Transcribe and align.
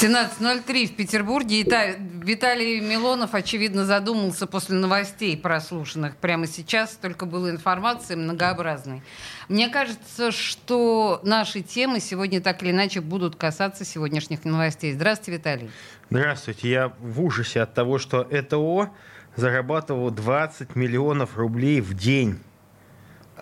17.03 0.00 0.88
в 0.88 0.96
Петербурге. 0.96 1.62
Ита- 1.62 1.96
Виталий 2.22 2.80
Милонов, 2.80 3.32
очевидно, 3.34 3.86
задумался 3.86 4.46
после 4.46 4.76
новостей 4.76 5.38
прослушанных 5.38 6.16
прямо 6.16 6.46
сейчас. 6.46 6.98
Только 7.00 7.24
была 7.24 7.48
информация 7.48 8.18
многообразной. 8.18 9.02
Мне 9.48 9.70
кажется, 9.70 10.32
что 10.32 11.20
наши 11.22 11.62
темы 11.62 12.00
сегодня 12.00 12.42
так 12.42 12.62
или 12.62 12.72
иначе 12.72 13.00
будут 13.00 13.36
касаться 13.36 13.86
сегодняшних 13.86 14.44
новостей. 14.44 14.92
Здравствуйте, 14.92 15.38
Виталий. 15.38 15.70
Здравствуйте. 16.10 16.68
Я 16.68 16.92
в 17.00 17.22
ужасе 17.22 17.62
от 17.62 17.72
того, 17.72 17.98
что 17.98 18.26
ЭТО 18.30 18.90
зарабатывало 19.34 20.10
20 20.10 20.76
миллионов 20.76 21.38
рублей 21.38 21.80
в 21.80 21.94
день. 21.94 22.38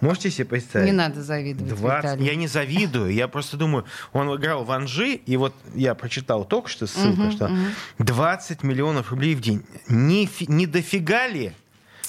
Можете 0.04 0.30
себе 0.30 0.44
представить? 0.44 0.86
Не 0.86 0.92
надо 0.92 1.22
завидовать, 1.22 1.74
20. 1.74 2.04
Виталий. 2.04 2.26
Я 2.26 2.34
не 2.34 2.46
завидую. 2.46 3.12
Я 3.12 3.26
просто 3.26 3.56
думаю, 3.56 3.86
он 4.12 4.34
играл 4.36 4.62
в 4.64 4.70
Анжи, 4.70 5.14
и 5.14 5.36
вот 5.38 5.54
я 5.74 5.94
прочитал 5.94 6.44
только 6.44 6.68
что 6.68 6.86
ссылку, 6.86 7.30
что 7.30 7.50
20 7.98 8.62
миллионов 8.62 9.10
рублей 9.10 9.34
в 9.34 9.40
день. 9.40 9.62
Не, 9.88 10.28
не 10.46 10.66
дофига 10.66 11.26
ли? 11.26 11.52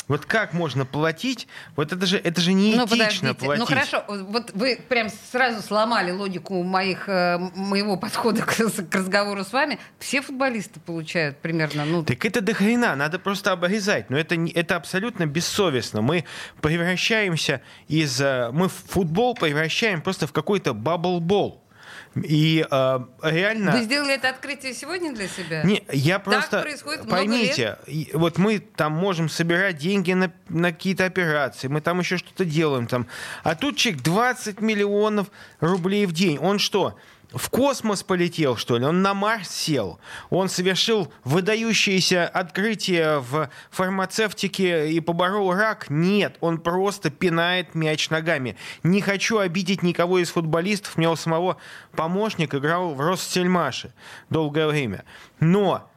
Вот 0.07 0.25
как 0.25 0.53
можно 0.53 0.85
платить? 0.85 1.47
Вот 1.75 1.91
это 1.91 2.05
же, 2.05 2.17
это 2.17 2.39
же 2.39 2.53
не 2.53 2.75
Ну, 2.75 2.87
подождите. 2.87 3.33
платить. 3.33 3.59
Ну, 3.59 3.65
хорошо. 3.65 4.03
Вот 4.07 4.51
вы 4.53 4.79
прям 4.87 5.07
сразу 5.31 5.61
сломали 5.63 6.11
логику 6.11 6.61
моих, 6.63 7.09
э, 7.09 7.37
моего 7.55 7.97
подхода 7.97 8.43
к, 8.43 8.55
к 8.55 8.95
разговору 8.95 9.43
с 9.43 9.51
вами. 9.51 9.79
Все 9.97 10.21
футболисты 10.21 10.79
получают 10.79 11.37
примерно... 11.37 11.85
Ну, 11.85 12.03
Так 12.03 12.23
это 12.23 12.41
до 12.41 12.53
хрена, 12.53 12.95
надо 12.95 13.17
просто 13.17 13.51
обрезать. 13.51 14.09
Но 14.11 14.17
это, 14.17 14.35
это 14.35 14.75
абсолютно 14.75 15.25
бессовестно. 15.25 16.01
Мы 16.01 16.25
превращаемся 16.61 17.61
из... 17.87 18.21
э, 18.21 18.51
Мы 18.51 18.69
футбол 18.69 19.33
превращаем 19.33 20.01
просто 20.01 20.27
в 20.27 20.31
какой-то 20.33 20.73
бабл-бол. 20.73 21.64
И 22.15 22.65
э, 22.69 22.99
реально... 23.23 23.71
Вы 23.71 23.83
сделали 23.83 24.13
это 24.13 24.29
открытие 24.29 24.73
сегодня 24.73 25.13
для 25.13 25.27
себя? 25.27 25.63
Не, 25.63 25.83
я 25.91 26.19
просто... 26.19 26.61
происходит 26.61 27.03
много 27.03 27.17
поймите, 27.17 27.77
и 27.87 28.09
вот 28.13 28.37
мы 28.37 28.59
там 28.59 28.93
можем 28.93 29.27
собирать 29.27 29.77
деньги 29.77 30.13
на, 30.13 30.31
на 30.47 30.71
какие-то 30.71 31.05
операции, 31.05 31.67
мы 31.67 31.81
там 31.81 31.99
еще 31.99 32.17
что-то 32.17 32.45
делаем 32.45 32.87
там. 32.87 33.07
А 33.43 33.55
тут 33.55 33.75
человек 33.75 34.01
20 34.03 34.61
миллионов 34.61 35.27
рублей 35.59 36.05
в 36.05 36.13
день. 36.13 36.37
Он 36.39 36.57
что, 36.57 36.97
в 37.31 37.49
космос 37.49 38.03
полетел, 38.03 38.55
что 38.55 38.77
ли? 38.77 38.85
Он 38.85 39.01
на 39.01 39.13
Марс 39.13 39.49
сел? 39.49 39.99
Он 40.29 40.49
совершил 40.49 41.11
выдающееся 41.23 42.27
открытие 42.27 43.19
в 43.19 43.49
фармацевтике 43.71 44.91
и 44.91 44.99
поборол 44.99 45.53
рак? 45.53 45.89
Нет, 45.89 46.37
он 46.39 46.59
просто 46.59 47.09
пинает 47.09 47.75
мяч 47.75 48.09
ногами. 48.09 48.55
Не 48.83 49.01
хочу 49.01 49.39
обидеть 49.39 49.83
никого 49.83 50.19
из 50.19 50.29
футболистов. 50.29 50.95
У 50.95 50.99
меня 50.99 51.11
у 51.11 51.15
самого 51.15 51.57
помощник 51.95 52.53
играл 52.55 52.93
в 52.93 53.01
Ростельмаше 53.01 53.93
долгое 54.29 54.67
время. 54.67 55.05
Но 55.39 55.89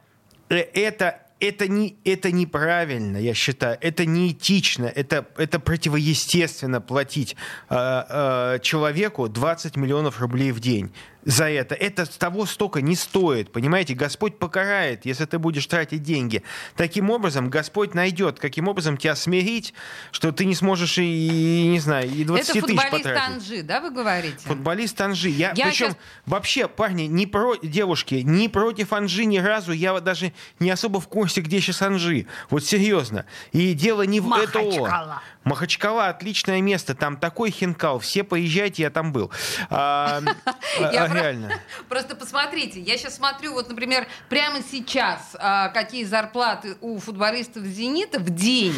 э, 0.49 0.57
это, 0.57 1.21
это, 1.39 1.67
не, 1.67 1.97
это 2.03 2.31
неправильно, 2.31 3.17
я 3.17 3.33
считаю. 3.33 3.77
Это 3.81 4.05
неэтично. 4.05 4.85
Это, 4.85 5.25
это 5.37 5.59
противоестественно 5.59 6.81
платить 6.81 7.35
э, 7.69 7.75
э, 7.75 8.59
человеку 8.61 9.27
20 9.27 9.75
миллионов 9.75 10.19
рублей 10.19 10.51
в 10.51 10.59
день 10.59 10.91
за 11.25 11.49
это. 11.49 11.75
Это 11.75 12.05
того 12.17 12.45
столько 12.45 12.81
не 12.81 12.95
стоит. 12.95 13.51
Понимаете, 13.51 13.93
Господь 13.93 14.37
покарает, 14.39 15.05
если 15.05 15.25
ты 15.25 15.37
будешь 15.39 15.65
тратить 15.67 16.01
деньги. 16.03 16.43
Таким 16.75 17.09
образом, 17.09 17.49
Господь 17.49 17.93
найдет, 17.93 18.39
каким 18.39 18.67
образом 18.67 18.97
тебя 18.97 19.15
смирить, 19.15 19.73
что 20.11 20.31
ты 20.31 20.45
не 20.45 20.55
сможешь 20.55 20.97
и, 20.97 21.67
не 21.67 21.79
знаю, 21.79 22.09
и 22.09 22.23
20 22.23 22.49
Это 22.49 22.53
тысяч 22.53 22.61
футболист 22.79 22.91
потратить. 23.03 23.35
Анжи, 23.35 23.63
да, 23.63 23.81
вы 23.81 23.91
говорите? 23.91 24.39
Футболист 24.43 24.99
Анжи. 25.01 25.29
Я, 25.29 25.53
Я 25.55 25.65
причем 25.67 25.87
щас- 25.87 25.97
вообще, 26.25 26.67
парни, 26.67 27.03
не 27.03 27.27
про 27.27 27.55
девушки, 27.61 28.15
не 28.15 28.47
против 28.49 28.93
Анжи 28.93 29.25
ни 29.25 29.37
разу. 29.37 29.71
Я 29.71 29.93
вот 29.93 30.03
даже 30.03 30.33
не 30.59 30.69
особо 30.69 30.99
в 31.01 31.07
курсе, 31.07 31.41
где 31.41 31.59
сейчас 31.59 31.81
Анжи. 31.81 32.27
Вот 32.49 32.65
серьезно. 32.65 33.25
И 33.51 33.73
дело 33.73 34.03
не 34.03 34.19
в 34.19 34.29
ЭТО. 34.31 35.21
Махачкала. 35.49 36.07
Отличное 36.07 36.61
место. 36.61 36.95
Там 36.95 37.17
такой 37.17 37.51
хинкал. 37.51 37.99
Все 37.99 38.23
поезжайте, 38.23 38.83
я 38.83 38.89
там 38.89 39.11
был. 39.11 39.29
А, 39.69 40.21
а, 40.79 40.91
Реально. 40.91 41.59
Просто 41.89 42.15
посмотрите, 42.15 42.79
я 42.79 42.97
сейчас 42.97 43.15
смотрю, 43.15 43.51
вот, 43.53 43.67
например, 43.69 44.07
прямо 44.29 44.61
сейчас, 44.61 45.35
а, 45.39 45.69
какие 45.69 46.05
зарплаты 46.05 46.77
у 46.81 46.99
футболистов 46.99 47.63
«Зенита» 47.63 48.19
в 48.19 48.29
день. 48.29 48.75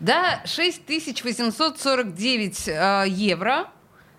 Да, 0.00 0.42
6849 0.46 2.68
а, 2.68 3.04
евро 3.04 3.66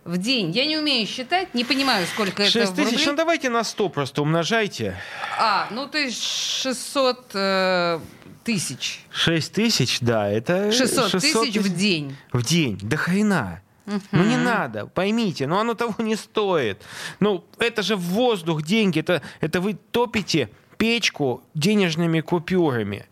в 0.04 0.18
день. 0.18 0.52
Я 0.52 0.66
не 0.66 0.78
умею 0.78 1.08
считать, 1.08 1.54
не 1.54 1.64
понимаю, 1.64 2.06
сколько 2.08 2.44
это 2.44 2.52
6 2.52 2.72
в 2.72 2.76
тысяч, 2.76 3.06
ну 3.06 3.16
давайте 3.16 3.50
на 3.50 3.64
100 3.64 3.90
просто 3.90 4.22
умножайте. 4.22 4.98
А, 5.40 5.68
ну 5.72 5.88
то 5.88 5.98
есть 5.98 6.22
600 6.22 7.32
э, 7.34 8.00
тысяч. 8.44 9.02
6 9.12 9.54
тысяч, 9.54 10.00
да, 10.02 10.30
это 10.30 10.72
600 10.72 11.12
тысяч 11.22 11.58
в 11.58 11.76
день. 11.76 12.16
В 12.32 12.44
день. 12.44 12.80
Да 12.82 12.98
хрена. 12.98 13.62
Ну 13.86 14.24
не 14.24 14.38
надо, 14.38 14.86
поймите, 14.88 15.46
ну 15.46 15.58
оно 15.60 15.74
того 15.74 15.96
не 15.98 16.16
стоит. 16.16 16.82
Ну 17.20 17.44
это 17.60 17.82
же 17.82 17.96
воздух 17.98 18.62
деньги, 18.64 19.00
это, 19.00 19.22
это 19.42 19.60
вы 19.60 19.74
топите 19.74 20.50
печку 20.78 21.44
денежными 21.54 22.22
купюрами. 22.22 23.06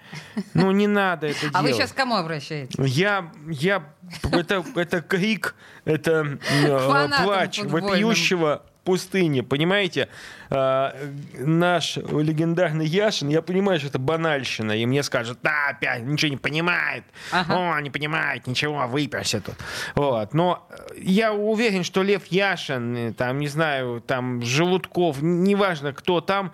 Ну 0.54 0.72
не 0.72 0.88
надо 0.88 1.28
это 1.28 1.50
А 1.54 1.62
вы 1.62 1.68
делать. 1.70 1.76
сейчас 1.84 1.92
к 1.92 1.96
кому 1.96 2.16
обращаетесь? 2.16 2.76
Я, 2.78 3.32
я, 3.50 3.84
это, 4.32 4.64
это 4.76 5.02
крик, 5.02 5.56
это 5.86 6.38
э, 6.64 7.08
плач 7.24 7.60
футбольным. 7.60 7.90
вопиющего 7.92 8.66
пустыни, 8.84 9.42
понимаете? 9.42 10.10
А, 10.50 10.96
наш 11.38 11.98
легендарный 11.98 12.86
Яшин, 12.86 13.30
я 13.30 13.42
понимаю, 13.42 13.80
что 13.80 13.90
это 13.90 14.00
банальщина, 14.00 14.74
и 14.74 14.86
мне 14.86 15.04
скажут, 15.04 15.40
да, 15.44 15.70
опять 15.70 16.04
ничего 16.04 16.32
не 16.32 16.38
понимает, 16.38 17.04
Ага. 17.32 17.76
о, 17.76 17.80
не 17.82 17.90
понимает 17.90 18.48
ничего, 18.48 18.88
выперся 18.88 19.40
тут. 19.40 19.56
Вот. 19.96 20.34
Но 20.34 20.68
я 20.98 21.34
уверен, 21.34 21.84
что 21.84 22.04
Лев 22.04 22.26
Яшин, 22.28 22.98
э, 22.98 23.14
там, 23.14 23.40
не 23.40 23.48
знаю, 23.48 24.02
там, 24.02 24.42
Желудков, 24.42 25.22
неважно, 25.22 25.94
кто 25.94 26.20
там, 26.22 26.52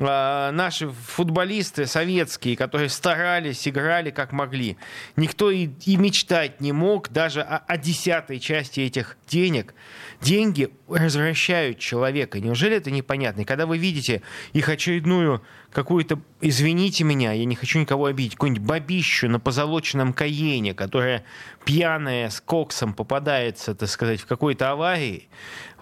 а, 0.00 0.52
наши 0.52 0.88
футболисты 0.88 1.86
советские, 1.86 2.56
которые 2.56 2.88
старались, 2.88 3.66
играли 3.66 4.10
как 4.10 4.32
могли, 4.32 4.76
никто 5.16 5.50
и, 5.50 5.68
и 5.86 5.96
мечтать 5.96 6.60
не 6.60 6.72
мог 6.72 7.08
даже 7.10 7.40
о, 7.42 7.58
о 7.58 7.76
десятой 7.76 8.38
части 8.40 8.80
этих 8.80 9.16
денег. 9.26 9.74
Деньги 10.20 10.70
развращают 10.88 11.78
человека. 11.78 12.40
Неужели 12.40 12.76
это 12.76 12.90
непонятно? 12.90 13.42
И 13.42 13.44
когда 13.44 13.66
вы 13.66 13.78
видите 13.78 14.22
их 14.52 14.68
очередную 14.68 15.42
какую-то, 15.70 16.20
извините 16.40 17.04
меня, 17.04 17.32
я 17.32 17.44
не 17.44 17.54
хочу 17.54 17.78
никого 17.78 18.06
обидеть, 18.06 18.32
какую-нибудь 18.32 18.66
бабищу 18.66 19.28
на 19.28 19.38
позолоченном 19.38 20.12
Каене, 20.12 20.74
которая 20.74 21.24
пьяная 21.64 22.30
с 22.30 22.40
коксом 22.40 22.94
попадается, 22.94 23.76
так 23.76 23.88
сказать, 23.88 24.20
в 24.20 24.26
какой-то 24.26 24.72
аварии, 24.72 25.28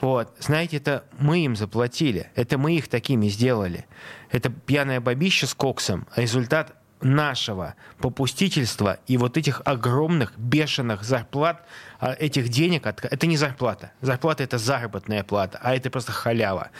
вот, 0.02 0.36
знаете, 0.38 0.76
это 0.76 1.04
мы 1.18 1.44
им 1.44 1.56
заплатили, 1.56 2.30
это 2.34 2.58
мы 2.58 2.76
их 2.76 2.88
такими 2.88 3.28
сделали. 3.28 3.86
Это 4.30 4.50
пьяная 4.50 5.00
бабища 5.00 5.46
с 5.46 5.54
коксом, 5.54 6.06
результат 6.14 6.76
нашего 7.00 7.74
попустительства 7.98 8.98
и 9.06 9.16
вот 9.16 9.36
этих 9.36 9.62
огромных 9.64 10.36
бешеных 10.38 11.04
зарплат, 11.04 11.62
а, 11.62 11.66
этих 12.00 12.48
денег, 12.48 12.86
от- 12.86 13.04
это 13.04 13.26
не 13.26 13.36
зарплата. 13.36 13.90
Зарплата 14.02 14.42
это 14.42 14.58
заработная 14.58 15.22
плата, 15.24 15.58
а 15.62 15.74
это 15.74 15.90
просто 15.90 16.12
халява. 16.12 16.70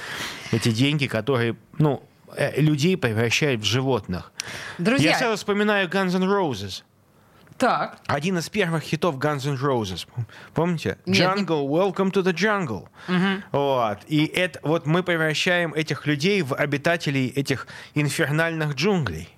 Эти 0.52 0.70
деньги, 0.70 1.06
которые, 1.06 1.56
ну, 1.78 2.02
э, 2.36 2.60
людей 2.60 2.96
превращают 2.96 3.60
в 3.62 3.64
животных. 3.64 4.32
Друзья, 4.78 5.10
Я 5.12 5.18
сразу 5.18 5.36
вспоминаю 5.36 5.88
Guns 5.88 6.14
N' 6.14 6.24
Roses. 6.24 6.82
так, 7.58 7.98
Один 8.06 8.36
из 8.36 8.50
первых 8.50 8.82
хитов 8.82 9.16
Guns 9.16 9.46
N' 9.48 9.56
Roses. 9.56 10.06
Помните? 10.52 10.98
Нет, 11.06 11.16
не- 11.36 11.42
Jungle, 11.44 11.66
welcome 11.66 12.12
to 12.12 12.22
the 12.22 12.34
jungle. 12.34 12.88
Вот. 13.52 13.98
И 14.08 14.26
это, 14.26 14.60
вот 14.62 14.86
мы 14.86 15.02
превращаем 15.02 15.72
этих 15.72 16.06
людей 16.06 16.42
в 16.42 16.54
обитателей 16.54 17.28
этих 17.28 17.66
инфернальных 17.94 18.74
джунглей. 18.74 19.28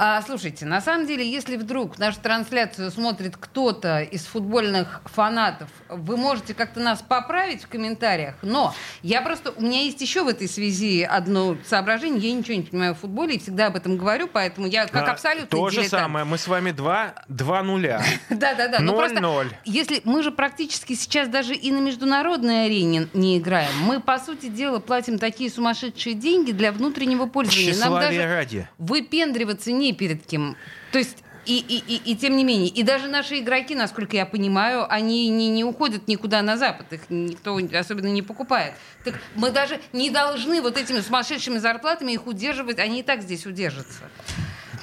А, 0.00 0.22
слушайте, 0.22 0.64
на 0.64 0.80
самом 0.80 1.08
деле, 1.08 1.28
если 1.28 1.56
вдруг 1.56 1.98
нашу 1.98 2.20
трансляцию 2.20 2.92
смотрит 2.92 3.36
кто-то 3.36 4.00
из 4.00 4.26
футбольных 4.26 5.02
фанатов, 5.06 5.68
вы 5.88 6.16
можете 6.16 6.54
как-то 6.54 6.78
нас 6.78 7.02
поправить 7.02 7.64
в 7.64 7.68
комментариях. 7.68 8.36
Но 8.42 8.72
я 9.02 9.22
просто... 9.22 9.50
У 9.56 9.62
меня 9.62 9.82
есть 9.82 10.00
еще 10.00 10.22
в 10.22 10.28
этой 10.28 10.48
связи 10.48 11.02
одно 11.02 11.56
соображение. 11.66 12.30
Я 12.30 12.32
ничего 12.32 12.54
не 12.54 12.62
понимаю 12.62 12.94
в 12.94 12.98
футболе 12.98 13.34
и 13.34 13.38
всегда 13.40 13.66
об 13.66 13.76
этом 13.76 13.96
говорю, 13.96 14.28
поэтому 14.32 14.68
я 14.68 14.86
как 14.86 15.08
А, 15.08 15.12
абсолютно 15.12 15.48
То 15.48 15.68
же 15.68 15.82
самое. 15.88 16.24
Мы 16.24 16.38
с 16.38 16.46
вами 16.46 16.70
2, 16.70 17.14
2 17.26 17.62
нуля. 17.64 18.00
Да, 18.30 18.54
да, 18.54 18.68
да. 18.68 18.78
Ну, 18.78 18.92
0-0. 18.92 19.48
Если 19.64 20.00
мы 20.04 20.22
же 20.22 20.30
практически 20.30 20.92
сейчас 20.92 21.28
даже 21.28 21.54
и 21.54 21.72
на 21.72 21.80
международной 21.80 22.66
арене 22.66 23.08
не 23.14 23.38
играем, 23.38 23.72
мы, 23.80 23.98
по 23.98 24.20
сути 24.20 24.46
дела, 24.46 24.78
платим 24.78 25.18
такие 25.18 25.50
сумасшедшие 25.50 26.14
деньги 26.14 26.52
для 26.52 26.70
внутреннего 26.70 27.26
пользования. 27.26 27.74
Нам 27.80 27.94
даже 27.94 28.68
выпендриваться 28.78 29.72
не 29.72 29.87
перед 29.92 30.24
кем. 30.26 30.56
То 30.92 30.98
есть 30.98 31.24
и, 31.48 31.58
и, 31.58 31.94
и, 31.94 32.12
и 32.12 32.16
тем 32.16 32.36
не 32.36 32.44
менее, 32.44 32.68
и 32.68 32.82
даже 32.82 33.08
наши 33.08 33.38
игроки, 33.38 33.74
насколько 33.74 34.14
я 34.14 34.26
понимаю, 34.26 34.86
они 34.92 35.30
не, 35.30 35.48
не 35.48 35.64
уходят 35.64 36.06
никуда 36.06 36.42
на 36.42 36.58
Запад, 36.58 36.92
их 36.92 37.08
никто 37.08 37.58
особенно 37.78 38.08
не 38.08 38.20
покупает. 38.20 38.74
Так 39.02 39.14
мы 39.34 39.50
даже 39.50 39.80
не 39.94 40.10
должны 40.10 40.60
вот 40.60 40.76
этими 40.76 41.00
сумасшедшими 41.00 41.56
зарплатами 41.56 42.12
их 42.12 42.26
удерживать, 42.26 42.78
они 42.78 43.00
и 43.00 43.02
так 43.02 43.22
здесь 43.22 43.46
удержатся. 43.46 44.04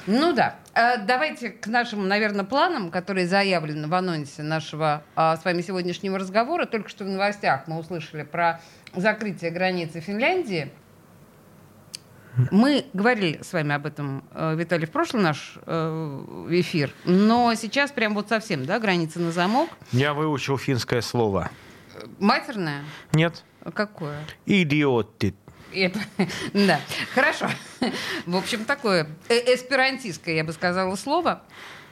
Ну 0.06 0.32
да. 0.32 0.56
Э, 0.74 0.98
Давайте 0.98 1.50
к 1.50 1.66
нашим, 1.66 2.06
наверное, 2.08 2.44
планам, 2.44 2.90
которые 2.90 3.26
заявлены 3.26 3.88
в 3.88 3.94
анонсе 3.94 4.42
нашего 4.42 5.02
а, 5.16 5.36
с 5.36 5.44
вами 5.44 5.62
сегодняшнего 5.62 6.18
разговора. 6.18 6.66
Только 6.66 6.88
что 6.88 7.04
в 7.04 7.08
новостях 7.08 7.66
мы 7.66 7.78
услышали 7.78 8.22
про 8.22 8.60
закрытие 8.94 9.50
границы 9.50 10.00
Финляндии. 10.00 10.70
Мы 12.50 12.86
говорили 12.92 13.40
с 13.42 13.52
вами 13.52 13.74
об 13.74 13.86
этом, 13.86 14.24
э, 14.32 14.54
Виталий, 14.56 14.86
в 14.86 14.90
прошлый 14.90 15.22
наш 15.22 15.58
э, 15.66 16.46
эфир, 16.50 16.92
но 17.04 17.54
сейчас 17.54 17.90
прям 17.90 18.14
вот 18.14 18.28
совсем, 18.28 18.64
да, 18.66 18.78
граница 18.78 19.20
на 19.20 19.32
замок. 19.32 19.70
Я 19.92 20.12
выучил 20.14 20.58
финское 20.58 21.00
слово. 21.00 21.50
Матерная? 22.18 22.84
Нет? 23.12 23.42
Какое? 23.74 24.18
Идиоты. 24.44 25.34
Это- 25.72 26.00
Да, 26.52 26.80
хорошо. 27.14 27.48
В 28.26 28.36
общем, 28.36 28.64
такое 28.64 29.08
э- 29.28 29.54
эсперантистское, 29.54 30.34
я 30.36 30.44
бы 30.44 30.52
сказала, 30.52 30.94
слово. 30.96 31.42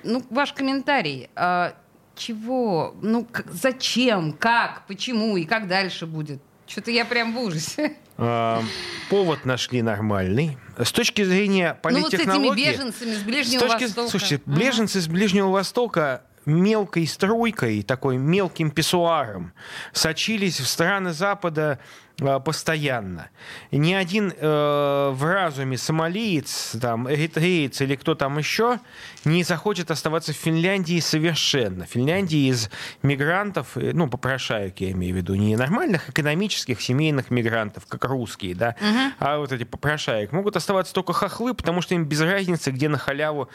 Ну, 0.03 0.23
ваш 0.31 0.53
комментарий. 0.53 1.31
А 1.35 1.75
чего? 2.15 2.95
Ну, 3.03 3.27
зачем? 3.47 4.33
Как? 4.35 4.87
Почему? 4.87 5.37
И 5.37 5.45
как 5.45 5.67
дальше 5.69 6.07
будет? 6.07 6.41
Что-то 6.67 6.91
я 6.91 7.05
прям 7.05 7.33
в 7.35 7.39
ужасе. 7.39 7.97
А, 8.17 8.63
Повод 9.11 9.45
нашли 9.45 9.83
нормальный. 9.83 10.57
С 10.79 10.93
точки 10.93 11.23
зрения 11.25 11.79
Ну, 11.85 11.91
вот 12.01 12.11
с 12.11 12.15
этими 12.15 12.25
политтехнологии... 12.27 12.73
беженцами 12.73 13.13
с 13.15 13.19
С 13.19 13.23
Ближнего 13.23 13.61
точки, 13.69 13.83
Востока. 13.85 14.09
слушайте, 14.11 14.41
Мгм. 14.47 14.59
беженцы 14.59 15.01
с 15.01 15.09
Ближнего 15.09 15.49
Востока 15.51 16.23
мелкой 16.47 17.07
струйкой, 17.07 17.83
такой 17.83 18.17
мелким 18.19 18.71
писсуаром 18.71 19.53
сочились 19.93 20.61
в 20.61 20.67
страны 20.69 21.13
Запада 21.13 21.79
постоянно. 22.17 23.31
И 23.71 23.77
ни 23.77 23.93
один 23.93 24.33
э, 24.37 25.11
в 25.13 25.25
разуме 25.25 25.77
сомалиец, 25.77 26.77
там, 26.81 27.11
эритреец 27.11 27.81
или 27.81 27.97
кто 27.97 28.15
там 28.15 28.39
еще 28.39 28.79
не 29.25 29.43
захочет 29.43 29.91
оставаться 29.91 30.33
в 30.33 30.37
Финляндии 30.37 31.01
совершенно. 31.01 31.87
Финляндии 31.87 32.51
из 32.51 32.71
мигрантов, 33.03 33.77
э, 33.77 33.91
ну, 33.93 34.09
попрошаек 34.09 34.81
я 34.81 34.93
имею 34.93 35.15
в 35.15 35.17
виду, 35.17 35.35
не 35.35 35.57
нормальных 35.57 36.09
экономических 36.09 36.81
семейных 36.81 37.31
мигрантов, 37.31 37.87
как 37.87 38.05
русские, 38.05 38.55
да, 38.55 38.77
а 39.19 39.39
вот 39.39 39.53
эти 39.53 39.65
попрошаек, 39.65 40.33
могут 40.33 40.57
оставаться 40.57 40.95
только 40.95 41.13
хохлы, 41.13 41.55
потому 41.55 41.83
что 41.83 41.95
им 41.95 42.05
без 42.05 42.21
разницы, 42.21 42.71
где 42.71 42.89
на 42.89 42.99
халяву 42.99 43.49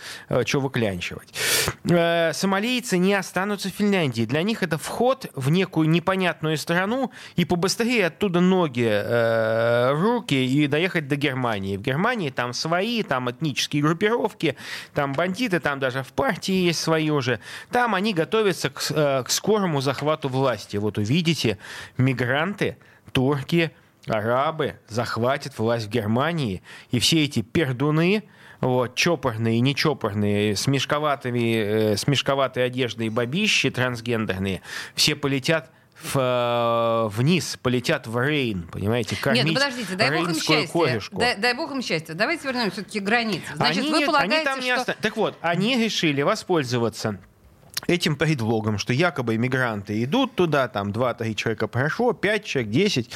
что 0.46 0.60
выклянчивать. 0.60 1.34
Э, 1.90 2.34
сомалийцы 2.34 2.98
не 2.98 3.14
останутся 3.14 3.70
в 3.70 3.72
Финляндии. 3.72 4.26
Для 4.26 4.44
них 4.44 4.64
это 4.64 4.78
вход 4.78 5.28
в 5.36 5.50
некую 5.50 5.90
непонятную 5.90 6.58
страну 6.58 7.12
и 7.36 7.46
побыстрее 7.46 8.08
оттуда 8.08 8.40
ноги 8.50 8.88
э, 8.90 9.92
руки 9.94 10.34
и 10.34 10.68
доехать 10.68 11.08
до 11.08 11.16
Германии. 11.16 11.78
В 11.78 11.82
Германии 11.82 12.30
там 12.30 12.54
свои, 12.54 13.04
там 13.04 13.30
этнические 13.30 13.84
группировки, 13.84 14.56
там 14.94 15.14
бандиты, 15.14 15.60
там 15.60 15.80
даже 15.80 16.04
в 16.04 16.12
партии 16.14 16.66
есть 16.66 16.80
свои 16.80 17.10
уже. 17.10 17.40
Там 17.72 17.96
они 17.96 18.14
готовятся 18.14 18.70
к, 18.70 18.82
э, 18.90 19.24
к 19.24 19.30
скорому 19.30 19.82
захвату 19.82 20.30
власти. 20.30 20.78
Вот 20.78 20.98
увидите, 20.98 21.58
мигранты, 21.98 22.78
турки, 23.12 23.72
арабы 24.08 24.76
захватят 24.88 25.58
власть 25.58 25.88
в 25.88 25.90
Германии, 25.90 26.62
и 26.92 27.00
все 27.00 27.24
эти 27.24 27.42
пердуны, 27.42 28.24
вот, 28.62 28.96
чопорные 28.96 29.60
нечопорные, 29.62 30.56
с, 30.56 30.68
мешковатыми, 30.68 31.56
э, 31.56 31.98
с 31.98 32.08
мешковатой 32.08 32.66
одеждой 32.66 33.10
бабищи 33.10 33.70
трансгендерные, 33.70 34.62
все 34.96 35.16
полетят 35.16 35.72
в, 36.02 36.16
э, 36.16 37.10
вниз, 37.16 37.58
полетят 37.62 38.08
в 38.08 38.18
Рейн, 38.20 38.68
понимаете, 38.72 39.16
кормить 39.16 39.44
Нет, 39.44 39.54
ну 39.54 39.60
подождите, 39.60 39.96
дай 39.96 40.10
бог 40.18 40.30
им 40.30 40.36
счастья. 40.36 41.10
Дай, 41.12 41.38
дай 41.38 41.54
бог 41.54 41.72
им 41.72 41.82
счастья. 41.82 42.14
Давайте 42.14 42.48
вернемся 42.48 42.72
все-таки 42.72 43.00
к 43.00 43.04
границе. 43.04 43.46
Значит, 43.56 43.84
они, 43.84 43.92
вы 43.92 43.98
нет, 44.00 44.08
полагаете, 44.08 44.36
они 44.36 44.46
там 44.46 44.60
не 44.60 44.72
что... 44.72 44.82
оста- 44.82 44.98
Так 45.02 45.18
вот, 45.18 45.38
они 45.42 45.78
решили 45.78 46.22
воспользоваться 46.22 47.20
этим 47.90 48.16
предлогом, 48.16 48.78
что 48.78 48.94
якобы 48.94 49.36
иммигранты 49.36 50.04
идут 50.04 50.36
туда, 50.36 50.68
там 50.68 50.92
2-3 50.92 51.34
человека 51.34 51.68
прошло, 51.68 52.14
5 52.14 52.46
человек, 52.46 52.72
10. 52.72 53.12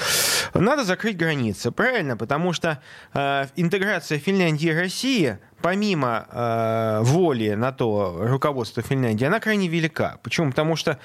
Надо 0.55 0.83
закрыть 0.83 1.17
границы, 1.17 1.71
правильно? 1.71 2.17
Потому 2.17 2.53
что 2.53 2.81
э, 3.13 3.45
интеграция 3.55 4.19
Финляндии 4.19 4.69
и 4.69 4.73
России, 4.73 5.37
помимо 5.61 6.27
э, 6.29 6.99
воли 7.03 7.53
на 7.53 7.71
то 7.71 8.17
руководства 8.27 8.83
Финляндии, 8.83 9.25
она 9.25 9.39
крайне 9.39 9.67
велика. 9.67 10.17
Почему? 10.23 10.49
Потому 10.49 10.75
что, 10.75 10.99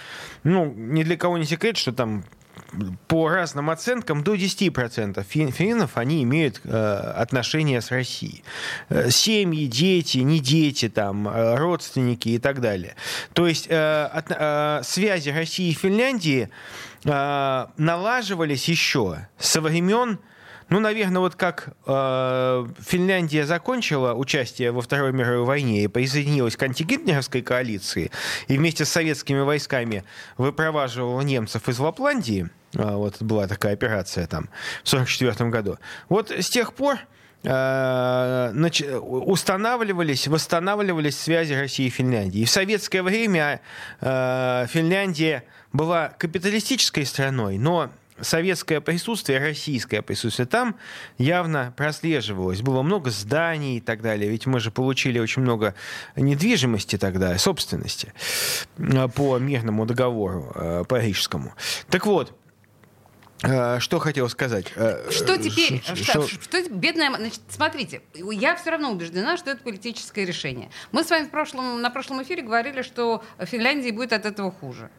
ну, 0.44 0.72
ни 0.74 1.02
для 1.02 1.16
кого 1.16 1.38
не 1.38 1.44
секрет, 1.44 1.76
что 1.76 1.92
там 1.92 2.24
по 3.06 3.28
разным 3.28 3.70
оценкам 3.70 4.22
до 4.22 4.34
10% 4.34 5.24
фин- 5.24 5.50
финнов 5.52 5.96
они 5.96 6.22
имеют 6.22 6.60
э, 6.64 7.12
отношения 7.16 7.80
с 7.80 7.90
Россией. 7.90 8.44
Э, 8.88 9.10
семьи, 9.10 9.66
дети, 9.66 10.18
не 10.18 10.40
дети, 10.40 10.88
там, 10.88 11.28
э, 11.28 11.56
родственники 11.56 12.28
и 12.28 12.38
так 12.38 12.60
далее. 12.60 12.94
То 13.32 13.46
есть 13.46 13.64
связи 13.64 15.30
России 15.30 15.70
и 15.70 15.74
Финляндии 15.74 16.50
налаживались 17.04 18.68
еще 18.68 19.28
со 19.38 19.60
времен 19.60 20.18
ну, 20.70 20.80
наверное, 20.80 21.20
вот 21.20 21.34
как 21.34 21.70
э, 21.86 22.66
Финляндия 22.80 23.46
закончила 23.46 24.12
участие 24.12 24.70
во 24.70 24.82
Второй 24.82 25.12
мировой 25.12 25.44
войне 25.44 25.84
и 25.84 25.88
присоединилась 25.88 26.56
к 26.56 26.62
антигитлеровской 26.62 27.40
коалиции 27.40 28.10
и 28.48 28.58
вместе 28.58 28.84
с 28.84 28.90
советскими 28.90 29.40
войсками 29.40 30.04
выпроваживала 30.36 31.22
немцев 31.22 31.68
из 31.68 31.78
Лапландии, 31.78 32.50
а, 32.76 32.96
вот 32.96 33.22
была 33.22 33.46
такая 33.46 33.72
операция 33.72 34.26
там 34.26 34.50
в 34.84 34.92
1944 34.92 35.50
году. 35.50 35.78
Вот 36.10 36.30
с 36.30 36.50
тех 36.50 36.74
пор 36.74 36.98
э, 37.44 38.98
устанавливались, 39.00 40.28
восстанавливались 40.28 41.18
связи 41.18 41.54
России 41.54 41.86
и 41.86 41.90
Финляндии. 41.90 42.40
И 42.40 42.44
в 42.44 42.50
советское 42.50 43.02
время 43.02 43.62
э, 44.00 44.66
Финляндия 44.68 45.44
была 45.72 46.10
капиталистической 46.10 47.06
страной, 47.06 47.56
но 47.56 47.90
советское 48.20 48.80
присутствие, 48.80 49.38
российское 49.38 50.02
присутствие 50.02 50.46
там 50.46 50.76
явно 51.18 51.72
прослеживалось. 51.76 52.60
Было 52.62 52.82
много 52.82 53.10
зданий 53.10 53.78
и 53.78 53.80
так 53.80 54.02
далее. 54.02 54.30
Ведь 54.30 54.46
мы 54.46 54.60
же 54.60 54.70
получили 54.70 55.18
очень 55.18 55.42
много 55.42 55.74
недвижимости 56.16 56.96
тогда, 56.98 57.36
собственности 57.38 58.12
э, 58.78 59.08
по 59.08 59.38
мирному 59.38 59.86
договору 59.86 60.52
э, 60.54 60.84
парижскому. 60.88 61.54
Так 61.90 62.06
вот, 62.06 62.34
э, 63.42 63.78
что 63.80 63.98
хотел 63.98 64.28
сказать? 64.28 64.66
Что 65.10 65.36
теперь? 65.36 65.82
ш- 65.84 65.96
Что, 65.96 66.26
что- 66.26 66.42
что 66.42 66.70
бедная... 66.70 67.14
Значит, 67.16 67.40
смотрите, 67.48 68.02
я 68.14 68.56
все 68.56 68.70
равно 68.70 68.90
убеждена, 68.92 69.36
что 69.36 69.50
это 69.50 69.62
политическое 69.62 70.24
решение. 70.24 70.70
Мы 70.92 71.04
с 71.04 71.10
вами 71.10 71.26
в 71.26 71.30
прошлом, 71.30 71.80
на 71.80 71.90
прошлом 71.90 72.22
эфире 72.22 72.42
говорили, 72.42 72.82
что 72.82 73.22
Финляндии 73.40 73.90
будет 73.90 74.12
от 74.12 74.26
этого 74.26 74.50
хуже. 74.50 74.90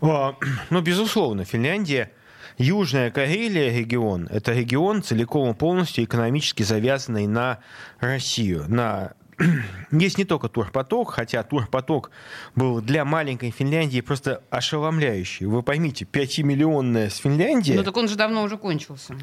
Ну, 0.00 0.80
безусловно, 0.80 1.44
Финляндия, 1.44 2.10
Южная 2.58 3.10
Карелия 3.10 3.76
регион, 3.76 4.28
это 4.30 4.52
регион 4.52 5.02
целиком 5.02 5.50
и 5.50 5.54
полностью 5.54 6.04
экономически 6.04 6.62
завязанный 6.62 7.26
на 7.26 7.60
Россию, 8.00 8.66
на 8.68 9.12
есть 9.90 10.18
не 10.18 10.24
только 10.24 10.48
турпоток, 10.48 11.12
хотя 11.12 11.42
турпоток 11.42 12.10
был 12.54 12.80
для 12.80 13.04
маленькой 13.04 13.50
Финляндии 13.50 14.00
просто 14.00 14.42
ошеломляющий. 14.50 15.46
Вы 15.46 15.62
поймите, 15.62 16.06
5-миллионная 16.10 17.10
с 17.10 17.16
Финляндии, 17.16 17.72
Ну 17.72 17.84
так 17.84 17.96
он 17.96 18.08
же 18.08 18.16
давно 18.16 18.42
уже 18.42 18.56
кончился. 18.56 19.16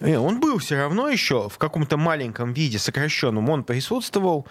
Э, 0.00 0.16
Он 0.16 0.40
был 0.40 0.58
все 0.58 0.76
равно 0.76 1.08
еще 1.08 1.48
в 1.48 1.58
каком-то 1.58 1.96
маленьком 1.96 2.52
виде, 2.52 2.78
сокращенном, 2.78 3.48
он 3.50 3.64
присутствовал, 3.64 4.46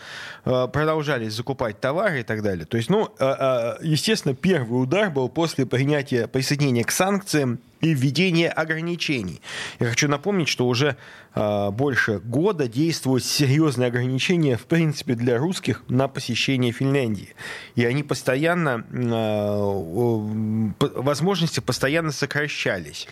э, 0.45 0.67
продолжались 0.71 1.33
закупать 1.33 1.79
товары 1.79 2.21
и 2.21 2.23
так 2.23 2.41
далее. 2.41 2.65
То 2.65 2.77
есть, 2.77 2.89
ну, 2.89 3.09
э, 3.19 3.77
естественно, 3.81 4.35
первый 4.35 4.81
удар 4.81 5.09
был 5.09 5.29
после 5.29 5.65
принятия 5.65 6.27
присоединения 6.27 6.83
к 6.83 6.91
санкциям 6.91 7.59
и 7.85 7.93
введение 7.93 8.49
ограничений. 8.49 9.41
Я 9.79 9.89
хочу 9.89 10.07
напомнить, 10.07 10.47
что 10.47 10.67
уже 10.67 10.97
э, 11.35 11.69
больше 11.69 12.19
года 12.19 12.67
действуют 12.67 13.23
серьезные 13.23 13.87
ограничения, 13.87 14.57
в 14.57 14.65
принципе, 14.65 15.13
для 15.13 15.37
русских 15.37 15.83
на 15.87 16.07
посещение 16.07 16.71
Финляндии. 16.71 17.35
И 17.75 17.85
они 17.85 18.01
постоянно, 18.01 18.83
э, 18.91 20.71
возможности 20.79 21.59
постоянно 21.59 22.11
сокращались. 22.11 23.07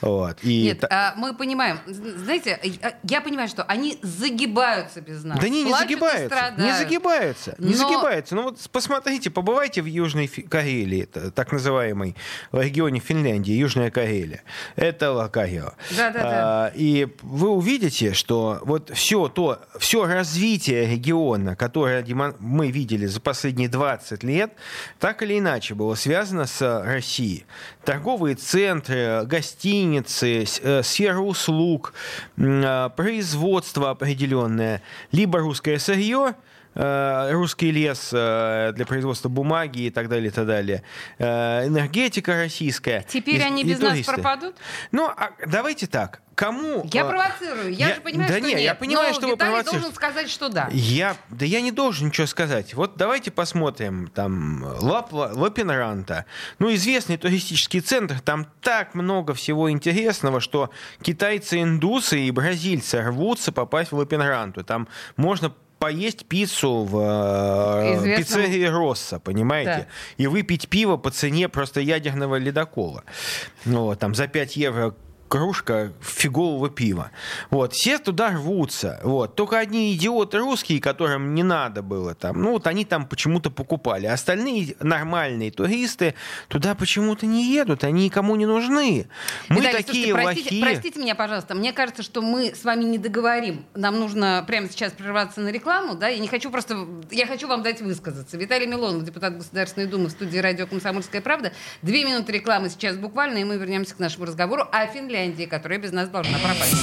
Вот. 0.00 0.38
И 0.42 0.64
Нет, 0.64 0.80
та... 0.80 1.14
мы 1.16 1.34
понимаем, 1.34 1.80
знаете, 1.86 2.60
я 3.02 3.20
понимаю, 3.20 3.48
что 3.48 3.64
они 3.64 3.98
загибаются 4.02 5.00
без 5.00 5.24
нас. 5.24 5.40
Да 5.40 5.48
не, 5.48 5.64
не 5.64 5.72
загибаются, 5.72 6.54
не 6.58 6.72
загибаются, 6.72 7.54
не 7.58 7.74
Но... 7.74 7.76
загибаются. 7.76 8.34
Ну 8.36 8.42
вот 8.44 8.60
посмотрите, 8.70 9.30
побывайте 9.30 9.82
в 9.82 9.86
Южной 9.86 10.28
Карелии, 10.28 11.04
так 11.34 11.50
называемой, 11.50 12.14
в 12.52 12.60
регионе 12.60 13.00
Финляндии, 13.00 13.52
Южная 13.52 13.90
Карелия. 13.90 14.11
Это 14.76 15.12
Лакарио. 15.12 15.72
Да, 15.96 16.10
да, 16.10 16.12
да. 16.12 16.66
А, 16.66 16.72
и 16.74 17.08
вы 17.22 17.48
увидите, 17.50 18.12
что 18.12 18.58
вот 18.62 18.90
все 18.94 19.28
то, 19.28 19.60
все 19.78 20.06
развитие 20.06 20.86
региона, 20.86 21.56
которое 21.56 22.04
мы 22.38 22.70
видели 22.70 23.06
за 23.06 23.20
последние 23.20 23.68
20 23.68 24.22
лет, 24.22 24.52
так 24.98 25.22
или 25.22 25.38
иначе 25.38 25.74
было 25.74 25.94
связано 25.94 26.46
с 26.46 26.82
Россией. 26.84 27.44
Торговые 27.84 28.36
центры, 28.36 29.22
гостиницы, 29.24 30.44
э, 30.62 30.82
сфера 30.82 31.20
услуг, 31.20 31.94
а, 32.38 32.88
производство 32.90 33.90
определенное, 33.90 34.82
либо 35.10 35.38
русское 35.40 35.78
сырье, 35.78 36.34
русский 36.74 37.70
лес 37.70 38.10
э, 38.12 38.72
для 38.74 38.86
производства 38.86 39.28
бумаги 39.28 39.82
и 39.82 39.90
так 39.90 40.08
далее, 40.08 40.28
и 40.28 40.30
так 40.30 40.46
далее, 40.46 40.82
э, 41.18 41.66
энергетика 41.66 42.34
российская. 42.34 43.04
Теперь 43.08 43.40
и, 43.40 43.42
они 43.42 43.64
без 43.64 43.80
и 43.80 43.82
нас 43.82 44.00
пропадут? 44.00 44.56
Ну, 44.90 45.06
а 45.08 45.32
давайте 45.46 45.86
так. 45.86 46.22
Кому? 46.34 46.88
Я 46.90 47.04
провоцирую. 47.04 47.74
Я, 47.74 47.88
я 47.88 47.94
же 47.94 48.00
понимаю, 48.00 48.28
да 48.28 48.38
что 48.38 48.46
нет. 48.46 48.60
Я 48.60 48.74
понимаю, 48.74 49.08
но 49.10 49.14
что 49.14 49.26
вы 49.26 49.32
Виталий 49.34 49.64
должен 49.64 49.92
сказать, 49.92 50.30
что 50.30 50.48
да. 50.48 50.68
Я, 50.72 51.16
да 51.28 51.44
я 51.44 51.60
не 51.60 51.72
должен 51.72 52.08
ничего 52.08 52.26
сказать. 52.26 52.74
Вот 52.74 52.96
давайте 52.96 53.30
посмотрим. 53.30 54.08
Там 54.08 54.64
Лап, 54.80 55.12
Лапинранта. 55.12 56.24
Ну, 56.58 56.72
известный 56.74 57.18
туристический 57.18 57.80
центр. 57.80 58.20
Там 58.20 58.46
так 58.62 58.94
много 58.94 59.34
всего 59.34 59.70
интересного, 59.70 60.40
что 60.40 60.70
китайцы-индусы 61.02 62.20
и 62.20 62.30
бразильцы 62.30 63.02
рвутся 63.02 63.52
попасть 63.52 63.92
в 63.92 63.96
Лапинранту. 63.96 64.64
Там 64.64 64.88
можно 65.16 65.52
поесть 65.82 66.26
пиццу 66.26 66.84
в 66.84 66.96
э, 66.96 67.96
Известном... 67.96 68.16
пиццерии 68.16 68.64
Росса, 68.66 69.18
понимаете? 69.18 69.70
Да. 69.70 69.86
И 70.16 70.26
выпить 70.28 70.68
пиво 70.68 70.96
по 70.96 71.10
цене 71.10 71.48
просто 71.48 71.80
ядерного 71.80 72.36
ледокола. 72.36 73.02
Ну, 73.64 73.96
там 73.96 74.14
за 74.14 74.28
5 74.28 74.56
евро 74.56 74.94
кружка 75.32 75.94
фигового 76.02 76.68
пива. 76.68 77.10
Вот, 77.48 77.72
все 77.72 77.96
туда 77.96 78.32
рвутся. 78.32 79.00
Вот. 79.02 79.34
Только 79.34 79.58
одни 79.58 79.94
идиоты 79.94 80.36
русские, 80.36 80.78
которым 80.78 81.34
не 81.34 81.42
надо 81.42 81.80
было 81.80 82.14
там, 82.14 82.42
ну 82.42 82.50
вот 82.50 82.66
они 82.66 82.84
там 82.84 83.06
почему-то 83.06 83.50
покупали. 83.50 84.04
Остальные 84.04 84.76
нормальные 84.80 85.50
туристы 85.50 86.14
туда 86.48 86.74
почему-то 86.74 87.24
не 87.24 87.46
едут, 87.46 87.82
они 87.82 88.04
никому 88.04 88.36
не 88.36 88.44
нужны. 88.44 89.06
Мы 89.48 89.60
Виталий, 89.60 89.78
такие 89.78 90.04
слушайте, 90.08 90.22
простите, 90.22 90.54
лохи. 90.54 90.60
Простите 90.60 91.00
меня, 91.00 91.14
пожалуйста, 91.14 91.54
мне 91.54 91.72
кажется, 91.72 92.02
что 92.02 92.20
мы 92.20 92.54
с 92.54 92.62
вами 92.62 92.84
не 92.84 92.98
договорим. 92.98 93.64
Нам 93.74 93.98
нужно 94.00 94.44
прямо 94.46 94.68
сейчас 94.68 94.92
прерваться 94.92 95.40
на 95.40 95.48
рекламу, 95.48 95.94
да, 95.94 96.08
я 96.08 96.18
не 96.18 96.28
хочу 96.28 96.50
просто, 96.50 96.86
я 97.10 97.26
хочу 97.26 97.48
вам 97.48 97.62
дать 97.62 97.80
высказаться. 97.80 98.36
Виталий 98.36 98.66
Милонов, 98.66 99.02
депутат 99.04 99.34
Государственной 99.38 99.86
Думы 99.86 100.08
в 100.08 100.10
студии 100.10 100.36
радио 100.36 100.66
«Комсомольская 100.66 101.22
правда». 101.22 101.54
Две 101.80 102.04
минуты 102.04 102.32
рекламы 102.32 102.68
сейчас 102.68 102.98
буквально, 102.98 103.38
и 103.38 103.44
мы 103.44 103.56
вернемся 103.56 103.94
к 103.94 103.98
нашему 103.98 104.26
разговору 104.26 104.68
о 104.70 104.86
Финляндии 104.88 105.21
Финляндии, 105.22 105.44
которая 105.44 105.78
без 105.78 105.92
нас 105.92 106.08
должна 106.08 106.36
пропасть. 106.38 106.74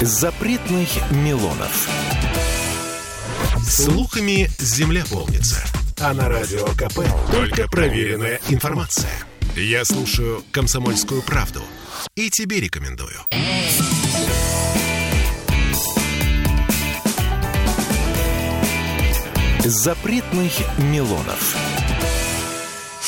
Запретных 0.00 0.88
Милонов. 1.10 1.88
Слухами 3.68 4.48
земля 4.58 5.04
полнится. 5.10 5.62
А 5.98 6.14
на 6.14 6.28
радио 6.28 6.64
КП 6.68 7.00
только 7.30 7.68
проверенная 7.68 8.40
информация. 8.48 9.10
Я 9.56 9.84
слушаю 9.84 10.42
«Комсомольскую 10.52 11.22
правду» 11.22 11.62
и 12.14 12.30
тебе 12.30 12.60
рекомендую. 12.60 13.18
Запретных 19.64 20.52
Милонов. 20.78 21.75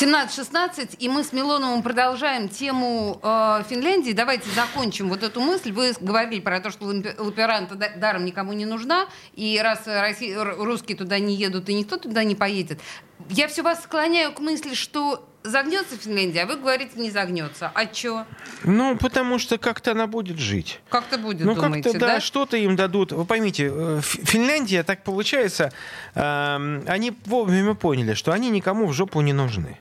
17-16, 0.00 0.98
и 1.00 1.08
мы 1.08 1.24
с 1.24 1.32
Милоновым 1.32 1.82
продолжаем 1.82 2.48
тему 2.48 3.18
э, 3.20 3.64
Финляндии. 3.68 4.12
Давайте 4.12 4.48
закончим 4.50 5.08
вот 5.08 5.24
эту 5.24 5.40
мысль. 5.40 5.72
Вы 5.72 5.92
говорили 6.00 6.38
про 6.38 6.60
то, 6.60 6.70
что 6.70 6.84
лаперанта 6.84 7.74
даром 7.74 8.24
никому 8.24 8.52
не 8.52 8.64
нужна, 8.64 9.06
и 9.34 9.58
раз 9.60 9.82
Россия, 9.86 10.38
русские 10.44 10.96
туда 10.96 11.18
не 11.18 11.34
едут, 11.34 11.68
и 11.68 11.74
никто 11.74 11.96
туда 11.96 12.22
не 12.22 12.36
поедет. 12.36 12.80
Я 13.28 13.48
все 13.48 13.62
вас 13.62 13.82
склоняю 13.82 14.32
к 14.32 14.38
мысли, 14.38 14.74
что 14.74 15.28
загнется 15.42 15.96
Финляндия, 15.96 16.42
а 16.42 16.46
вы 16.46 16.58
говорите, 16.58 16.92
не 16.94 17.10
загнется. 17.10 17.72
А 17.74 17.86
чё? 17.86 18.24
Ну, 18.62 18.96
потому 18.96 19.40
что 19.40 19.58
как-то 19.58 19.92
она 19.92 20.06
будет 20.06 20.38
жить. 20.38 20.78
Как-то 20.90 21.18
будет, 21.18 21.44
ну, 21.44 21.56
думаете, 21.56 21.90
как-то, 21.90 21.98
да? 21.98 22.14
да? 22.14 22.20
что-то 22.20 22.56
им 22.56 22.76
дадут. 22.76 23.10
Вы 23.10 23.24
поймите, 23.24 23.68
э, 23.72 24.00
Финляндия, 24.00 24.84
так 24.84 25.02
получается, 25.02 25.72
э, 26.14 26.82
они 26.86 27.18
вовремя 27.24 27.74
поняли, 27.74 28.14
что 28.14 28.30
они 28.30 28.50
никому 28.50 28.86
в 28.86 28.92
жопу 28.92 29.20
не 29.22 29.32
нужны. 29.32 29.80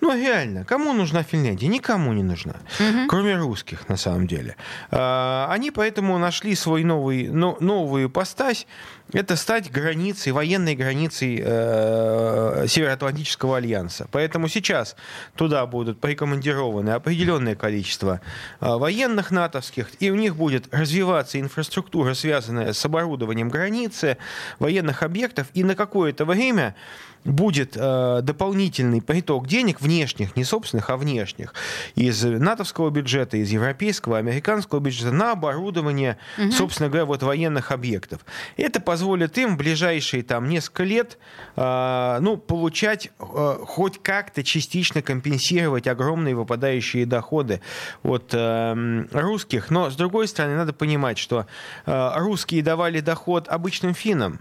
Ну, 0.00 0.14
реально, 0.14 0.64
кому 0.64 0.92
нужна 0.92 1.22
Финляндия? 1.22 1.68
Никому 1.68 2.12
не 2.12 2.22
нужна, 2.22 2.56
угу. 2.78 3.06
кроме 3.08 3.36
русских, 3.36 3.88
на 3.88 3.96
самом 3.96 4.26
деле. 4.26 4.56
А, 4.90 5.48
они 5.50 5.70
поэтому 5.70 6.18
нашли 6.18 6.54
свой 6.54 6.84
новый, 6.84 7.28
но, 7.28 7.56
новую 7.60 8.10
постась, 8.10 8.66
это 9.12 9.36
стать 9.36 9.70
границей, 9.70 10.32
военной 10.32 10.74
границей 10.74 11.42
э, 11.42 12.66
Североатлантического 12.68 13.56
альянса. 13.56 14.06
Поэтому 14.10 14.48
сейчас 14.48 14.96
туда 15.34 15.66
будут 15.66 16.00
прикомандированы 16.00 16.90
определенное 16.90 17.56
количество 17.56 18.20
э, 18.60 18.66
военных 18.66 19.30
натовских, 19.30 19.88
и 20.00 20.10
у 20.10 20.14
них 20.14 20.36
будет 20.36 20.72
развиваться 20.72 21.40
инфраструктура, 21.40 22.14
связанная 22.14 22.72
с 22.72 22.84
оборудованием 22.84 23.48
границы, 23.48 24.16
военных 24.58 25.02
объектов, 25.02 25.48
и 25.54 25.64
на 25.64 25.74
какое-то 25.74 26.24
время 26.24 26.74
будет 27.24 27.76
э, 27.76 28.20
дополнительный 28.22 29.02
приток 29.02 29.46
денег 29.46 29.80
внешних, 29.80 30.36
не 30.36 30.44
собственных, 30.44 30.90
а 30.90 30.96
внешних, 30.96 31.54
из 31.94 32.22
натовского 32.22 32.90
бюджета, 32.90 33.36
из 33.36 33.50
европейского, 33.50 34.18
американского 34.18 34.80
бюджета 34.80 35.12
на 35.12 35.32
оборудование, 35.32 36.16
угу. 36.38 36.50
собственно 36.52 36.88
говоря, 36.88 37.04
вот 37.04 37.22
военных 37.22 37.72
объектов. 37.72 38.24
Это 38.56 38.80
позволит 38.80 39.36
им 39.38 39.54
в 39.54 39.58
ближайшие 39.58 40.22
там 40.22 40.48
несколько 40.48 40.84
лет 40.84 41.18
э, 41.56 42.18
ну, 42.20 42.36
получать, 42.36 43.10
э, 43.18 43.56
хоть 43.66 44.02
как-то 44.02 44.42
частично 44.42 45.02
компенсировать 45.02 45.86
огромные 45.86 46.34
выпадающие 46.34 47.04
доходы 47.04 47.60
от 48.02 48.30
э, 48.32 49.04
русских. 49.12 49.70
Но, 49.70 49.90
с 49.90 49.96
другой 49.96 50.26
стороны, 50.28 50.56
надо 50.56 50.72
понимать, 50.72 51.18
что 51.18 51.46
э, 51.86 52.12
русские 52.16 52.62
давали 52.62 53.00
доход 53.00 53.48
обычным 53.48 53.94
финнам. 53.94 54.40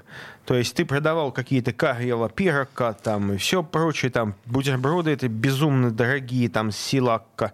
То 0.49 0.55
есть 0.55 0.73
ты 0.73 0.83
продавал 0.83 1.31
какие-то 1.31 1.73
карьела, 1.73 2.27
пирока 2.27 2.93
там 2.93 3.33
и 3.33 3.37
все 3.37 3.61
прочее, 3.61 4.09
там 4.09 4.33
бутерброды 4.47 5.11
это 5.11 5.27
безумно 5.27 5.91
дорогие, 5.91 6.49
там 6.49 6.71
силакка. 6.71 7.53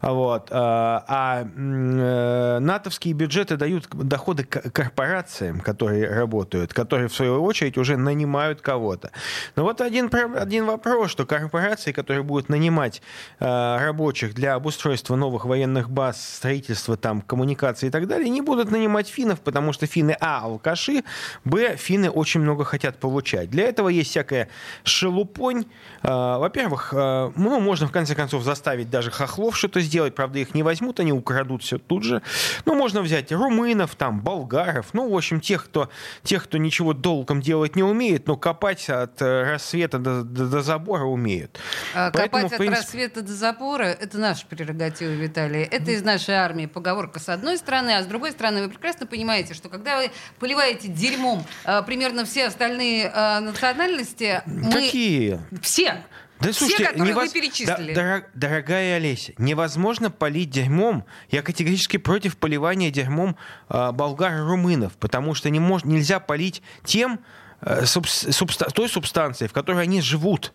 Вот. 0.00 0.48
А, 0.50 1.04
а 1.06 1.42
э, 1.42 2.58
натовские 2.60 3.12
бюджеты 3.12 3.58
дают 3.58 3.88
доходы 3.92 4.44
корпорациям, 4.44 5.60
которые 5.60 6.08
работают, 6.08 6.72
которые 6.72 7.08
в 7.08 7.14
свою 7.14 7.42
очередь 7.42 7.76
уже 7.76 7.98
нанимают 7.98 8.62
кого-то. 8.62 9.10
Но 9.54 9.64
вот 9.64 9.82
один, 9.82 10.10
один 10.34 10.64
вопрос, 10.64 11.10
что 11.10 11.26
корпорации, 11.26 11.92
которые 11.92 12.22
будут 12.22 12.48
нанимать 12.48 13.02
э, 13.38 13.44
рабочих 13.44 14.32
для 14.32 14.54
обустройства 14.54 15.14
новых 15.14 15.44
военных 15.44 15.90
баз, 15.90 16.36
строительства 16.36 16.96
там 16.96 17.20
коммуникаций 17.20 17.90
и 17.90 17.92
так 17.92 18.08
далее, 18.08 18.30
не 18.30 18.40
будут 18.40 18.70
нанимать 18.70 19.08
финнов, 19.08 19.42
потому 19.42 19.74
что 19.74 19.84
финны, 19.84 20.16
а, 20.20 20.40
алкаши, 20.44 21.04
б, 21.44 21.76
финны 21.76 22.08
очень 22.08 22.29
очень 22.30 22.42
много 22.42 22.64
хотят 22.64 22.98
получать. 23.00 23.50
Для 23.50 23.64
этого 23.64 23.88
есть 23.88 24.10
всякая 24.10 24.48
шелупонь. 24.84 25.64
А, 26.02 26.38
во-первых, 26.38 26.94
а, 26.94 27.32
ну, 27.34 27.58
можно 27.58 27.88
в 27.88 27.92
конце 27.92 28.14
концов 28.14 28.44
заставить 28.44 28.88
даже 28.88 29.10
хохлов 29.10 29.56
что-то 29.56 29.80
сделать. 29.80 30.14
Правда, 30.14 30.38
их 30.38 30.54
не 30.54 30.62
возьмут, 30.62 31.00
они 31.00 31.12
украдут 31.12 31.64
все 31.64 31.78
тут 31.78 32.04
же. 32.04 32.22
Ну, 32.66 32.74
можно 32.76 33.02
взять 33.02 33.32
румынов, 33.32 33.96
там, 33.96 34.20
болгаров. 34.20 34.90
Ну, 34.92 35.10
в 35.10 35.16
общем, 35.16 35.40
тех, 35.40 35.64
кто, 35.64 35.90
тех, 36.22 36.44
кто 36.44 36.58
ничего 36.58 36.92
долгом 36.92 37.40
делать 37.40 37.74
не 37.74 37.82
умеет, 37.82 38.28
но 38.28 38.36
копать 38.36 38.88
от 38.88 39.20
э, 39.20 39.52
рассвета 39.52 39.98
до, 39.98 40.22
до, 40.22 40.46
до 40.46 40.62
забора 40.62 41.04
умеют. 41.04 41.58
А, 41.94 42.12
Поэтому, 42.12 42.44
копать 42.44 42.58
принципе... 42.58 42.78
от 42.78 42.84
рассвета 42.84 43.22
до 43.22 43.32
забора— 43.32 43.84
это 44.00 44.18
наша 44.18 44.46
прерогатива, 44.46 45.10
Виталий. 45.10 45.62
Это 45.62 45.90
из 45.90 46.04
нашей 46.04 46.36
армии 46.36 46.66
поговорка 46.66 47.18
с 47.18 47.28
одной 47.28 47.58
стороны, 47.58 47.90
а 47.96 48.02
с 48.02 48.06
другой 48.06 48.30
стороны 48.30 48.62
вы 48.62 48.68
прекрасно 48.68 49.06
понимаете, 49.06 49.54
что 49.54 49.68
когда 49.68 49.98
вы 49.98 50.12
поливаете 50.38 50.86
дерьмом 50.86 51.44
примерно 51.86 52.09
примерно 52.10 52.24
все 52.28 52.46
остальные 52.46 53.10
э, 53.14 53.40
национальности. 53.40 54.42
Какие? 54.72 55.40
Все. 55.62 56.02
Да, 56.40 56.52
слушайте, 56.54 56.84
Все, 56.84 56.92
которые 56.92 57.14
невоз- 57.14 57.26
вы 57.26 57.32
перечислили. 57.32 57.92
Да, 57.94 58.00
дорог- 58.02 58.24
дорогая 58.34 58.96
Олеся, 58.96 59.32
невозможно 59.38 60.10
полить 60.10 60.48
дерьмом. 60.50 61.04
Я 61.30 61.42
категорически 61.42 61.98
против 61.98 62.38
поливания 62.38 62.90
дерьмом 62.90 63.36
э, 63.68 63.92
болгар 63.92 64.32
и 64.38 64.40
румынов, 64.40 64.94
потому 64.98 65.34
что 65.34 65.50
не 65.50 65.58
мож- 65.60 65.86
нельзя 65.86 66.18
полить 66.18 66.62
тем, 66.84 67.20
субста- 67.62 68.70
той 68.72 68.88
субстанцией, 68.88 69.48
в 69.48 69.52
которой 69.52 69.82
они 69.82 70.00
живут. 70.00 70.52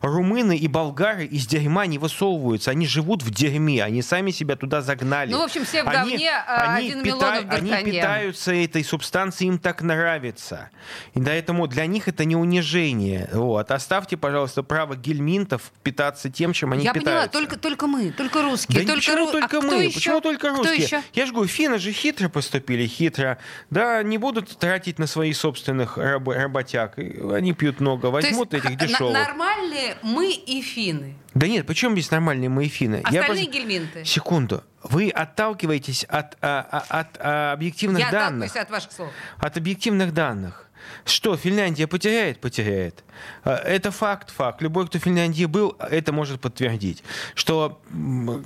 Румыны 0.00 0.56
и 0.56 0.66
болгары 0.68 1.26
из 1.26 1.46
дерьма 1.46 1.84
не 1.86 1.98
высовываются, 1.98 2.70
они 2.70 2.86
живут 2.86 3.22
в 3.22 3.30
дерьме, 3.30 3.84
они 3.84 4.00
сами 4.00 4.30
себя 4.30 4.56
туда 4.56 4.80
загнали. 4.80 5.30
Ну, 5.30 5.40
в 5.40 5.42
общем, 5.42 5.66
все 5.66 5.84
в 5.84 5.88
Они- 5.88 6.12
говне, 6.12 6.30
а 6.32 6.74
они 6.76 6.86
один 6.88 7.02
пита- 7.02 7.16
Милонов 7.16 7.44
Они 7.50 7.70
питаются 7.92 8.54
этой 8.54 8.82
субстанцией, 8.82 9.48
им 9.50 9.58
так 9.58 9.82
нравится. 9.82 10.70
И 11.14 11.20
поэтому 11.20 11.66
для 11.66 11.84
них 11.84 12.08
это 12.08 12.24
не 12.24 12.34
унижение. 12.34 13.28
Вот. 13.34 13.70
Оставьте, 13.70 14.16
пожалуйста, 14.16 14.62
право 14.62 14.96
гельминтов 14.96 15.70
питаться 15.82 16.30
тем, 16.30 16.54
чем 16.54 16.72
они 16.72 16.84
Я 16.84 16.94
питаются. 16.94 17.28
поняла, 17.30 17.46
только, 17.46 17.58
только 17.60 17.86
мы, 17.86 18.10
только 18.12 18.40
русские. 18.42 18.80
Да 18.86 18.94
только 18.94 19.00
почему 19.00 19.28
ру- 19.28 19.32
только 19.32 19.58
а 19.58 19.60
мы? 19.60 19.68
Кто 19.68 19.76
еще? 19.82 19.94
Почему 19.94 20.20
только 20.22 20.48
Кто 20.48 20.56
русские? 20.62 20.82
еще? 20.84 21.02
Я 21.12 21.26
же 21.26 21.32
говорю, 21.32 21.48
финны 21.48 21.78
же 21.78 21.92
хитро 21.92 22.30
поступили, 22.30 22.86
хитро. 22.86 23.36
Да, 23.68 24.02
не 24.02 24.16
будут 24.16 24.56
тратить 24.58 24.98
на 24.98 25.06
своих 25.06 25.36
собственных 25.36 25.98
раб- 25.98 26.26
работяг. 26.40 26.98
И 26.98 27.18
Они 27.32 27.52
пьют 27.52 27.80
много, 27.80 28.10
То 28.10 28.16
есть 28.18 28.28
возьмут 28.30 28.54
этих 28.54 28.76
дешевых. 28.76 29.12
нормальные 29.12 29.96
мы 30.02 30.32
и 30.32 30.60
финны. 30.62 31.14
Да 31.34 31.46
нет, 31.46 31.66
почему 31.66 31.92
здесь 31.92 32.10
нормальные 32.10 32.48
мои 32.48 32.68
финны? 32.68 33.02
Я 33.10 33.20
Остальные 33.20 33.26
просто- 33.46 33.50
гельминты. 33.52 34.04
Секунду. 34.04 34.62
Вы 34.82 35.10
отталкиваетесь 35.10 36.04
от, 36.04 36.36
а, 36.40 36.66
а, 36.70 37.00
от, 37.00 37.08
а, 37.18 37.52
объективных 37.52 38.00
Я 38.00 38.10
данных. 38.10 38.50
отталкиваюсь 38.50 38.56
от 38.66 38.70
ваших 38.70 38.92
слов. 38.92 39.10
От 39.38 39.56
объективных 39.56 40.14
данных. 40.14 40.66
Что, 41.04 41.36
Финляндия 41.36 41.86
потеряет? 41.86 42.40
Потеряет. 42.40 43.04
А, 43.44 43.56
Это 43.56 43.90
факт, 43.90 44.30
факт. 44.30 44.62
Любой, 44.62 44.86
кто 44.86 44.98
в 44.98 45.02
Финляндии 45.02 45.44
был, 45.44 45.76
это 45.78 46.12
может 46.12 46.40
подтвердить. 46.40 47.02
Что 47.34 47.80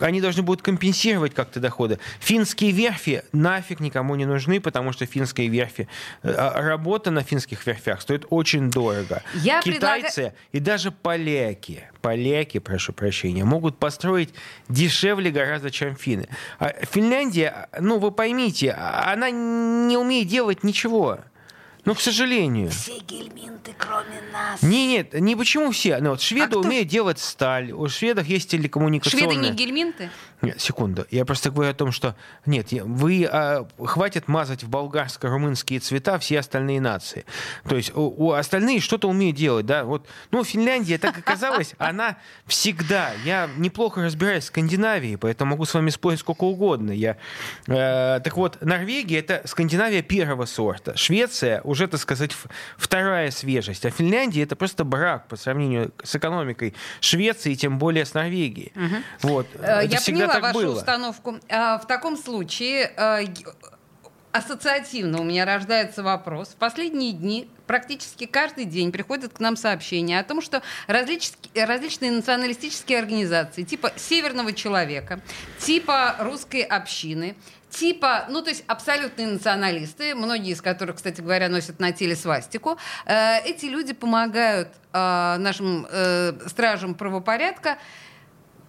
они 0.00 0.20
должны 0.20 0.42
будут 0.42 0.62
компенсировать 0.62 1.34
как-то 1.34 1.60
доходы. 1.60 1.98
Финские 2.20 2.70
верфи 2.72 3.22
нафиг 3.32 3.80
никому 3.80 4.14
не 4.14 4.26
нужны, 4.26 4.60
потому 4.60 4.92
что 4.92 5.06
финские 5.06 5.48
верфи, 5.48 5.88
э, 6.22 6.32
а, 6.32 6.60
работа 6.62 7.10
на 7.10 7.22
финских 7.22 7.66
верфях 7.66 8.00
стоит 8.00 8.26
очень 8.30 8.70
дорого. 8.70 9.22
Я 9.34 9.60
Китайцы 9.62 10.34
и 10.52 10.60
даже 10.60 10.90
поляки, 10.90 11.84
поляки, 12.00 12.58
прошу 12.58 12.92
прощения, 12.92 13.44
могут 13.44 13.78
построить 13.78 14.34
дешевле 14.68 15.30
гораздо, 15.30 15.70
чем 15.70 15.96
финны. 15.96 16.28
А 16.58 16.72
Финляндия, 16.90 17.68
ну 17.78 17.98
вы 17.98 18.10
поймите, 18.10 18.74
а- 18.76 19.12
она 19.12 19.30
не 19.30 19.96
умеет 19.96 20.28
делать 20.28 20.64
ничего. 20.64 21.18
Ну, 21.84 21.94
к 21.94 22.00
сожалению. 22.00 22.70
Все 22.70 22.98
гельминты, 23.00 23.74
кроме 23.76 24.22
нас. 24.32 24.62
Не, 24.62 24.86
нет, 24.86 25.12
не 25.14 25.36
почему 25.36 25.70
все. 25.70 25.98
Ну, 25.98 26.10
вот 26.10 26.20
шведы 26.20 26.44
А 26.44 26.48
кто 26.48 26.60
умеют 26.60 26.88
делать 26.88 27.18
сталь, 27.18 27.72
у 27.72 27.88
шведов 27.88 28.26
есть 28.26 28.50
телекоммуникационные... 28.50 29.30
Шведы 29.30 29.48
не 29.48 29.54
гельминты? 29.54 30.10
Нет, 30.44 30.60
секунду. 30.60 31.06
Я 31.10 31.24
просто 31.24 31.50
говорю 31.50 31.70
о 31.70 31.74
том, 31.74 31.92
что 31.92 32.16
нет, 32.46 32.72
вы 32.72 33.26
а, 33.30 33.66
хватит 33.82 34.28
мазать 34.28 34.62
в 34.62 34.68
болгарско-румынские 34.68 35.80
цвета 35.80 36.18
все 36.18 36.40
остальные 36.40 36.80
нации. 36.80 37.24
То 37.68 37.76
есть 37.76 37.94
у, 37.96 38.02
у 38.02 38.32
остальные 38.32 38.80
что-то 38.80 39.08
умеют 39.08 39.36
делать, 39.36 39.66
да? 39.66 39.84
Вот, 39.84 40.06
ну 40.30 40.44
Финляндия, 40.44 40.98
так 40.98 41.16
оказалось, 41.18 41.74
она 41.78 42.16
всегда. 42.46 43.12
Я 43.24 43.48
неплохо 43.56 44.02
разбираюсь 44.02 44.44
в 44.44 44.48
Скандинавии, 44.48 45.16
поэтому 45.16 45.52
могу 45.52 45.64
с 45.64 45.74
вами 45.74 45.90
спорить 45.90 46.20
сколько 46.20 46.44
угодно. 46.44 46.90
Я, 46.90 47.16
э, 47.66 48.20
так 48.22 48.36
вот, 48.36 48.60
Норвегия 48.60 49.20
это 49.20 49.42
Скандинавия 49.44 50.02
первого 50.02 50.44
сорта, 50.44 50.96
Швеция 50.96 51.62
уже, 51.74 51.86
так 51.88 52.00
сказать, 52.00 52.32
вторая 52.78 53.30
свежесть, 53.30 53.84
а 53.84 53.90
Финляндия 53.90 54.42
это 54.44 54.56
просто 54.56 54.84
брак 54.84 55.28
по 55.28 55.36
сравнению 55.36 55.92
с 56.02 56.14
экономикой 56.16 56.74
Швеции, 57.00 57.52
и 57.52 57.56
тем 57.56 57.78
более 57.78 58.04
с 58.04 58.14
Норвегией. 58.14 58.72
Вот. 59.22 59.46
Э, 59.54 59.80
Это 59.82 59.92
Я 59.92 59.98
всегда 59.98 60.26
поняла 60.26 60.32
так 60.34 60.42
вашу 60.42 60.58
было. 60.58 60.76
установку. 60.76 61.38
А, 61.50 61.78
В 61.78 61.86
таком 61.86 62.16
случае 62.16 62.92
э, 62.96 63.26
ассоциативно 64.32 65.20
у 65.20 65.24
меня 65.24 65.44
рождается 65.44 66.02
вопрос. 66.02 66.48
В 66.48 66.56
последние 66.56 67.12
дни 67.12 67.48
практически 67.66 68.26
каждый 68.26 68.64
день 68.64 68.90
приходят 68.92 69.32
к 69.34 69.40
нам 69.40 69.56
сообщения 69.56 70.18
о 70.18 70.24
том, 70.24 70.40
что 70.42 70.62
различ- 70.88 71.34
различные 71.54 72.10
националистические 72.10 72.98
организации 72.98 73.62
типа 73.62 73.92
«Северного 73.96 74.52
человека», 74.52 75.20
типа 75.58 76.16
«Русской 76.20 76.62
общины», 76.62 77.36
типа, 77.74 78.26
ну, 78.28 78.42
то 78.42 78.50
есть 78.50 78.64
абсолютные 78.66 79.26
националисты, 79.26 80.14
многие 80.14 80.52
из 80.52 80.62
которых, 80.62 80.96
кстати 80.96 81.20
говоря, 81.20 81.48
носят 81.48 81.80
на 81.80 81.92
теле 81.92 82.14
свастику, 82.16 82.78
э, 83.06 83.40
эти 83.44 83.66
люди 83.66 83.92
помогают 83.92 84.68
э, 84.92 85.36
нашим 85.38 85.86
э, 85.90 86.32
стражам 86.46 86.94
правопорядка 86.94 87.78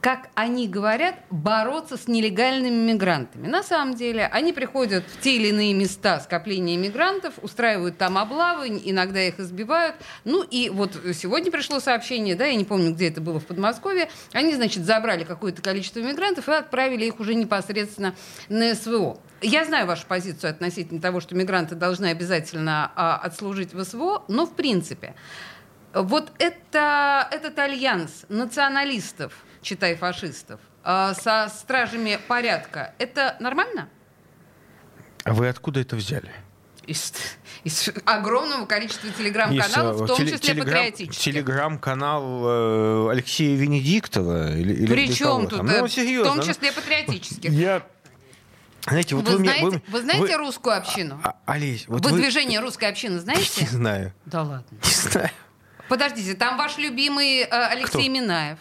как 0.06 0.30
они 0.36 0.68
говорят, 0.68 1.16
бороться 1.32 1.98
с 1.98 2.08
нелегальными 2.08 2.92
мигрантами. 2.92 3.48
На 3.48 3.64
самом 3.64 3.96
деле 3.96 4.28
они 4.28 4.54
приходят 4.54 5.04
в 5.04 5.20
те 5.20 5.38
или 5.38 5.48
иные 5.48 5.74
места 5.74 6.20
скопления 6.20 6.78
мигрантов, 6.78 7.34
устраивают 7.42 7.98
там 7.98 8.20
облавы, 8.20 8.68
иногда 8.68 9.20
их 9.20 9.40
избивают. 9.40 9.96
Ну 10.24 10.44
и 10.44 10.70
вот 10.70 10.92
сегодня 11.16 11.52
пришло 11.52 11.80
сообщение, 11.80 12.36
да, 12.36 12.46
я 12.46 12.54
не 12.54 12.66
помню, 12.66 12.94
где 12.94 13.08
это 13.08 13.20
было 13.20 13.40
в 13.40 13.48
Подмосковье, 13.48 14.12
они, 14.32 14.54
значит, 14.54 14.86
забрали 14.86 15.24
какое-то 15.24 15.64
количество 15.64 16.02
мигрантов 16.02 16.50
и 16.50 16.52
отправили 16.52 17.06
их 17.06 17.20
уже 17.20 17.34
непосредственно 17.34 18.14
на 18.48 18.76
СВО. 18.76 19.18
Я 19.42 19.66
знаю 19.66 19.88
вашу 19.88 20.06
позицию 20.06 20.52
относительно 20.52 21.02
того, 21.02 21.20
что 21.20 21.34
мигранты 21.34 21.74
должны 21.74 22.12
обязательно 22.12 22.92
а, 22.96 23.18
отслужить 23.18 23.74
в 23.74 23.84
СВО, 23.84 24.24
но 24.28 24.46
в 24.46 24.56
принципе 24.56 25.16
вот 26.04 26.32
это, 26.40 27.28
этот 27.32 27.58
альянс 27.60 28.26
националистов, 28.30 29.34
читай 29.62 29.96
фашистов, 29.96 30.60
э, 30.84 31.14
со 31.20 31.50
стражами 31.54 32.20
порядка, 32.28 32.94
это 33.00 33.38
нормально? 33.40 33.90
А 35.24 35.34
вы 35.34 35.48
откуда 35.48 35.80
это 35.80 35.96
взяли? 35.96 36.30
Из, 36.86 37.14
из 37.64 37.90
огромного 38.06 38.68
количества 38.68 39.10
телеграм-каналов, 39.10 39.98
в 39.98 40.04
э, 40.04 40.08
том 40.08 40.18
теле- 40.18 40.32
числе 40.34 40.54
телеграм- 40.54 40.66
патриотических. 40.86 41.24
Телеграм-канал 41.24 43.08
э, 43.08 43.12
Алексея 43.12 43.58
Венедиктова? 43.58 44.56
Или, 44.56 44.74
или- 44.74 44.86
Причем 44.94 45.48
тут, 45.48 45.64
Ну, 45.64 45.86
в 45.86 45.90
серьезно. 45.92 46.30
том 46.30 46.38
ну, 46.38 46.44
числе 46.44 46.72
патриотических. 46.72 47.50
Я... 47.50 47.82
Знаете, 48.88 49.16
вот 49.16 49.28
вы, 49.28 49.38
вы, 49.38 49.44
знаете, 49.46 49.66
вы- 49.66 49.82
вы 49.88 50.02
знаете 50.02 50.22
вы- 50.22 50.38
русскую 50.38 50.78
общину? 50.78 51.20
А, 51.24 51.36
Олесь, 51.48 51.88
вот 51.88 52.06
вы, 52.06 52.12
вы... 52.12 52.20
движение 52.22 52.60
русской 52.60 52.86
общины 52.88 53.14
Не 53.16 53.20
знаете? 53.22 53.66
знаю. 53.66 54.14
Да 54.28 54.44
ладно. 54.44 54.78
Не 54.84 54.92
знаю. 54.92 55.32
Подождите, 55.88 56.34
там 56.34 56.58
ваш 56.58 56.78
любимый 56.78 57.42
э, 57.42 57.48
Алексей 57.50 57.88
Кто? 57.88 58.10
Минаев. 58.10 58.58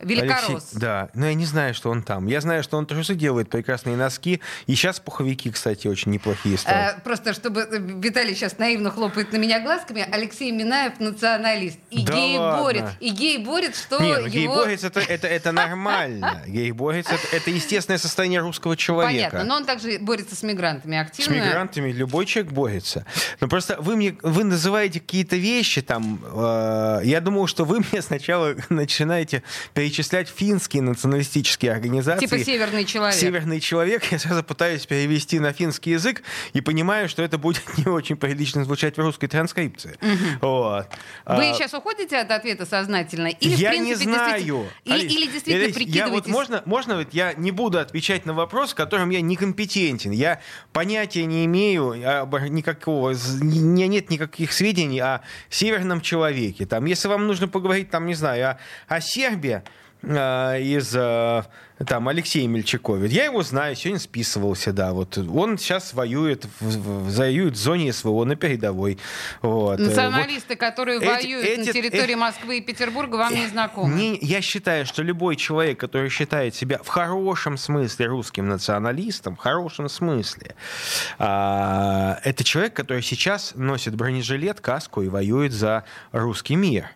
Великорос. 0.00 0.48
Алексей- 0.48 0.78
да, 0.78 1.08
но 1.14 1.26
я 1.26 1.34
не 1.34 1.44
знаю, 1.44 1.74
что 1.74 1.90
он 1.90 2.02
там. 2.02 2.26
Я 2.26 2.40
знаю, 2.40 2.62
что 2.62 2.76
он 2.76 2.86
трусы 2.86 3.14
делает, 3.14 3.48
прекрасные 3.50 3.96
носки. 3.96 4.40
И 4.66 4.74
сейчас 4.74 5.00
пуховики, 5.00 5.50
кстати, 5.50 5.88
очень 5.88 6.12
неплохие 6.12 6.56
стали. 6.58 6.96
Э, 6.96 7.00
просто 7.02 7.32
чтобы 7.32 7.62
э, 7.62 7.78
Виталий 7.78 8.34
сейчас 8.34 8.58
наивно 8.58 8.90
хлопает 8.90 9.32
на 9.32 9.36
меня 9.36 9.60
глазками, 9.60 10.06
Алексей 10.10 10.50
Минаев 10.52 11.00
националист. 11.00 11.78
И 11.90 12.04
Да 12.04 12.14
гей 12.14 12.38
борет. 12.38 12.84
И 13.00 13.10
гей 13.10 13.38
борет, 13.38 13.76
что 13.76 14.00
Не, 14.00 14.14
ну, 14.14 14.26
его... 14.26 14.28
гей-борец 14.28 14.84
это, 14.84 15.00
это, 15.00 15.26
это 15.26 15.52
нормально. 15.52 16.42
Гей-борец 16.46 17.06
это, 17.06 17.36
это 17.36 17.50
естественное 17.50 17.98
состояние 17.98 18.40
русского 18.40 18.76
человека. 18.76 19.30
Понятно, 19.30 19.44
но 19.44 19.56
он 19.56 19.64
также 19.64 19.98
борется 19.98 20.36
с 20.36 20.42
мигрантами 20.42 20.96
С 20.96 21.00
активно. 21.02 21.34
мигрантами 21.34 21.90
любой 21.92 22.26
человек 22.26 22.52
борется. 22.52 23.04
Но 23.40 23.48
просто 23.48 23.76
вы 23.80 23.96
мне 23.96 24.16
вы 24.22 24.44
называете 24.44 25.00
какие-то 25.00 25.36
вещи 25.36 25.82
там. 25.82 26.22
э, 26.24 27.00
я 27.04 27.20
думал, 27.20 27.46
что 27.46 27.64
вы 27.64 27.80
мне 27.90 28.02
сначала 28.02 28.54
начинаете 28.68 29.42
перечислять 29.88 30.28
финские 30.28 30.82
националистические 30.82 31.72
организации. 31.72 32.26
Типа 32.26 32.38
«Северный 32.38 32.84
человек». 32.84 33.18
Северный 33.18 33.60
человек. 33.60 34.04
Я 34.12 34.18
сразу 34.18 34.42
пытаюсь 34.44 34.84
перевести 34.86 35.38
на 35.40 35.52
финский 35.52 35.90
язык 35.92 36.22
и 36.52 36.60
понимаю, 36.60 37.08
что 37.08 37.22
это 37.22 37.38
будет 37.38 37.62
не 37.78 37.86
очень 37.90 38.16
прилично 38.16 38.64
звучать 38.64 38.96
в 38.96 39.00
русской 39.00 39.26
транскрипции. 39.28 39.96
Вот. 40.40 40.86
Вы 41.24 41.50
А, 41.50 41.54
сейчас 41.54 41.72
уходите 41.74 42.18
от 42.18 42.30
ответа 42.30 42.66
сознательно? 42.66 43.28
Или, 43.28 43.54
я 43.56 43.70
в 43.70 43.72
принципе, 43.72 43.78
не 44.06 44.12
знаю. 44.12 44.28
действительно- 44.34 44.68
Или, 44.84 44.94
Алис, 44.94 45.12
или 45.12 45.26
действительно 45.26 45.64
Алис, 45.64 45.74
прикидываетесь... 45.76 45.96
Я 45.96 46.08
вот 46.08 46.26
можно, 46.28 46.62
можно 46.66 46.96
вот 46.98 47.08
я 47.14 47.32
не 47.34 47.50
буду 47.50 47.78
отвечать 47.78 48.26
на 48.26 48.34
вопрос, 48.34 48.72
в 48.72 48.74
котором 48.74 49.10
я 49.10 49.20
некомпетентен. 49.22 50.10
Я 50.10 50.40
понятия 50.72 51.24
не 51.24 51.44
имею 51.46 52.20
об 52.22 52.34
никакого, 52.48 53.14
меня 53.40 53.86
нет 53.86 54.10
никаких 54.10 54.52
сведений 54.52 55.00
о 55.00 55.22
северном 55.48 56.00
человеке. 56.00 56.66
Там, 56.66 56.84
если 56.84 57.08
вам 57.08 57.26
нужно 57.26 57.48
поговорить, 57.48 57.90
там, 57.90 58.06
не 58.06 58.14
знаю, 58.14 58.50
о, 58.50 58.58
о 58.96 59.00
Сербии, 59.00 59.62
из 60.02 60.94
э, 60.94 61.42
там 61.86 62.08
Алексея 62.08 62.46
Мельчакове. 62.46 63.08
Я 63.08 63.24
его 63.24 63.42
знаю, 63.42 63.74
сегодня 63.74 63.98
списывался, 63.98 64.72
да. 64.72 64.92
Вот 64.92 65.18
он 65.18 65.58
сейчас 65.58 65.92
воюет, 65.92 66.46
в, 66.60 66.66
в- 66.76 67.16
воюет 67.16 67.54
в 67.54 67.56
зоне 67.56 67.92
СВО 67.92 68.24
на 68.24 68.36
передовой. 68.36 68.98
Вот. 69.42 69.80
Э, 69.80 69.82
вот. 69.82 69.88
Националисты, 69.88 70.54
которые 70.56 70.98
эти- 70.98 71.06
воюют 71.06 71.44
эти- 71.46 71.66
на 71.66 71.72
территории 71.72 72.12
э- 72.14 72.16
Москвы 72.16 72.58
и 72.58 72.60
Петербурга, 72.60 73.16
вам 73.16 73.34
не 73.34 73.46
знакомы? 73.48 73.94
Не, 73.94 74.18
я 74.22 74.40
считаю, 74.40 74.86
что 74.86 75.02
любой 75.02 75.34
человек, 75.36 75.80
который 75.80 76.10
считает 76.10 76.54
себя 76.54 76.78
в 76.82 76.88
хорошем 76.88 77.56
смысле 77.58 78.06
русским 78.06 78.48
националистом, 78.48 79.34
в 79.36 79.40
хорошем 79.40 79.88
смысле, 79.88 80.54
а, 81.18 82.18
это 82.24 82.44
человек, 82.44 82.74
который 82.74 83.02
сейчас 83.02 83.52
носит 83.56 83.94
бронежилет, 83.94 84.60
каску 84.60 85.02
и 85.02 85.08
воюет 85.08 85.52
за 85.52 85.84
русский 86.12 86.54
мир. 86.56 86.88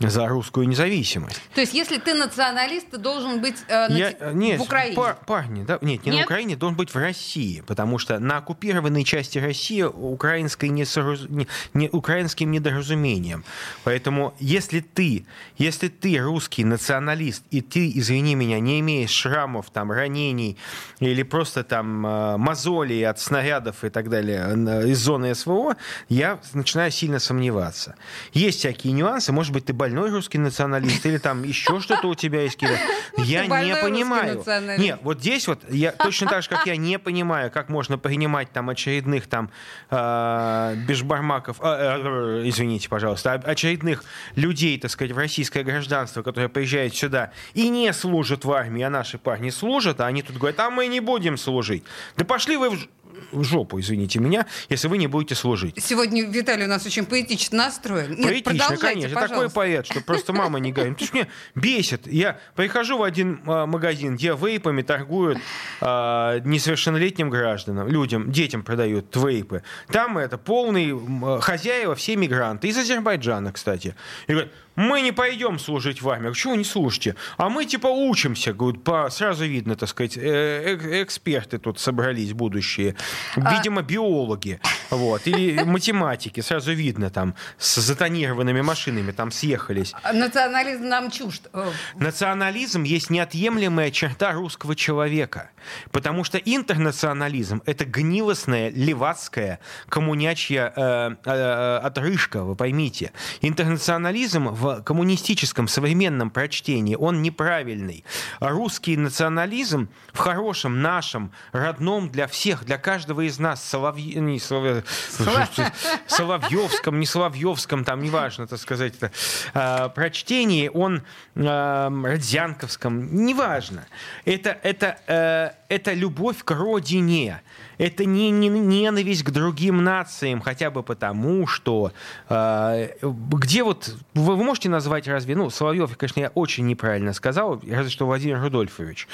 За 0.00 0.26
русскую 0.28 0.66
независимость. 0.66 1.40
То 1.54 1.60
есть, 1.60 1.74
если 1.74 1.98
ты 1.98 2.14
националист, 2.14 2.90
ты 2.90 2.96
должен 2.98 3.40
быть 3.40 3.56
э, 3.68 3.88
на 3.88 3.96
Я, 3.96 4.12
те- 4.12 4.30
нет, 4.32 4.58
в 4.58 4.62
Украине. 4.62 4.96
пар- 4.96 5.18
парни, 5.26 5.62
да, 5.62 5.78
нет, 5.82 6.04
не 6.06 6.12
Нет? 6.12 6.20
на 6.20 6.24
Украине, 6.24 6.56
должен 6.56 6.76
быть 6.76 6.90
в 6.94 6.96
России, 6.96 7.62
потому 7.66 7.98
что 7.98 8.18
на 8.18 8.38
оккупированной 8.38 9.04
части 9.04 9.38
России 9.38 9.82
украинской 9.82 10.70
несораз- 10.70 11.26
не- 11.28 11.46
не- 11.74 11.90
украинским 11.90 12.50
недоразумением. 12.50 13.44
Поэтому, 13.84 14.32
если 14.38 14.80
ты, 14.80 15.26
если 15.58 15.88
ты 15.88 16.16
русский 16.18 16.64
националист, 16.64 17.42
и 17.50 17.60
ты, 17.60 17.90
извини 17.94 18.34
меня, 18.34 18.58
не 18.60 18.80
имеешь 18.80 19.10
шрамов, 19.10 19.70
там, 19.70 19.92
ранений 19.92 20.56
или 21.00 21.22
просто 21.22 21.62
там 21.62 22.06
э, 22.06 22.36
мозолей 22.38 23.06
от 23.06 23.20
снарядов 23.20 23.84
и 23.84 23.90
так 23.90 24.08
далее 24.08 24.46
э, 24.56 24.88
из 24.88 24.98
зоны 24.98 25.34
СВО, 25.34 25.76
я 26.08 26.38
начинаю 26.54 26.90
сильно 26.90 27.18
сомневаться. 27.18 27.96
Есть 28.32 28.60
всякие 28.60 28.92
нюансы, 28.94 29.32
может 29.32 29.52
быть, 29.52 29.66
ты 29.66 29.72
больной 29.90 30.10
русский 30.10 30.38
националист 30.38 31.04
или 31.04 31.18
там 31.18 31.42
еще 31.42 31.80
что-то 31.80 32.08
у 32.08 32.14
тебя 32.14 32.42
есть, 32.42 32.56
Кирилл. 32.56 32.76
Я 33.18 33.46
не 33.46 33.74
понимаю. 33.76 34.42
Нет, 34.78 35.00
вот 35.02 35.20
здесь 35.20 35.48
вот 35.48 35.60
я 35.68 35.92
точно 35.92 36.28
так 36.28 36.42
же, 36.42 36.48
как 36.48 36.66
я 36.66 36.76
не 36.76 36.98
понимаю, 36.98 37.50
как 37.50 37.68
можно 37.68 37.98
принимать 37.98 38.50
там 38.52 38.70
очередных 38.70 39.26
там 39.26 39.50
э, 39.90 40.74
бешбармаков, 40.86 41.58
э, 41.60 41.64
э, 41.64 42.42
извините, 42.44 42.88
пожалуйста, 42.88 43.34
а- 43.34 43.50
очередных 43.50 44.04
людей, 44.36 44.78
так 44.78 44.90
сказать, 44.90 45.12
в 45.12 45.18
российское 45.18 45.62
гражданство, 45.62 46.22
которые 46.22 46.48
приезжают 46.48 46.94
сюда 46.94 47.32
и 47.54 47.68
не 47.68 47.92
служат 47.92 48.44
в 48.44 48.52
армии, 48.52 48.82
а 48.82 48.90
наши 48.90 49.18
парни 49.18 49.50
служат, 49.50 50.00
а 50.00 50.06
они 50.06 50.22
тут 50.22 50.36
говорят, 50.36 50.60
а 50.60 50.70
мы 50.70 50.86
не 50.86 51.00
будем 51.00 51.36
служить. 51.36 51.84
Да 52.16 52.24
пошли 52.24 52.56
вы 52.56 52.70
в 52.70 52.88
в 53.32 53.44
жопу, 53.44 53.80
извините 53.80 54.18
меня, 54.18 54.46
если 54.68 54.88
вы 54.88 54.98
не 54.98 55.06
будете 55.06 55.34
служить. 55.34 55.82
Сегодня 55.82 56.24
Виталий 56.24 56.64
у 56.64 56.68
нас 56.68 56.86
очень 56.86 57.04
поэтично 57.06 57.58
настроен. 57.58 58.14
Нет, 58.14 58.44
Поэтично, 58.44 58.76
конечно. 58.76 59.14
Такой 59.14 59.28
пожалуйста. 59.28 59.54
поэт, 59.54 59.86
что 59.86 60.00
просто 60.00 60.32
мама 60.32 60.60
не 60.60 60.72
говорит. 60.72 60.98
Ты 60.98 61.08
мне 61.12 61.28
бесит. 61.54 62.06
Я 62.06 62.38
прихожу 62.54 62.98
в 62.98 63.02
один 63.02 63.40
а, 63.46 63.66
магазин, 63.66 64.16
где 64.16 64.34
вейпами 64.34 64.82
торгуют 64.82 65.38
а, 65.80 66.40
несовершеннолетним 66.40 67.30
гражданам, 67.30 67.88
людям, 67.88 68.30
детям 68.30 68.62
продают 68.62 69.14
вейпы. 69.16 69.62
Там 69.88 70.18
это 70.18 70.38
полный 70.38 71.40
хозяева, 71.40 71.94
все 71.94 72.16
мигранты. 72.16 72.68
Из 72.68 72.78
Азербайджана, 72.78 73.52
кстати. 73.52 73.94
И 74.26 74.32
говорят, 74.32 74.52
мы 74.80 75.02
не 75.02 75.12
пойдем 75.12 75.58
служить 75.58 76.00
в 76.00 76.08
армию. 76.08 76.34
Чего 76.34 76.54
не 76.54 76.64
служите? 76.64 77.14
А 77.36 77.50
мы 77.50 77.66
типа 77.66 77.86
учимся. 77.86 78.54
Говорят, 78.54 78.82
по, 78.82 79.10
сразу 79.10 79.44
видно, 79.44 79.76
так 79.76 79.88
сказать, 79.88 80.16
э, 80.16 80.20
э, 80.22 81.02
эксперты 81.02 81.58
тут 81.58 81.78
собрались 81.78 82.32
будущие. 82.32 82.96
Видимо, 83.36 83.82
биологи. 83.82 84.58
Вот. 84.90 85.26
Или 85.26 85.62
математики. 85.64 86.40
Сразу 86.40 86.72
видно 86.72 87.10
там 87.10 87.34
с 87.58 87.76
затонированными 87.76 88.62
машинами 88.62 89.12
там 89.12 89.30
съехались. 89.30 89.92
А 90.02 90.14
Национализм 90.14 90.84
нам 90.84 91.10
чужд. 91.10 91.48
Э, 91.52 91.70
Национализм 91.96 92.82
есть 92.84 93.10
неотъемлемая 93.10 93.90
черта 93.90 94.32
русского 94.32 94.74
человека. 94.74 95.50
Потому 95.92 96.24
что 96.24 96.38
интернационализм— 96.38 97.62
это 97.66 97.84
гнилостная, 97.84 98.70
левацкая, 98.70 99.58
коммунячья 99.90 100.72
э, 100.74 101.16
э, 101.24 101.80
отрыжка, 101.82 102.44
вы 102.44 102.56
поймите. 102.56 103.12
Интернационализм 103.42 104.48
в 104.48 104.69
коммунистическом 104.76 105.68
современном 105.68 106.30
прочтении, 106.30 106.94
он 106.94 107.22
неправильный. 107.22 108.04
Русский 108.40 108.96
национализм 108.96 109.88
в 110.12 110.18
хорошем, 110.18 110.82
нашем, 110.82 111.32
родном 111.52 112.08
для 112.10 112.26
всех, 112.26 112.64
для 112.64 112.78
каждого 112.78 113.22
из 113.22 113.38
нас, 113.38 113.64
Соловье... 113.64 114.20
не 114.20 114.38
Соловье- 114.38 114.84
Соловьевском, 116.06 117.00
не 117.00 117.06
Соловьевском, 117.06 117.84
там, 117.84 118.02
неважно, 118.02 118.46
так 118.46 118.58
сказать, 118.58 118.94
это, 118.96 119.12
а, 119.54 119.88
прочтении, 119.88 120.70
он 120.72 121.02
а, 121.36 121.90
Родзянковском, 121.90 123.24
неважно. 123.24 123.86
Это, 124.24 124.58
это, 124.62 124.98
э, 125.06 125.50
это 125.68 125.92
любовь 125.92 126.44
к 126.44 126.50
родине. 126.50 127.42
Это 127.80 128.04
не, 128.04 128.30
не 128.30 128.48
ненависть 128.50 129.22
к 129.22 129.30
другим 129.30 129.82
нациям, 129.82 130.42
хотя 130.42 130.70
бы 130.70 130.82
потому, 130.82 131.46
что 131.46 131.92
э, 132.28 132.88
где 133.02 133.62
вот 133.62 133.94
вы, 134.14 134.36
вы 134.36 134.44
можете 134.44 134.68
назвать 134.68 135.08
разве, 135.08 135.34
ну, 135.34 135.48
Соловьев, 135.48 135.96
конечно, 135.96 136.20
я 136.20 136.28
очень 136.34 136.66
неправильно 136.66 137.14
сказал, 137.14 137.54
разве 137.66 137.88
что 137.90 138.04
Владимир 138.06 138.38
Рудольфович, 138.42 139.08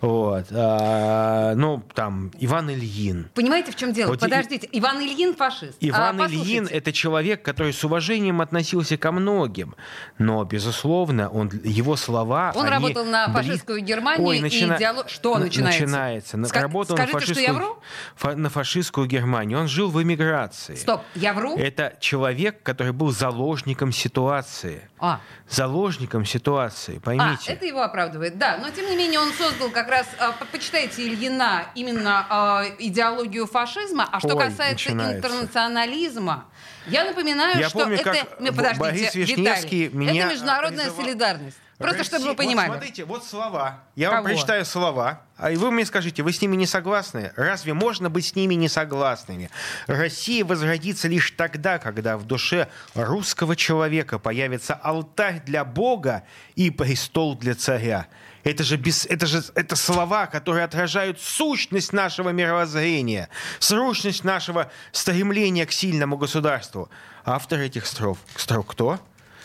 вот, 0.00 0.46
а, 0.52 1.54
ну, 1.56 1.82
там, 1.94 2.30
Иван 2.38 2.70
Ильин, 2.70 3.28
Понимаете, 3.34 3.72
в 3.72 3.76
чем 3.76 3.92
дело? 3.92 4.08
Вот 4.10 4.18
и- 4.18 4.20
Подождите, 4.20 4.68
Иван 4.70 5.00
Ильин 5.00 5.34
фашист. 5.34 5.76
Иван 5.80 6.20
А, 6.20 6.26
Ильин 6.26 6.68
это 6.70 6.92
человек, 6.92 7.42
который 7.42 7.72
с 7.72 7.82
уважением 7.82 8.40
относился 8.40 8.96
ко 8.96 9.10
многим. 9.10 9.74
Но, 10.18 10.44
безусловно, 10.44 11.28
он, 11.28 11.50
его 11.64 11.96
слова... 11.96 12.52
Он 12.54 12.62
они 12.62 12.70
работал 12.70 13.04
на 13.04 13.32
фашистскую 13.32 13.80
Германию 13.80 14.24
Ой, 14.28 14.38
и 14.38 14.40
начина- 14.40 14.76
идеолог- 14.78 15.08
Что 15.08 15.34
на- 15.38 15.46
начинается? 15.46 15.82
Начинается. 15.82 16.36
На- 16.36 16.46
Ска- 16.46 16.60
Работал 16.62 16.96
на 16.96 17.06
скажите, 17.08 17.32
что 17.32 17.40
я 17.40 17.48
фашистскую, 17.48 17.72
вру? 17.74 17.82
Фа- 18.16 18.34
на 18.36 18.48
фашистскую 18.50 19.06
Германию. 19.06 19.58
Он 19.60 19.68
жил 19.68 19.90
в 19.90 20.02
эмиграции. 20.02 20.74
Стоп, 20.74 21.02
я 21.14 21.32
вру? 21.32 21.56
Это 21.56 21.96
человек, 22.00 22.62
который 22.62 22.92
был 22.92 23.10
заложником 23.10 23.92
ситуации. 23.92 24.88
А, 24.98 25.20
Заложником 25.48 26.24
ситуации, 26.24 26.96
а, 26.98 27.00
поймите. 27.00 27.52
это 27.52 27.66
его 27.66 27.82
оправдывает, 27.82 28.38
да. 28.38 28.56
Но, 28.58 28.70
тем 28.70 28.86
не 28.88 28.96
менее, 28.96 29.20
он 29.20 29.32
создал 29.32 29.70
как 29.70 29.88
раз, 29.88 30.06
а, 30.18 30.32
по- 30.32 30.44
почитайте 30.46 31.06
Ильина, 31.06 31.66
именно 31.74 32.26
а, 32.30 32.64
идеологию 32.78 33.46
фашизма. 33.46 34.08
А 34.10 34.18
что 34.20 34.36
Ой, 34.36 34.44
касается 34.46 34.90
начинается. 34.90 35.16
интернационализма, 35.18 36.44
я 36.86 37.04
напоминаю, 37.04 37.58
Я 37.58 37.68
что 37.68 37.80
помню, 37.80 37.96
это... 37.96 38.04
как 38.12 38.38
Подождите, 38.38 38.78
Борис 38.80 39.14
Вишневский 39.14 39.84
Виталий, 39.84 39.88
меня, 40.06 40.24
это 40.24 40.32
международная 40.34 40.84
призывал- 40.86 41.04
солидарность. 41.04 41.58
Просто 41.78 41.98
Россия- 41.98 42.04
чтобы 42.04 42.22
вы 42.24 42.28
вот 42.30 42.36
понимали. 42.36 42.68
смотрите, 42.68 43.04
вот 43.04 43.24
слова. 43.24 43.80
Я 43.96 44.10
вам 44.10 44.18
Кого? 44.24 44.28
прочитаю 44.28 44.64
слова, 44.64 45.22
а 45.36 45.50
и 45.50 45.56
вы 45.56 45.70
мне 45.70 45.84
скажите, 45.84 46.22
вы 46.22 46.32
с 46.32 46.40
ними 46.40 46.54
не 46.54 46.66
согласны? 46.66 47.32
Разве 47.34 47.74
можно 47.74 48.08
быть 48.10 48.26
с 48.26 48.36
ними 48.36 48.54
не 48.54 48.68
согласными? 48.68 49.50
Россия 49.86 50.44
возродится 50.44 51.08
лишь 51.08 51.32
тогда, 51.32 51.78
когда 51.78 52.16
в 52.18 52.24
душе 52.24 52.68
русского 52.94 53.56
человека 53.56 54.18
появится 54.18 54.74
алтарь 54.74 55.42
для 55.44 55.64
Бога 55.64 56.22
и 56.54 56.70
престол 56.70 57.36
для 57.36 57.54
царя. 57.54 58.06
Это 58.44 58.64
же, 58.64 58.76
без, 58.76 59.06
это 59.06 59.26
же 59.26 59.42
это 59.54 59.76
слова, 59.76 60.26
которые 60.26 60.64
отражают 60.64 61.20
сущность 61.20 61.92
нашего 61.92 62.30
мировоззрения, 62.30 63.28
сущность 63.60 64.24
нашего 64.24 64.70
стремления 64.90 65.64
к 65.64 65.72
сильному 65.72 66.16
государству. 66.16 66.90
Автор 67.24 67.60
этих 67.60 67.86
строк, 67.86 68.18
строк 68.36 68.72
кто? 68.72 68.98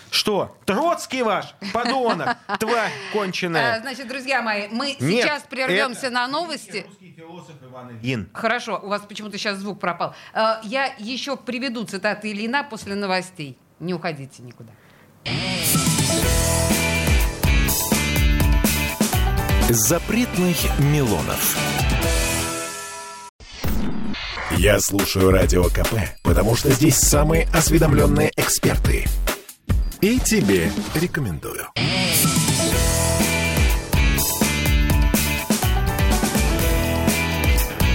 Что? 0.10 0.58
Троцкий 0.66 1.22
ваш, 1.22 1.54
подонок, 1.74 2.38
тварь 2.60 2.92
А, 2.92 3.14
конченая. 3.14 3.80
Значит, 3.82 4.08
друзья 4.08 4.42
мои, 4.42 4.68
мы 4.70 4.96
Нет, 5.00 5.24
сейчас 5.24 5.44
прервемся 5.44 6.08
это- 6.08 6.12
на 6.16 6.28
новости. 6.28 6.86
Русский 6.88 7.14
философ 7.16 7.56
Иван 7.62 7.98
Ильин. 7.98 8.30
Хорошо, 8.34 8.80
у 8.82 8.88
вас 8.88 9.02
почему-то 9.02 9.38
сейчас 9.38 9.58
звук 9.58 9.80
пропал. 9.80 10.14
А, 10.34 10.60
Я 10.64 10.94
еще 10.98 11.36
приведу 11.38 11.84
цитаты 11.86 12.32
Ильина 12.32 12.64
после 12.64 12.96
новостей. 12.96 13.58
Не 13.80 13.94
уходите 13.94 14.42
никуда. 14.44 14.72
Запретных 19.70 20.58
Милонов. 20.80 21.58
Я 24.52 24.80
слушаю 24.80 25.30
Радио 25.32 25.66
КП, 25.66 25.94
потому 26.24 26.56
что 26.56 26.72
здесь 26.72 26.96
самые 26.98 27.48
осведомленные 27.54 28.32
эксперты. 28.38 29.06
И 30.02 30.20
тебе 30.20 30.70
рекомендую. 30.94 31.70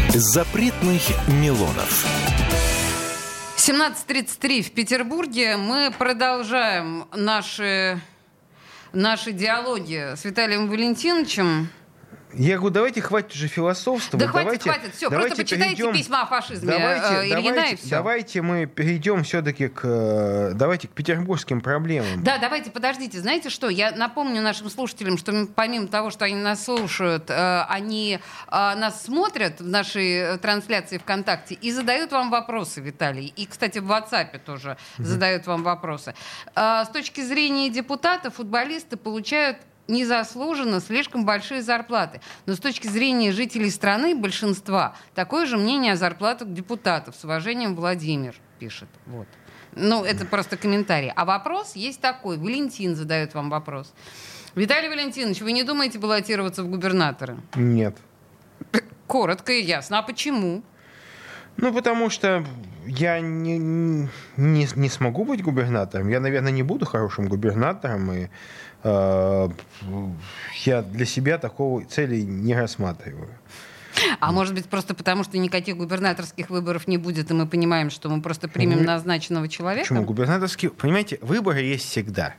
Запретных 0.09 1.03
Милонов. 1.29 2.05
17.33 3.57 4.63
в 4.63 4.73
Петербурге. 4.73 5.57
Мы 5.57 5.93
продолжаем 5.97 7.07
наши, 7.15 8.01
наши 8.93 9.31
диалоги 9.31 10.17
с 10.17 10.25
Виталием 10.25 10.69
Валентиновичем. 10.69 11.69
Я 12.35 12.57
говорю, 12.57 12.73
давайте 12.75 13.01
хватит 13.03 13.33
уже 13.33 13.47
философствовать. 13.47 14.25
Да 14.27 14.31
хватит, 14.31 14.63
давайте, 14.65 14.71
хватит, 14.71 14.95
всё, 14.97 15.11
давайте 15.11 15.29
просто 15.35 15.43
почитайте 15.45 15.77
перейдем- 15.77 15.93
письма 15.93 16.23
о 16.23 16.27
фашизме, 16.27 16.69
Давайте, 16.71 17.07
э, 17.07 17.27
Ильина, 17.27 17.55
давайте, 17.55 17.75
и 17.75 17.77
всё. 17.77 17.91
давайте 17.91 18.43
мы 18.43 18.67
перейдем 18.67 19.23
все-таки 19.25 19.69
к, 19.69 19.81
э, 19.85 20.53
давайте 20.55 20.89
к 20.89 20.93
петербургским 20.93 21.61
проблемам. 21.61 22.23
Да, 22.23 22.39
давайте, 22.39 22.71
подождите. 22.71 23.21
Знаете 23.21 23.51
что? 23.51 23.69
Я 23.69 23.93
напомню 23.93 24.41
нашим 24.43 24.71
слушателям, 24.71 25.19
что 25.19 25.47
помимо 25.55 25.89
того, 25.89 26.11
что 26.11 26.25
они 26.25 26.37
нас 26.37 26.65
слушают, 26.65 27.29
э, 27.31 27.65
они 27.69 28.19
нас 28.51 29.05
смотрят 29.05 29.61
в 29.61 29.67
нашей 29.69 30.39
трансляции 30.39 30.99
ВКонтакте 30.99 31.55
и 31.55 31.71
задают 31.73 32.13
вам 32.13 32.31
вопросы, 32.31 32.81
Виталий. 32.81 33.33
И, 33.37 33.47
кстати, 33.47 33.79
в 33.79 33.91
WhatsApp 33.91 34.39
тоже 34.39 34.77
задают 34.99 35.47
вам 35.47 35.63
вопросы. 35.63 36.15
С 36.55 36.89
точки 36.93 37.21
зрения 37.21 37.69
депутатов, 37.71 38.35
футболисты 38.37 38.97
получают 38.97 39.59
незаслуженно 39.89 40.81
слишком 40.81 41.25
большие 41.25 41.63
зарплаты. 41.63 42.21
Но 42.47 42.55
с 42.55 42.59
точки 42.59 42.87
зрения 42.87 43.33
жителей 43.33 43.71
страны, 43.71 44.15
большинства, 44.15 44.95
такое 45.15 45.47
же 45.47 45.57
мнение 45.57 45.93
о 45.93 45.97
зарплатах 45.97 46.53
депутатов. 46.53 47.17
С 47.17 47.25
уважением, 47.25 47.75
Владимир 47.75 48.35
пишет. 48.59 48.89
Вот. 49.07 49.27
Ну, 49.75 50.05
это 50.05 50.27
просто 50.27 50.57
комментарий. 50.57 51.11
А 51.15 51.25
вопрос 51.25 51.77
есть 51.77 52.01
такой. 52.01 52.37
Валентин 52.37 52.95
задает 52.95 53.35
вам 53.35 53.51
вопрос. 53.51 53.93
Виталий 54.55 54.89
Валентинович, 54.89 55.41
вы 55.41 55.53
не 55.53 55.65
думаете 55.65 55.99
баллотироваться 55.99 56.63
в 56.63 56.69
губернаторы? 56.69 57.39
Нет. 57.55 57.97
Коротко 59.07 59.53
и 59.53 59.63
ясно. 59.63 59.99
А 59.99 60.03
почему? 60.03 60.63
Ну, 61.57 61.73
потому 61.73 62.11
что 62.11 62.45
я 62.87 63.21
не, 63.21 63.59
не, 63.59 64.69
не 64.75 64.89
смогу 64.89 65.25
быть 65.25 65.43
губернатором. 65.43 66.09
Я, 66.09 66.21
наверное, 66.21 66.53
не 66.53 66.63
буду 66.63 66.87
хорошим 66.87 67.29
губернатором. 67.29 68.13
И 68.13 68.29
я 68.85 70.83
для 70.83 71.07
себя 71.07 71.39
такого 71.39 71.85
цели 71.85 72.21
не 72.21 72.55
рассматриваю. 72.55 73.29
А 74.21 74.33
может 74.33 74.55
быть, 74.55 74.67
просто 74.67 74.95
потому, 74.95 75.25
что 75.25 75.39
никаких 75.39 75.77
губернаторских 75.77 76.51
выборов 76.51 76.89
не 76.89 76.99
будет, 76.99 77.31
и 77.31 77.35
мы 77.35 77.47
понимаем, 77.47 77.91
что 77.91 78.09
мы 78.09 78.23
просто 78.23 78.49
примем 78.49 78.79
ну, 78.79 78.85
назначенного 78.85 79.49
человека? 79.49 79.89
Почему? 79.89 80.05
Губернаторские... 80.05 80.71
Понимаете, 80.71 81.19
выборы 81.21 81.61
есть 81.61 81.89
всегда. 81.89 82.35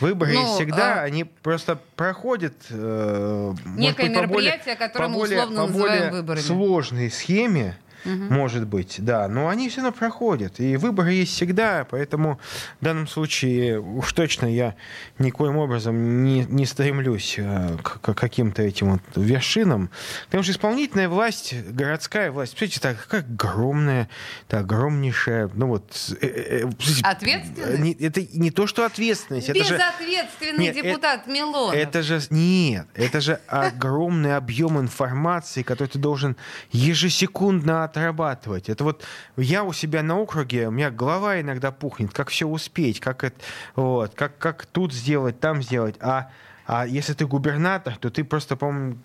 Выборы 0.00 0.32
ну, 0.34 0.54
всегда, 0.54 1.00
а... 1.00 1.04
они 1.04 1.24
просто 1.24 1.78
проходят... 1.96 2.54
Э, 2.70 3.54
Некое 3.76 4.08
быть, 4.08 4.16
мероприятие, 4.16 4.76
которое 4.76 5.08
мы 5.08 5.22
условно 5.22 5.66
по 5.66 5.72
более 5.72 5.88
называем 5.88 6.12
выборами. 6.12 6.42
сложной 6.42 7.10
схеме, 7.10 7.76
угу. 8.04 8.12
может 8.12 8.66
быть, 8.66 8.96
да. 8.98 9.28
Но 9.28 9.48
они 9.48 9.68
все 9.68 9.80
равно 9.80 9.92
проходят. 9.92 10.60
И 10.60 10.76
выборы 10.76 11.12
есть 11.12 11.32
всегда, 11.32 11.86
поэтому 11.88 12.38
в 12.80 12.84
данном 12.84 13.06
случае 13.06 13.80
уж 13.80 14.12
точно 14.12 14.46
я 14.46 14.74
никоим 15.18 15.56
образом 15.56 16.24
не, 16.24 16.44
не 16.44 16.66
стремлюсь 16.66 17.36
э, 17.38 17.76
к, 17.82 18.00
к 18.00 18.14
каким-то 18.14 18.62
этим 18.62 18.92
вот 18.92 19.02
вершинам. 19.16 19.90
Потому 20.26 20.42
что 20.42 20.52
исполнительная 20.52 21.08
власть, 21.08 21.54
городская 21.70 22.30
власть, 22.30 22.52
смотрите, 22.52 22.80
так, 22.80 22.98
какая 22.98 23.22
огромная, 23.22 24.08
это 24.48 24.60
огромнейшая, 24.60 25.50
ну 25.54 25.68
вот... 25.68 26.14
Э, 26.20 26.26
э, 26.26 26.70
ответственность? 27.02 28.00
это 28.00 28.20
не 28.32 28.50
то, 28.50 28.66
что 28.66 28.84
ответственность. 28.84 29.48
Безответственный 29.48 30.66
это 30.66 30.78
же, 30.78 30.82
депутат 30.84 31.26
Милонов. 31.26 31.74
Это 31.74 32.02
же... 32.02 32.20
Нет, 32.30 32.86
это 32.94 33.20
же 33.20 33.40
огромный 33.46 34.36
объем 34.36 34.78
информации, 34.78 35.62
который 35.62 35.88
ты 35.88 35.98
должен 35.98 36.36
ежесекундно 36.70 37.84
отрабатывать. 37.92 38.68
Это 38.68 38.84
вот 38.84 39.04
я 39.36 39.64
у 39.64 39.72
себя 39.72 40.02
на 40.02 40.18
округе, 40.18 40.68
у 40.68 40.70
меня 40.70 40.90
голова 40.90 41.40
иногда 41.40 41.70
пухнет, 41.70 42.12
как 42.12 42.30
все 42.30 42.46
успеть, 42.46 43.00
как, 43.00 43.24
это, 43.24 43.36
вот, 43.76 44.14
как, 44.14 44.38
как 44.38 44.66
тут 44.66 44.92
сделать, 44.92 45.40
там 45.40 45.62
сделать. 45.62 45.96
А 46.00 46.30
а 46.64 46.86
если 46.86 47.12
ты 47.12 47.26
губернатор, 47.26 47.96
то 47.96 48.08
ты 48.08 48.22
просто, 48.22 48.56
по-моему, 48.56 48.96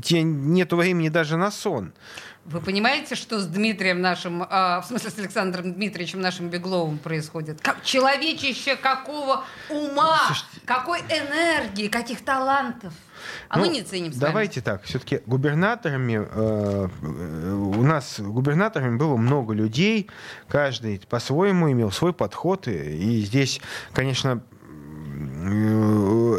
тебе 0.00 0.22
нет 0.22 0.72
времени 0.72 1.08
даже 1.08 1.36
на 1.36 1.50
сон. 1.50 1.92
Вы 2.44 2.60
понимаете, 2.60 3.16
что 3.16 3.38
с 3.40 3.46
Дмитрием 3.46 4.00
нашим, 4.00 4.42
э, 4.42 4.46
в 4.80 4.84
смысле 4.86 5.10
с 5.10 5.18
Александром 5.18 5.74
Дмитриевичем 5.74 6.20
нашим 6.20 6.48
Бегловым 6.48 6.98
происходит? 6.98 7.60
Как 7.60 7.82
человечище 7.82 8.76
какого 8.76 9.44
ума, 9.68 10.20
Слушайте, 10.26 10.60
какой 10.64 11.00
энергии, 11.00 11.88
каких 11.88 12.24
талантов. 12.24 12.92
А 13.48 13.58
ну, 13.58 13.66
мы 13.66 13.68
не 13.72 13.82
ценим. 13.82 14.12
Давайте 14.14 14.60
так, 14.60 14.82
все-таки 14.84 15.20
губернаторами 15.26 16.26
э, 16.30 16.88
у 17.52 17.82
нас 17.82 18.20
губернаторами 18.20 18.96
было 18.96 19.16
много 19.16 19.54
людей, 19.54 20.08
каждый 20.48 21.00
по-своему 21.08 21.70
имел 21.70 21.90
свой 21.90 22.12
подход, 22.12 22.68
и, 22.68 22.72
и 22.72 23.20
здесь, 23.22 23.60
конечно, 23.92 24.42
Э, 24.61 24.61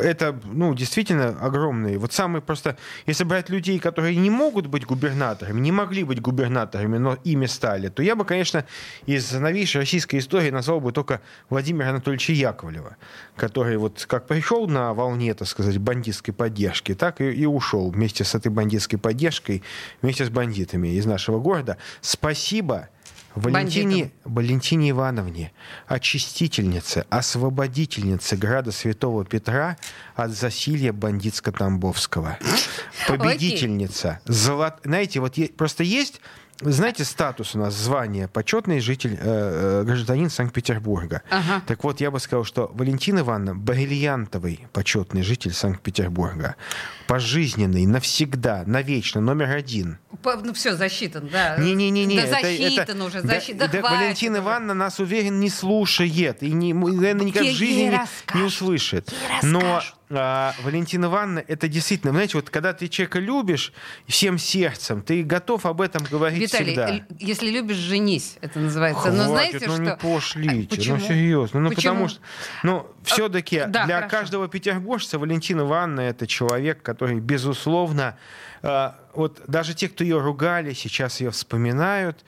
это, 0.02 0.40
ну, 0.46 0.74
действительно 0.74 1.30
огромные. 1.30 1.98
Вот 1.98 2.14
самые 2.14 2.42
просто, 2.42 2.78
если 3.06 3.24
брать 3.24 3.50
людей, 3.50 3.80
которые 3.80 4.16
не 4.16 4.30
могут 4.30 4.68
быть 4.68 4.86
губернаторами, 4.86 5.60
не 5.60 5.72
могли 5.72 6.04
быть 6.04 6.22
губернаторами, 6.22 6.98
но 6.98 7.18
ими 7.24 7.46
стали, 7.46 7.90
то 7.90 8.04
я 8.04 8.16
бы, 8.16 8.26
конечно, 8.26 8.66
из 9.06 9.32
новейшей 9.32 9.82
российской 9.82 10.18
истории 10.18 10.50
назвал 10.50 10.80
бы 10.80 10.92
только 10.92 11.22
Владимира 11.50 11.90
Анатольевича 11.90 12.34
Яковлева, 12.34 12.98
который 13.36 13.78
вот 13.78 14.06
как 14.08 14.28
пришел 14.28 14.68
на 14.68 14.94
волне, 14.94 15.34
так 15.34 15.48
сказать, 15.48 15.78
бандитской 15.78 16.34
поддержки, 16.34 16.94
так 16.94 17.22
и, 17.22 17.32
и 17.32 17.46
ушел 17.46 17.92
вместе 17.92 18.24
с 18.24 18.36
этой 18.36 18.50
бандитской 18.50 19.00
поддержкой, 19.00 19.64
вместе 20.02 20.26
с 20.26 20.30
бандитами 20.30 20.90
из 20.90 21.06
нашего 21.06 21.40
города. 21.40 21.78
Спасибо 22.02 22.90
Валентине, 23.36 24.12
Валентине 24.24 24.92
Ивановне, 24.92 25.52
очистительнице, 25.88 27.06
освободительнице 27.10 28.36
града 28.36 28.72
Святого 28.72 29.26
Петра 29.26 29.78
от 30.16 30.32
засилья 30.32 30.92
бандитско-тамбовского. 30.92 32.38
Победительница. 33.08 34.20
Золот... 34.26 34.76
Знаете, 34.84 35.20
вот 35.20 35.36
просто 35.58 35.84
есть 35.84 36.22
знаете, 36.62 37.04
статус 37.04 37.56
у 37.56 37.60
нас, 37.60 37.74
звание, 37.74 38.28
почетный 38.28 38.80
житель, 38.80 39.18
э, 39.20 39.82
э, 39.82 39.84
гражданин 39.84 40.30
Санкт-Петербурга. 40.30 41.22
Ага. 41.30 41.62
Так 41.66 41.84
вот, 41.84 42.00
я 42.00 42.12
бы 42.12 42.20
сказал, 42.20 42.44
что 42.46 42.72
Валентина 42.74 43.20
Ивановна 43.20 43.56
бриллиантовый 43.56 44.68
почетный 44.72 45.24
житель 45.24 45.52
Санкт-Петербурга. 45.52 46.56
Пожизненный, 47.14 47.86
навсегда, 47.86 48.64
навечно, 48.66 49.22
номер 49.22 49.52
один. 49.52 50.00
Ну 50.24 50.52
все, 50.56 50.76
засчитан, 50.76 51.30
да. 51.32 51.58
Не-не-не. 51.58 52.16
Да 52.16 52.24
это, 52.24 52.42
засчитан 52.42 52.98
это, 52.98 53.06
уже, 53.06 53.22
защит, 53.22 53.56
да, 53.56 53.68
да, 53.68 53.82
да 53.84 53.92
Валентина 53.92 54.38
Ивановна 54.38 54.74
нас, 54.74 55.00
уверен, 55.00 55.40
не 55.40 55.52
слушает 55.52 56.42
и, 56.42 56.52
не, 56.52 56.74
наверное, 56.74 57.26
никак 57.26 57.44
в 57.44 57.52
жизни 57.52 57.92
не, 57.92 58.40
не 58.40 58.42
услышит. 58.42 59.14
Но 59.44 59.84
а, 60.10 60.56
Валентина 60.64 61.06
Ивановна, 61.06 61.44
это 61.48 61.68
действительно, 61.68 62.14
знаете, 62.14 62.38
вот 62.38 62.50
когда 62.50 62.74
ты 62.74 62.88
человека 62.88 63.20
любишь 63.20 63.74
всем 64.08 64.40
сердцем, 64.40 65.04
ты 65.04 65.22
готов 65.22 65.68
об 65.68 65.82
этом 65.82 66.04
говорить 66.10 66.42
Виталий, 66.42 66.74
всегда. 66.74 67.06
если 67.20 67.50
любишь, 67.50 67.78
женись, 67.78 68.38
это 68.42 68.60
называется. 68.60 69.04
Хватит, 69.04 69.18
Но 69.20 69.28
знаете, 69.28 69.68
ну 69.68 69.74
что... 69.74 69.84
не 69.84 69.96
пошлите, 69.96 70.92
а, 70.92 70.96
ну 70.96 71.00
серьезно. 71.00 71.60
Ну 71.60 71.70
Почему? 71.70 71.94
потому 71.94 72.08
что, 72.10 72.20
ну 72.64 72.88
все-таки 73.04 73.58
а, 73.60 73.68
да, 73.68 73.86
для 73.86 73.96
хорошо. 73.98 74.18
каждого 74.18 74.48
петербуржца 74.48 75.20
Валентина 75.20 75.62
Ивановна 75.62 76.02
это 76.02 76.28
человек, 76.28 76.82
который, 76.82 77.20
безусловно, 77.20 78.18
а, 78.62 78.96
вот 79.14 79.42
даже 79.48 79.74
те, 79.74 79.90
кто 79.90 80.04
ее 80.04 80.20
ругали, 80.20 80.74
сейчас 80.74 81.20
ее 81.20 81.32
вспоминают 81.32 82.24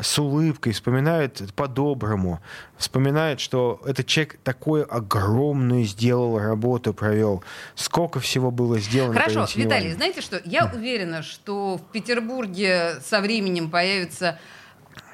с 0.00 0.18
улыбкой, 0.18 0.72
вспоминают 0.72 1.52
по-доброму, 1.54 2.40
вспоминают, 2.76 3.40
что 3.40 3.80
этот 3.84 4.06
человек 4.06 4.38
такую 4.44 4.92
огромную 4.94 5.84
сделал 5.84 6.38
работу, 6.38 6.94
провел. 6.94 7.42
Сколько 7.74 8.20
всего 8.20 8.50
было 8.50 8.78
сделано. 8.78 9.14
Хорошо, 9.14 9.46
Виталий, 9.54 9.92
знаете 9.92 10.20
что? 10.20 10.40
Я 10.44 10.70
уверена, 10.72 11.22
что 11.22 11.78
в 11.78 11.92
Петербурге 11.92 13.00
со 13.04 13.20
временем 13.20 13.70
появится 13.70 14.38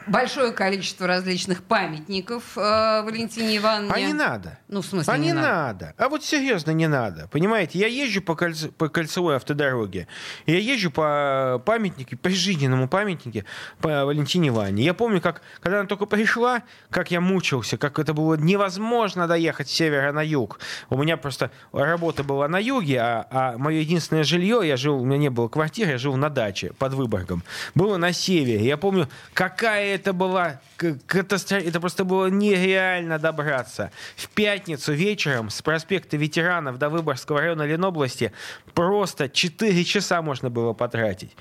большое 0.07 0.53
количество 0.53 1.07
различных 1.07 1.63
памятников 1.63 2.57
э, 2.57 3.03
Валентине 3.03 3.57
Ивановне. 3.59 3.93
А 3.93 4.01
не 4.01 4.13
надо. 4.13 4.59
Ну, 4.69 4.83
в 4.83 4.87
смысле, 4.87 5.13
а 5.13 5.19
не, 5.19 5.27
не 5.27 5.33
надо. 5.33 5.47
надо. 5.49 5.95
А 5.99 6.09
вот 6.09 6.25
серьезно 6.25 6.71
не 6.71 6.89
надо. 6.89 7.29
Понимаете, 7.29 7.79
я 7.79 7.87
езжу 7.87 8.23
по, 8.23 8.35
кольц... 8.35 8.67
по 8.79 8.89
кольцевой 8.89 9.37
автодороге, 9.37 10.07
я 10.47 10.59
езжу 10.59 10.91
по 10.91 11.63
памятнике, 11.65 12.17
по 12.17 12.31
жизненному 12.31 12.89
памятнике 12.89 13.45
по 13.81 14.05
Валентине 14.05 14.49
Ивановне. 14.49 14.85
Я 14.85 14.95
помню, 14.95 15.21
как, 15.21 15.43
когда 15.61 15.81
она 15.81 15.89
только 15.89 16.07
пришла, 16.07 16.63
как 16.91 17.11
я 17.11 17.21
мучился, 17.21 17.77
как 17.77 17.99
это 17.99 18.15
было 18.15 18.35
невозможно 18.35 19.27
доехать 19.27 19.69
с 19.69 19.73
севера 19.73 20.13
на 20.13 20.23
юг. 20.23 20.61
У 20.91 20.97
меня 20.97 21.17
просто 21.17 21.51
работа 21.73 22.25
была 22.25 22.49
на 22.49 22.59
юге, 22.59 23.01
а, 23.01 23.27
а 23.31 23.59
мое 23.59 23.81
единственное 23.81 24.25
жилье, 24.25 24.61
я 24.65 24.77
жил, 24.77 25.01
у 25.01 25.05
меня 25.05 25.19
не 25.19 25.31
было 25.31 25.49
квартиры, 25.49 25.93
я 25.93 25.99
жил 25.99 26.17
на 26.17 26.31
даче 26.31 26.73
под 26.79 26.95
Выборгом, 26.95 27.43
было 27.75 27.97
на 27.97 28.13
севере. 28.13 28.65
Я 28.65 28.77
помню, 28.77 29.09
какая 29.35 29.96
это 29.97 30.13
была 30.13 30.61
катастрофа. 31.07 31.67
Это 31.67 31.81
просто 31.81 32.05
было 32.05 32.27
нереально 32.27 33.19
добраться. 33.19 33.91
В 34.17 34.29
пятницу 34.29 34.93
вечером 34.93 35.51
с 35.51 35.63
проспекта 35.63 36.17
ветеранов 36.17 36.79
до 36.79 36.89
Выборгского 36.89 37.41
района 37.41 37.63
Ленобласти 37.63 38.33
просто 38.75 39.29
4 39.29 39.85
часа 39.85 40.23
можно 40.23 40.51
было 40.51 40.73
потратить. 40.73 41.37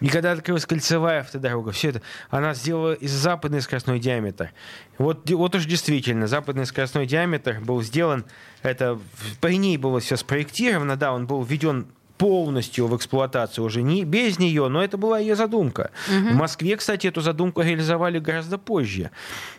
И 0.00 0.08
когда 0.08 0.32
открылась 0.32 0.66
кольцевая 0.66 1.20
автодорога, 1.20 1.72
все 1.72 1.90
это, 1.90 2.02
она 2.30 2.54
сделала 2.54 2.94
из 2.94 3.12
западный 3.12 3.60
скоростной 3.60 4.00
диаметр. 4.00 4.52
Вот, 4.96 5.28
вот 5.30 5.54
уж 5.54 5.64
действительно, 5.66 6.26
западный 6.26 6.66
скоростной 6.66 7.06
диаметр 7.06 7.60
был 7.60 7.82
сделан, 7.82 8.24
это 8.62 8.98
при 9.40 9.58
ней 9.58 9.76
было 9.76 10.00
все 10.00 10.16
спроектировано, 10.16 10.96
да, 10.96 11.12
он 11.12 11.26
был 11.26 11.42
введен 11.42 11.86
полностью 12.18 12.88
в 12.88 12.96
эксплуатацию 12.96 13.64
уже 13.64 13.82
не 13.82 14.04
без 14.04 14.38
нее, 14.38 14.68
но 14.68 14.82
это 14.82 14.98
была 14.98 15.18
ее 15.18 15.36
задумка. 15.36 15.92
Угу. 16.08 16.30
В 16.30 16.34
Москве, 16.34 16.76
кстати, 16.76 17.06
эту 17.06 17.20
задумку 17.20 17.62
реализовали 17.62 18.18
гораздо 18.18 18.58
позже. 18.58 19.10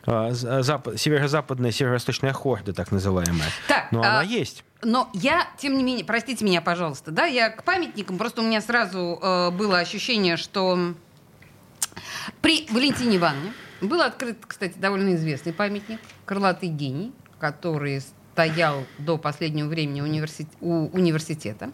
А, 0.05 0.31
запад, 0.31 0.99
северо-западная, 0.99 1.71
северо-восточная 1.71 2.33
хорда, 2.33 2.73
так 2.73 2.91
называемая. 2.91 3.49
Так, 3.67 3.91
но 3.91 4.01
а... 4.01 4.19
она 4.19 4.23
есть. 4.23 4.63
Но 4.81 5.09
я, 5.13 5.47
тем 5.57 5.77
не 5.77 5.83
менее, 5.83 6.05
простите 6.05 6.45
меня, 6.45 6.61
пожалуйста, 6.61 7.11
да, 7.11 7.25
я 7.25 7.49
к 7.49 7.63
памятникам, 7.63 8.17
просто 8.17 8.41
у 8.41 8.45
меня 8.45 8.61
сразу 8.61 9.19
э, 9.21 9.51
было 9.51 9.79
ощущение, 9.79 10.37
что 10.37 10.93
при 12.41 12.65
Валентине 12.71 13.17
Ивановне 13.17 13.51
был 13.81 14.01
открыт, 14.01 14.37
кстати, 14.47 14.77
довольно 14.77 15.15
известный 15.15 15.51
памятник 15.51 15.99
«Крылатый 16.25 16.69
гений», 16.69 17.11
который 17.39 18.01
стоял 18.33 18.85
до 18.97 19.17
последнего 19.17 19.67
времени 19.67 20.01
университет, 20.01 20.53
у 20.61 20.87
университета. 20.87 21.71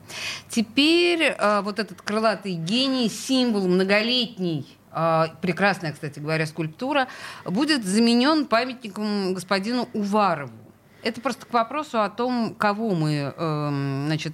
Теперь 0.50 1.24
э, 1.24 1.62
вот 1.62 1.80
этот 1.80 2.02
крылатый 2.02 2.54
гений, 2.54 3.10
символ 3.10 3.68
многолетней 3.68 4.65
прекрасная, 5.41 5.91
кстати 5.91 6.20
говоря, 6.20 6.46
скульптура, 6.46 7.10
будет 7.44 7.84
заменен 7.84 8.46
памятником 8.46 9.34
господину 9.34 9.89
Уварову. 9.91 10.54
Это 11.04 11.22
просто 11.22 11.46
к 11.46 11.54
вопросу 11.54 12.02
о 12.02 12.10
том, 12.10 12.56
кого 12.56 12.96
мы 12.96 13.32
э, 13.38 13.70
значит, 14.08 14.34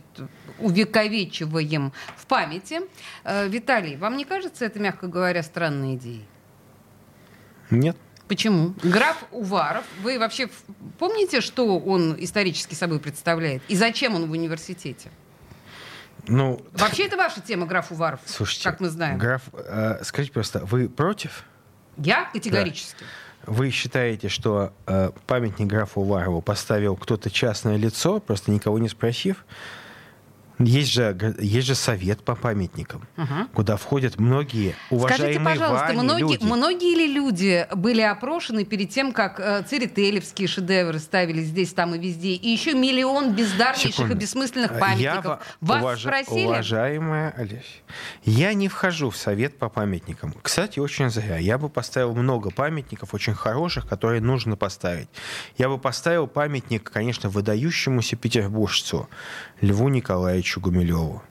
увековечиваем 0.59 1.91
в 2.15 2.25
памяти. 2.27 2.79
Э, 3.25 3.47
Виталий, 3.49 3.97
вам 3.97 4.15
не 4.15 4.23
кажется 4.23 4.63
это, 4.63 4.79
мягко 4.79 5.07
говоря, 5.07 5.43
странной 5.43 5.95
идеей? 5.95 6.25
Нет. 7.71 7.97
Почему? 8.31 8.73
Граф 8.81 9.25
Уваров, 9.31 9.83
вы 10.01 10.17
вообще 10.17 10.47
помните, 10.97 11.41
что 11.41 11.77
он 11.77 12.15
исторически 12.17 12.75
собой 12.75 13.01
представляет? 13.01 13.61
И 13.67 13.75
зачем 13.75 14.15
он 14.15 14.29
в 14.29 14.31
университете? 14.31 15.11
Ну, 16.29 16.65
Вообще 16.71 17.07
это 17.07 17.17
ваша 17.17 17.41
тема, 17.41 17.65
граф 17.65 17.91
Уваров, 17.91 18.21
слушайте, 18.25 18.63
как 18.63 18.79
мы 18.79 18.87
знаем. 18.87 19.17
Граф, 19.17 19.41
э, 19.51 19.99
скажите 20.03 20.31
просто, 20.31 20.59
вы 20.63 20.87
против? 20.87 21.43
Я 21.97 22.29
категорически. 22.31 23.01
Да. 23.01 23.51
Вы 23.51 23.69
считаете, 23.69 24.29
что 24.29 24.71
э, 24.87 25.11
памятник 25.27 25.67
графу 25.67 25.99
Уварову 25.99 26.41
поставил 26.41 26.95
кто-то 26.95 27.29
частное 27.29 27.75
лицо, 27.75 28.21
просто 28.21 28.49
никого 28.51 28.79
не 28.79 28.87
спросив? 28.87 29.43
Есть 30.65 30.93
же, 30.93 31.35
есть 31.39 31.67
же 31.67 31.75
совет 31.75 32.23
по 32.23 32.35
памятникам, 32.35 33.07
угу. 33.17 33.47
куда 33.53 33.77
входят 33.77 34.19
многие 34.19 34.75
уважаемые 34.89 35.33
Скажите, 35.33 35.59
пожалуйста, 35.59 35.87
вами 35.87 35.99
многие, 35.99 36.33
люди. 36.33 36.43
многие 36.43 36.95
ли 36.95 37.13
люди 37.13 37.67
были 37.75 38.01
опрошены 38.01 38.65
перед 38.65 38.89
тем, 38.89 39.11
как 39.11 39.39
э, 39.39 39.63
церетелевские 39.63 40.47
шедевры 40.47 40.99
ставили 40.99 41.41
здесь, 41.41 41.73
там 41.73 41.95
и 41.95 41.99
везде, 41.99 42.33
и 42.33 42.49
еще 42.49 42.73
миллион 42.73 43.33
бездарнейших 43.33 43.93
Секунду. 43.93 44.13
и 44.13 44.17
бессмысленных 44.17 44.79
памятников? 44.79 45.25
Я, 45.25 45.39
Вас 45.61 45.81
уваж... 45.81 46.01
спросили? 46.01 46.47
Уважаемая 46.47 47.33
Олеся, 47.37 47.63
я 48.23 48.53
не 48.53 48.67
вхожу 48.67 49.09
в 49.09 49.17
совет 49.17 49.57
по 49.57 49.69
памятникам. 49.69 50.33
Кстати, 50.41 50.79
очень 50.79 51.09
зря. 51.09 51.37
Я 51.37 51.57
бы 51.57 51.69
поставил 51.69 52.15
много 52.15 52.51
памятников, 52.51 53.13
очень 53.13 53.33
хороших, 53.33 53.87
которые 53.87 54.21
нужно 54.21 54.55
поставить. 54.55 55.09
Я 55.57 55.69
бы 55.69 55.77
поставил 55.77 56.27
памятник, 56.27 56.89
конечно, 56.89 57.29
выдающемуся 57.29 58.15
петербуржцу 58.15 59.09
Льву 59.61 59.89
Николаевичу 59.89 60.59
Гумилеву. 60.59 61.21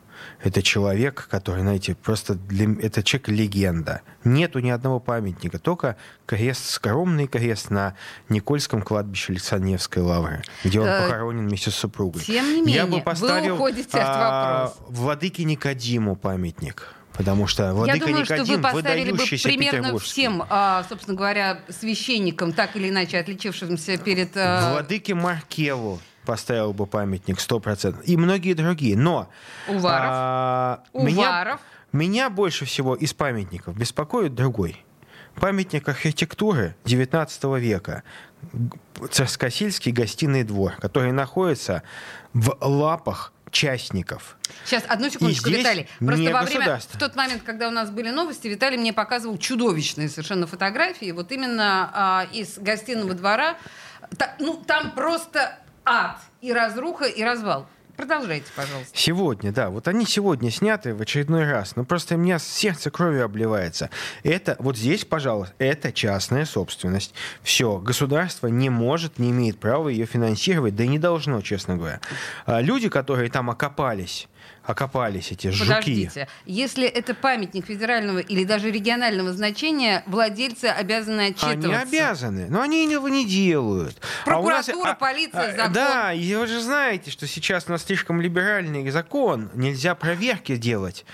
Это 0.43 0.63
человек, 0.63 1.29
который, 1.31 1.61
знаете, 1.63 1.95
просто 1.95 2.35
для... 2.35 2.67
это 2.83 3.03
человек-легенда. 3.03 4.03
Нету 4.25 4.61
ни 4.61 4.71
одного 4.71 5.01
памятника, 5.01 5.59
только 5.59 5.97
крест, 6.27 6.71
скромный 6.71 7.27
крест 7.27 7.71
на 7.71 7.95
Никольском 8.29 8.83
кладбище 8.83 9.33
Александревской 9.33 10.03
лавры, 10.03 10.43
где 10.65 10.81
он 10.81 10.87
э, 10.87 11.03
похоронен 11.03 11.49
вместе 11.49 11.71
с 11.71 11.75
супругой. 11.75 12.23
Тем 12.23 12.47
не 12.47 12.61
менее, 12.63 12.77
Я 12.77 12.87
бы 12.87 13.01
поставил, 13.01 13.57
вы 13.57 13.61
уходите 13.61 13.99
от 13.99 14.07
а, 14.07 14.63
вопроса. 14.65 14.83
Владыке 14.89 15.45
Никодиму 15.45 16.17
памятник. 16.17 16.95
Потому 17.13 17.47
что 17.47 17.75
Владыка 17.75 17.99
Я 17.99 18.07
думаю, 18.07 18.23
Никодим 18.23 18.45
что 18.45 18.55
вы 18.57 18.63
поставили 18.63 19.11
бы 19.11 19.19
примерно 19.19 19.99
всем, 19.99 20.45
а, 20.49 20.87
собственно 20.89 21.17
говоря, 21.17 21.61
священникам, 21.69 22.53
так 22.53 22.77
или 22.77 22.89
иначе 22.89 23.19
отличившимся 23.19 23.99
перед... 23.99 24.31
А, 24.37 24.73
Владыке 24.73 25.15
Маркеву 25.15 26.01
поставил 26.31 26.73
бы 26.73 26.87
памятник 26.87 27.39
100%. 27.39 28.05
И 28.05 28.17
многие 28.17 28.53
другие. 28.53 28.97
Но... 28.97 29.29
Уваров. 29.67 30.11
А, 30.13 30.85
Уваров. 30.93 31.61
Меня, 31.93 32.05
меня 32.05 32.31
больше 32.31 32.67
всего 32.67 32.95
из 32.95 33.13
памятников 33.13 33.77
беспокоит 33.77 34.33
другой. 34.33 34.81
Памятник 35.35 35.89
архитектуры 35.89 36.77
XIX 36.85 37.59
века. 37.59 38.05
Царскосельский 39.11 39.91
гостиный 39.91 40.45
двор, 40.45 40.77
который 40.77 41.11
находится 41.11 41.83
в 42.33 42.57
лапах 42.61 43.33
частников. 43.51 44.37
Сейчас, 44.65 44.85
одну 44.87 45.11
секундочку, 45.11 45.51
Виталий. 45.51 45.89
Просто 45.99 46.33
во 46.33 46.43
время, 46.43 46.79
в 46.79 46.97
тот 46.97 47.17
момент, 47.17 47.43
когда 47.43 47.67
у 47.67 47.73
нас 47.73 47.91
были 47.91 48.11
новости, 48.11 48.47
Виталий 48.47 48.79
мне 48.79 48.93
показывал 48.93 49.37
чудовищные 49.37 50.09
совершенно 50.09 50.47
фотографии, 50.47 51.11
вот 51.11 51.33
именно 51.33 51.91
а, 51.93 52.29
из 52.33 52.57
гостиного 52.57 53.15
двора. 53.15 53.59
Та, 54.17 54.37
ну, 54.39 54.63
там 54.65 54.93
просто 54.93 55.59
ад, 55.91 56.19
и 56.41 56.53
разруха, 56.53 57.07
и 57.07 57.23
развал. 57.25 57.67
Продолжайте, 57.97 58.47
пожалуйста. 58.57 58.97
Сегодня, 58.97 59.53
да. 59.53 59.69
Вот 59.69 59.87
они 59.87 60.07
сегодня 60.07 60.51
сняты 60.51 60.95
в 60.95 61.03
очередной 61.03 61.45
раз. 61.45 61.77
Но 61.77 61.85
просто 61.85 62.15
у 62.15 62.19
меня 62.19 62.39
сердце 62.39 62.91
кровью 62.91 63.27
обливается. 63.27 63.91
Это, 64.23 64.57
вот 64.59 64.79
здесь, 64.79 65.05
пожалуйста, 65.05 65.55
это 65.59 65.93
частная 65.93 66.47
собственность. 66.47 67.13
Все, 67.43 67.77
государство 67.77 68.47
не 68.47 68.71
может, 68.71 69.19
не 69.19 69.31
имеет 69.33 69.59
права 69.59 69.91
ее 69.91 70.07
финансировать, 70.07 70.77
да 70.77 70.85
и 70.85 70.89
не 70.89 70.99
должно, 70.99 71.43
честно 71.43 71.77
говоря. 71.77 72.01
А 72.47 72.63
люди, 72.63 72.89
которые 72.89 73.29
там 73.29 73.51
окопались, 73.51 74.29
окопались 74.65 75.33
эти 75.33 75.49
жуки. 75.49 75.69
Подождите, 75.69 76.29
если 76.47 76.87
это 76.87 77.15
памятник 77.15 77.67
федерального 77.67 78.19
или 78.19 78.45
даже 78.45 78.71
регионального 78.71 79.33
значения, 79.33 80.03
владельцы 80.07 80.67
обязаны 80.67 81.29
отчитываться. 81.29 81.69
Они 81.69 81.75
обязаны, 81.75 82.47
но 82.49 82.61
они 82.61 82.91
его 82.91 83.09
не 83.09 83.27
делают. 83.27 84.01
Прокуратура, 84.25 84.85
а 84.85 84.89
нас, 84.89 84.99
полиция, 84.99 85.53
а, 85.53 85.57
закон. 85.57 85.73
Да, 85.73 86.13
и 86.13 86.35
вы 86.35 86.47
же 86.47 86.61
знаете, 86.61 87.11
что 87.11 87.27
сейчас 87.27 87.65
у 87.69 87.73
нас 87.73 87.85
слишком 87.85 88.21
либеральный 88.21 88.89
закон, 88.91 89.51
нельзя 89.55 89.95
проверки 89.95 90.57
делать 90.57 91.05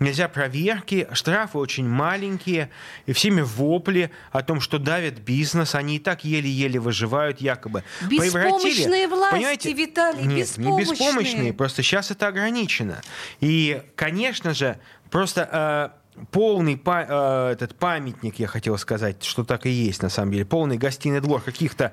нельзя 0.00 0.28
проверки, 0.28 1.06
штрафы 1.12 1.58
очень 1.58 1.86
маленькие, 1.86 2.70
и 3.06 3.12
всеми 3.12 3.42
вопли 3.42 4.10
о 4.32 4.42
том, 4.42 4.60
что 4.60 4.78
давят 4.78 5.18
бизнес, 5.18 5.74
они 5.74 5.96
и 5.96 5.98
так 5.98 6.24
еле-еле 6.24 6.80
выживают 6.80 7.40
якобы. 7.40 7.84
Беспомощные 8.08 9.06
власти, 9.06 9.34
понимаете? 9.36 9.72
Виталий, 9.72 10.24
Нет, 10.24 10.38
беспомощные. 10.38 10.72
не 10.72 10.92
беспомощные, 10.92 11.52
просто 11.52 11.82
сейчас 11.82 12.10
это 12.10 12.26
ограничено. 12.26 13.02
И, 13.40 13.82
конечно 13.94 14.54
же, 14.54 14.78
просто... 15.10 15.92
Э, 15.94 15.99
полный 16.30 16.80
э, 16.84 17.50
этот 17.52 17.74
памятник, 17.76 18.38
я 18.38 18.46
хотел 18.46 18.76
сказать, 18.78 19.24
что 19.24 19.44
так 19.44 19.66
и 19.66 19.70
есть 19.70 20.02
на 20.02 20.08
самом 20.08 20.32
деле, 20.32 20.44
полный 20.44 20.76
гостиный 20.76 21.20
двор 21.20 21.40
каких-то 21.40 21.92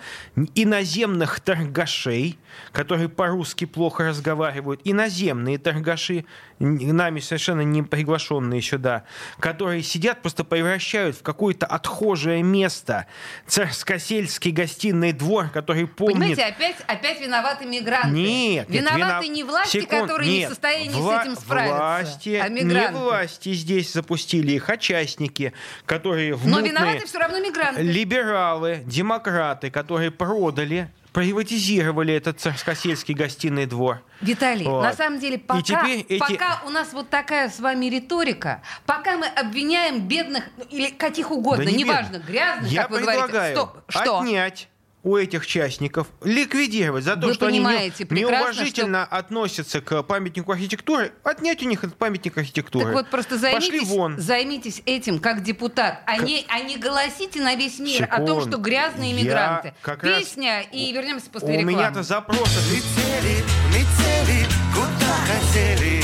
иноземных 0.55 1.39
торгашей, 1.39 2.37
которые 2.71 3.09
по-русски 3.09 3.65
плохо 3.65 4.09
разговаривают, 4.09 4.81
иноземные 4.83 5.57
торгаши, 5.57 6.25
нами 6.59 7.19
совершенно 7.19 7.61
не 7.61 7.83
приглашенные 7.83 8.61
сюда, 8.61 9.03
которые 9.39 9.83
сидят, 9.83 10.21
просто 10.21 10.43
превращают 10.43 11.15
в 11.17 11.23
какое-то 11.23 11.65
отхожее 11.65 12.43
место 12.43 13.07
царскосельский 13.45 14.51
гостиный 14.51 15.13
двор, 15.13 15.49
который 15.49 15.87
помнит... 15.87 16.15
Понимаете, 16.15 16.43
опять, 16.43 16.75
опять 16.87 17.21
виноваты 17.21 17.65
мигранты. 17.65 18.09
Нет. 18.09 18.69
Виноваты 18.69 19.27
нет, 19.27 19.35
не 19.35 19.43
власти, 19.43 19.81
Секунд, 19.81 20.01
которые 20.01 20.29
нет, 20.29 20.39
не 20.39 20.45
в 20.45 20.49
состоянии 20.49 20.89
вла- 20.89 21.21
с 21.21 21.25
этим 21.25 21.35
справиться, 21.35 21.77
власти, 21.77 22.41
а 22.43 22.49
мигранты. 22.49 22.93
Не 22.93 22.99
власти 22.99 23.53
здесь 23.53 23.93
запустили 23.93 24.16
их, 24.53 24.69
а 24.69 24.77
частники, 24.77 25.53
которые 25.85 26.35
внутные... 26.35 26.73
Но 26.73 26.79
виноваты 26.79 27.05
все 27.05 27.19
равно 27.19 27.39
мигранты. 27.39 27.81
Либералы, 27.81 28.81
демократы, 28.85 29.71
которые 29.71 30.11
продали 30.11 30.89
приватизировали 31.17 32.13
этот 32.13 32.39
царскосельский 32.39 33.15
гостиный 33.15 33.65
двор. 33.65 34.03
Виталий, 34.21 34.67
вот. 34.67 34.83
на 34.83 34.93
самом 34.93 35.19
деле, 35.19 35.39
пока, 35.39 35.87
эти... 35.87 36.19
пока 36.19 36.61
у 36.67 36.69
нас 36.69 36.93
вот 36.93 37.09
такая 37.09 37.49
с 37.49 37.59
вами 37.59 37.87
риторика, 37.87 38.61
пока 38.85 39.17
мы 39.17 39.25
обвиняем 39.25 40.07
бедных 40.07 40.43
или 40.69 40.91
каких 40.91 41.31
угодно, 41.31 41.65
да 41.65 41.71
не 41.71 41.77
неважно, 41.77 42.17
бед... 42.17 42.25
грязных, 42.27 42.71
Я 42.71 42.83
как 42.83 42.91
вы 42.91 43.01
говорите, 43.01 43.51
что? 43.53 43.83
Что? 43.87 44.19
отнять 44.19 44.69
у 45.03 45.15
этих 45.15 45.45
частников 45.47 46.07
ликвидировать 46.23 47.03
за 47.03 47.15
то, 47.15 47.27
Вы 47.27 47.33
что 47.33 47.47
они 47.47 47.59
не, 47.59 47.93
неуважительно 48.09 49.05
что... 49.05 49.15
относятся 49.15 49.81
к 49.81 50.03
памятнику 50.03 50.51
архитектуры, 50.51 51.13
отнять 51.23 51.61
у 51.63 51.67
них 51.67 51.83
этот 51.83 51.97
памятник 51.97 52.37
архитектуры. 52.37 52.85
Так 52.85 52.93
вот, 52.93 53.09
просто 53.09 53.37
займитесь, 53.37 53.67
Пошли 53.69 53.85
вон. 53.85 54.19
займитесь 54.19 54.81
этим 54.85 55.19
как 55.19 55.43
депутат, 55.43 56.01
а, 56.05 56.17
к... 56.17 56.23
не, 56.23 56.45
а 56.49 56.59
не 56.59 56.77
голосите 56.77 57.41
на 57.41 57.55
весь 57.55 57.79
мир 57.79 58.03
Секунд. 58.03 58.11
о 58.13 58.25
том, 58.25 58.41
что 58.41 58.57
гразные 58.57 59.13
иммигранты. 59.13 59.73
Как 59.81 60.01
Песня, 60.01 60.57
раз... 60.57 60.67
и 60.71 60.91
вернемся 60.91 61.29
после 61.29 61.49
у 61.49 61.51
рекламы. 61.51 61.73
У 61.73 61.75
меня-то 61.75 62.03
запросы. 62.03 62.59
Летели, 62.69 63.43
летели, 63.69 64.45
куда 64.73 65.15
хотели, 65.25 66.03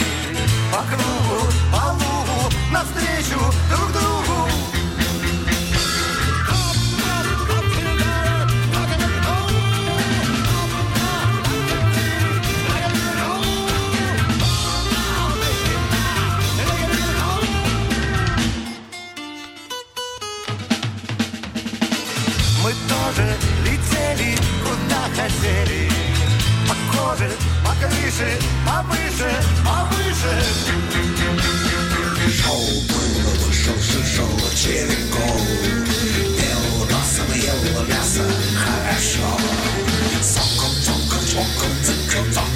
по 0.72 0.80
кругу, 0.80 1.52
по 1.72 1.92
лугу, 1.94 2.54
навстречу 2.72 3.40
друг 3.70 3.92
другу. 3.92 4.23
По 27.23 27.23
коже, 27.23 27.31
по 27.65 27.71
крыше, 27.75 28.39
повыше, 28.67 29.31
повыше. 29.65 30.35
Шоу 32.29 32.67
было, 32.89 33.31
вышел, 33.45 33.75
шишел, 33.81 34.29
черекол. 34.57 35.41
Ел 36.43 36.87
носом, 36.91 37.33
ел 37.35 37.87
мясо, 37.87 38.29
хорошо. 38.57 39.29
Соком, 40.23 40.75
цоком, 40.83 41.27
чмоком, 41.31 41.73
циком, 41.85 42.33
цок, 42.33 42.52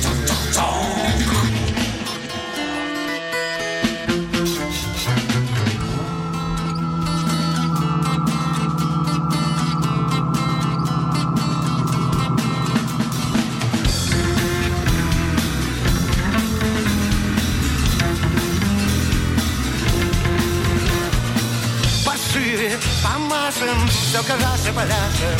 Все 24.18 24.24
калаши 24.26 24.74
поляшем. 24.74 25.40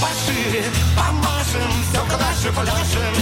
Пошире 0.00 0.64
помашем, 0.96 1.70
все 1.88 2.04
калаши 2.06 2.52
поляшем. 2.52 3.14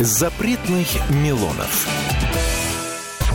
Запретных 0.00 0.88
Милонов. 1.10 1.86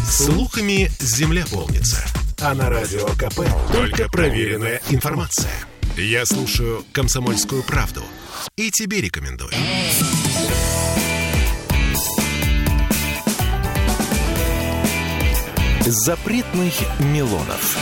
Слухами 0.08 0.92
земля 1.00 1.46
полнится. 1.52 2.04
А 2.42 2.54
на 2.54 2.70
радио 2.70 3.06
КП 3.10 3.42
только 3.72 4.10
проверенная 4.10 4.82
информация. 4.90 5.52
Я 5.98 6.26
слушаю 6.26 6.86
«Комсомольскую 6.94 7.64
правду» 7.64 8.04
и 8.56 8.72
тебе 8.72 9.02
рекомендую. 9.02 9.52
Запретных 15.82 16.74
Милонов. 17.00 17.78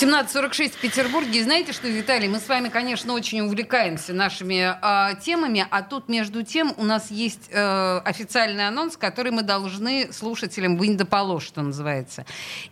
17.46 0.00 0.70
в 0.70 0.80
Петербурге. 0.80 1.40
И 1.40 1.42
знаете 1.42 1.72
что, 1.72 1.88
Виталий, 1.88 2.28
мы 2.28 2.38
с 2.38 2.48
вами, 2.48 2.68
конечно, 2.68 3.12
очень 3.14 3.40
увлекаемся 3.40 4.12
нашими 4.12 4.72
э, 4.80 5.20
темами, 5.20 5.66
а 5.70 5.82
тут, 5.82 6.08
между 6.08 6.44
тем, 6.44 6.72
у 6.76 6.84
нас 6.84 7.10
есть 7.10 7.50
э, 7.50 7.98
официальный 8.04 8.68
анонс, 8.68 8.96
который 8.96 9.32
мы 9.32 9.42
должны 9.42 10.12
слушателям 10.12 10.76
вынь 10.76 10.96
да 10.96 11.04
положь, 11.04 11.44
что 11.44 11.62
называется. 11.62 12.24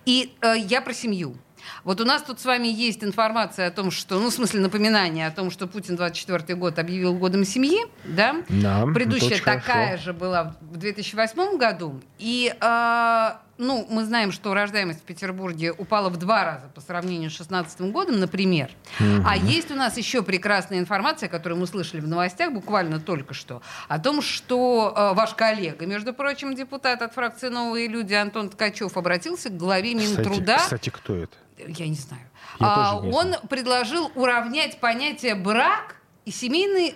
И 0.04 0.34
э, 0.40 0.54
я 0.56 0.80
про 0.80 0.94
семью. 0.94 1.36
Вот 1.84 2.00
у 2.00 2.04
нас 2.04 2.22
тут 2.22 2.40
с 2.40 2.44
вами 2.44 2.68
есть 2.68 3.02
информация 3.04 3.68
о 3.68 3.70
том, 3.70 3.90
что, 3.90 4.18
ну, 4.18 4.30
в 4.30 4.32
смысле 4.32 4.60
напоминание 4.60 5.26
о 5.26 5.30
том, 5.30 5.50
что 5.50 5.66
Путин 5.66 5.96
24 5.96 6.56
год 6.58 6.78
объявил 6.78 7.14
годом 7.14 7.44
семьи, 7.44 7.78
да? 8.04 8.36
Да, 8.48 8.86
Предыдущая 8.86 9.28
это 9.28 9.34
очень 9.36 9.44
такая 9.44 9.86
хорошо. 9.88 10.02
же 10.04 10.12
была 10.12 10.56
в 10.60 10.76
2008 10.76 11.56
году. 11.58 12.00
И, 12.18 12.54
э, 12.60 13.30
ну, 13.59 13.86
мы 13.88 14.04
знаем, 14.04 14.32
что 14.32 14.52
рождаемость 14.54 15.00
в 15.00 15.02
Петербурге 15.04 15.72
упала 15.72 16.09
в 16.11 16.16
два 16.16 16.44
раза 16.44 16.68
по 16.74 16.80
сравнению 16.80 17.30
с 17.30 17.34
2016 17.36 17.80
годом, 17.92 18.20
например. 18.20 18.70
А 19.24 19.36
есть 19.36 19.70
у 19.70 19.74
нас 19.74 19.96
еще 19.96 20.22
прекрасная 20.22 20.78
информация, 20.78 21.28
которую 21.28 21.59
мы 21.61 21.66
слышали 21.66 22.00
в 22.00 22.09
новостях 22.09 22.52
буквально 22.52 23.00
только 23.00 23.34
что, 23.34 23.62
о 23.88 23.98
том, 23.98 24.20
что 24.22 24.92
э, 24.94 25.14
ваш 25.14 25.34
коллега, 25.34 25.86
между 25.86 26.12
прочим, 26.12 26.54
депутат 26.54 27.02
от 27.02 27.14
фракции 27.14 27.48
«Новые 27.48 27.88
люди» 27.88 28.14
Антон 28.14 28.50
Ткачев 28.50 28.96
обратился 28.96 29.48
к 29.48 29.57
главе 29.57 29.94
Минтруда. 29.94 30.57
Кстати, 30.57 30.59
кстати, 30.59 30.90
кто 30.90 31.14
это? 31.16 31.36
Я 31.59 31.88
не 31.88 31.94
знаю. 31.94 32.22
Я 32.61 32.66
А, 32.66 33.00
не 33.02 33.11
он 33.12 33.28
знаю. 33.28 33.40
предложил 33.48 34.11
уравнять 34.14 34.78
понятие 34.80 35.34
брак 35.34 35.96
и 36.26 36.30
семейный 36.30 36.94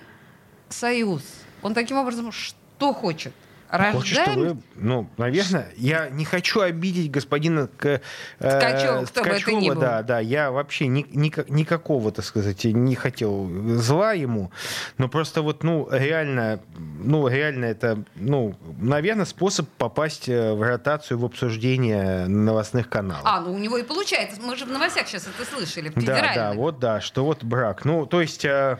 союз. 0.68 1.22
Он 1.62 1.74
таким 1.74 1.96
образом 1.96 2.30
что 2.32 2.92
хочет? 2.92 3.32
Хочешь, 3.70 4.16
Рождаем... 4.18 4.32
чтобы, 4.32 4.62
ну, 4.74 5.08
наверное, 5.16 5.68
я 5.76 6.08
не 6.08 6.24
хочу 6.24 6.60
обидеть 6.60 7.10
господина 7.10 7.68
К- 7.68 8.00
э, 8.40 8.58
Ткачева, 8.58 9.04
кто 9.06 9.22
бы 9.22 9.28
это 9.30 9.52
ни 9.52 9.68
был. 9.68 9.80
Да, 9.80 10.02
да, 10.02 10.18
я 10.18 10.50
вообще 10.50 10.88
ни- 10.88 11.04
ника- 11.04 11.46
никакого, 11.48 12.10
так 12.10 12.24
сказать, 12.24 12.64
не 12.64 12.94
хотел 12.96 13.48
зла 13.76 14.12
ему, 14.12 14.50
но 14.98 15.08
просто 15.08 15.42
вот, 15.42 15.62
ну, 15.62 15.88
реально, 15.90 16.60
ну, 16.76 17.28
реально 17.28 17.66
это, 17.66 18.02
ну, 18.16 18.56
наверное, 18.80 19.24
способ 19.24 19.68
попасть 19.68 20.28
э, 20.28 20.52
в 20.52 20.62
ротацию 20.62 21.18
в 21.18 21.24
обсуждение 21.24 22.26
новостных 22.26 22.88
каналов. 22.88 23.22
А, 23.24 23.40
ну 23.40 23.52
у 23.52 23.58
него 23.58 23.78
и 23.78 23.82
получается. 23.82 24.40
Мы 24.40 24.56
же 24.56 24.64
в 24.64 24.70
новостях 24.70 25.06
сейчас 25.06 25.28
это 25.28 25.48
слышали, 25.48 25.90
в 25.90 26.04
Да, 26.04 26.32
да, 26.34 26.52
вот 26.54 26.78
да, 26.80 27.00
что 27.00 27.24
вот 27.24 27.44
брак. 27.44 27.84
Ну, 27.84 28.06
то 28.06 28.20
есть, 28.20 28.44
э, 28.44 28.78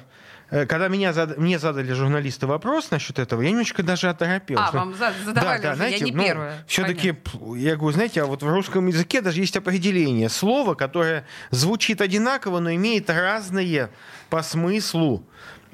когда 0.51 0.89
меня 0.89 1.13
зад- 1.13 1.39
мне 1.39 1.59
задали 1.59 1.93
журналисты 1.93 2.47
вопрос 2.47 2.91
насчет 2.91 3.19
этого, 3.19 3.41
я 3.43 3.51
немножко 3.51 3.83
даже 3.83 4.09
оторопел. 4.09 4.59
А, 4.59 4.69
Что- 4.69 4.77
вам 4.79 4.95
за- 4.95 5.13
задавали 5.25 5.59
уже, 5.73 5.89
я 5.91 5.99
не 6.01 6.13
первая. 6.13 6.65
Все-таки, 6.67 7.15
я 7.57 7.77
говорю, 7.77 7.93
знаете, 7.95 8.23
а 8.23 8.27
вот 8.27 8.43
в 8.43 8.49
русском 8.49 8.87
языке 8.89 9.21
даже 9.21 9.41
есть 9.41 9.57
определение 9.57 10.29
слова, 10.29 10.75
которое 10.75 11.25
звучит 11.51 12.01
одинаково, 12.01 12.59
но 12.61 12.73
имеет 12.75 13.09
разные 13.11 13.91
по 14.29 14.43
смыслу 14.43 15.25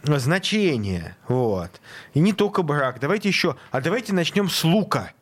значения. 0.04 1.16
Вот. 1.28 1.80
И 2.14 2.20
не 2.20 2.32
только 2.32 2.62
брак. 2.62 2.98
Давайте 3.00 3.28
еще, 3.28 3.56
а 3.70 3.80
давайте 3.80 4.12
начнем 4.12 4.48
с 4.48 4.62
лука. 4.64 5.12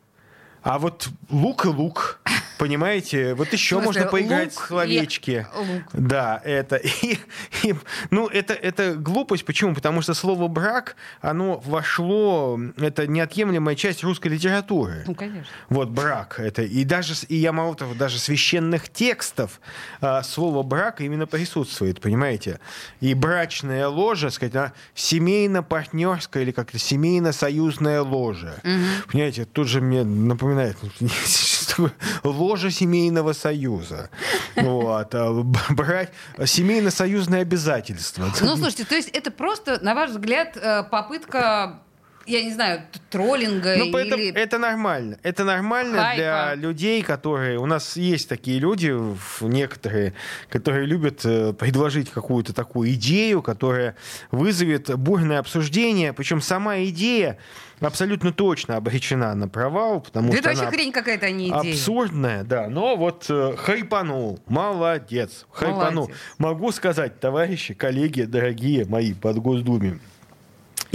А 0.63 0.79
вот 0.79 1.09
лук 1.29 1.65
и 1.65 1.67
лук, 1.67 2.19
понимаете, 2.57 3.33
вот 3.33 3.51
еще 3.53 3.75
смысле, 3.75 3.85
можно 3.85 4.11
поиграть 4.11 4.55
лук 4.55 4.63
в 4.63 4.67
словечки. 4.67 5.47
и 5.53 5.57
лук. 5.57 5.83
Да, 5.93 6.41
это. 6.43 6.75
И, 7.05 7.19
и, 7.63 7.75
ну, 8.09 8.27
это, 8.27 8.53
это 8.53 8.95
глупость. 8.95 9.45
Почему? 9.45 9.75
Потому 9.75 10.01
что 10.01 10.13
слово 10.13 10.47
брак, 10.47 10.95
оно 11.21 11.59
вошло, 11.65 12.59
это 12.77 13.05
неотъемлемая 13.05 13.75
часть 13.75 14.03
русской 14.03 14.29
литературы. 14.29 15.03
Ну, 15.05 15.13
конечно. 15.13 15.45
Вот 15.69 15.89
брак 15.89 16.39
это 16.39 16.63
и 16.63 16.83
даже 16.83 17.13
и 17.27 17.35
я 17.35 17.51
мало 17.51 17.75
того 17.75 17.93
даже 17.93 18.19
священных 18.19 18.89
текстов 18.89 19.59
а, 20.01 20.23
слово 20.23 20.63
брак 20.63 21.01
именно 21.01 21.27
присутствует, 21.27 22.01
понимаете? 22.01 22.59
И 23.01 23.13
брачная 23.13 23.87
ложа, 23.87 24.29
сказать, 24.29 24.73
семейно-партнерская 24.93 26.43
или 26.43 26.51
как-то 26.51 26.79
семейно-союзная 26.79 28.01
ложа, 28.01 28.55
понимаете? 29.11 29.45
Тут 29.45 29.67
же 29.67 29.81
мне 29.81 30.03
напоминает 30.03 30.77
что 32.45 32.51
ложа 32.51 32.71
семейного 32.71 33.33
союза, 33.33 34.09
вот, 34.55 35.13
б- 35.13 35.59
брать 35.69 36.09
семейно-союзное 36.45 37.41
обязательство. 37.41 38.25
Ну, 38.41 38.55
слушайте, 38.55 38.85
то 38.85 38.95
есть 38.95 39.09
это 39.09 39.31
просто, 39.31 39.79
на 39.83 39.95
ваш 39.95 40.11
взгляд, 40.11 40.57
э, 40.57 40.83
попытка, 40.83 41.79
я 42.25 42.43
не 42.43 42.51
знаю, 42.53 42.81
троллинга 43.09 43.75
Ну, 43.77 43.91
поэтому 43.91 44.21
или... 44.21 44.33
это 44.33 44.57
нормально. 44.57 45.17
Это 45.23 45.43
нормально 45.43 45.97
Хайпа. 46.01 46.15
для 46.15 46.55
людей, 46.55 47.01
которые... 47.01 47.59
У 47.59 47.65
нас 47.65 47.97
есть 47.97 48.27
такие 48.29 48.59
люди, 48.59 48.93
некоторые, 49.41 50.13
которые 50.49 50.85
любят 50.85 51.21
э, 51.25 51.53
предложить 51.53 52.09
какую-то 52.09 52.53
такую 52.53 52.93
идею, 52.93 53.41
которая 53.41 53.95
вызовет 54.31 54.95
бурное 54.97 55.39
обсуждение. 55.39 56.13
Причем 56.13 56.41
сама 56.41 56.79
идея 56.85 57.37
абсолютно 57.79 58.31
точно 58.31 58.77
обречена 58.77 59.35
на 59.35 59.47
провал, 59.47 60.01
потому 60.01 60.31
Да 60.31 60.37
что 60.37 60.49
это 60.49 60.61
она 60.61 60.71
хрень 60.71 60.91
какая-то, 60.91 61.25
а 61.25 61.31
не 61.31 61.49
идея. 61.49 61.73
абсурдная, 61.73 62.43
да. 62.43 62.67
Но 62.69 62.95
вот 62.95 63.25
э, 63.29 63.55
хайпанул. 63.57 64.39
Молодец. 64.47 65.45
Хайпанул. 65.51 66.05
Молодец. 66.05 66.17
Могу 66.37 66.71
сказать, 66.71 67.19
товарищи, 67.19 67.73
коллеги, 67.73 68.23
дорогие 68.23 68.85
мои 68.85 69.13
под 69.13 69.37
Госдуме, 69.37 69.99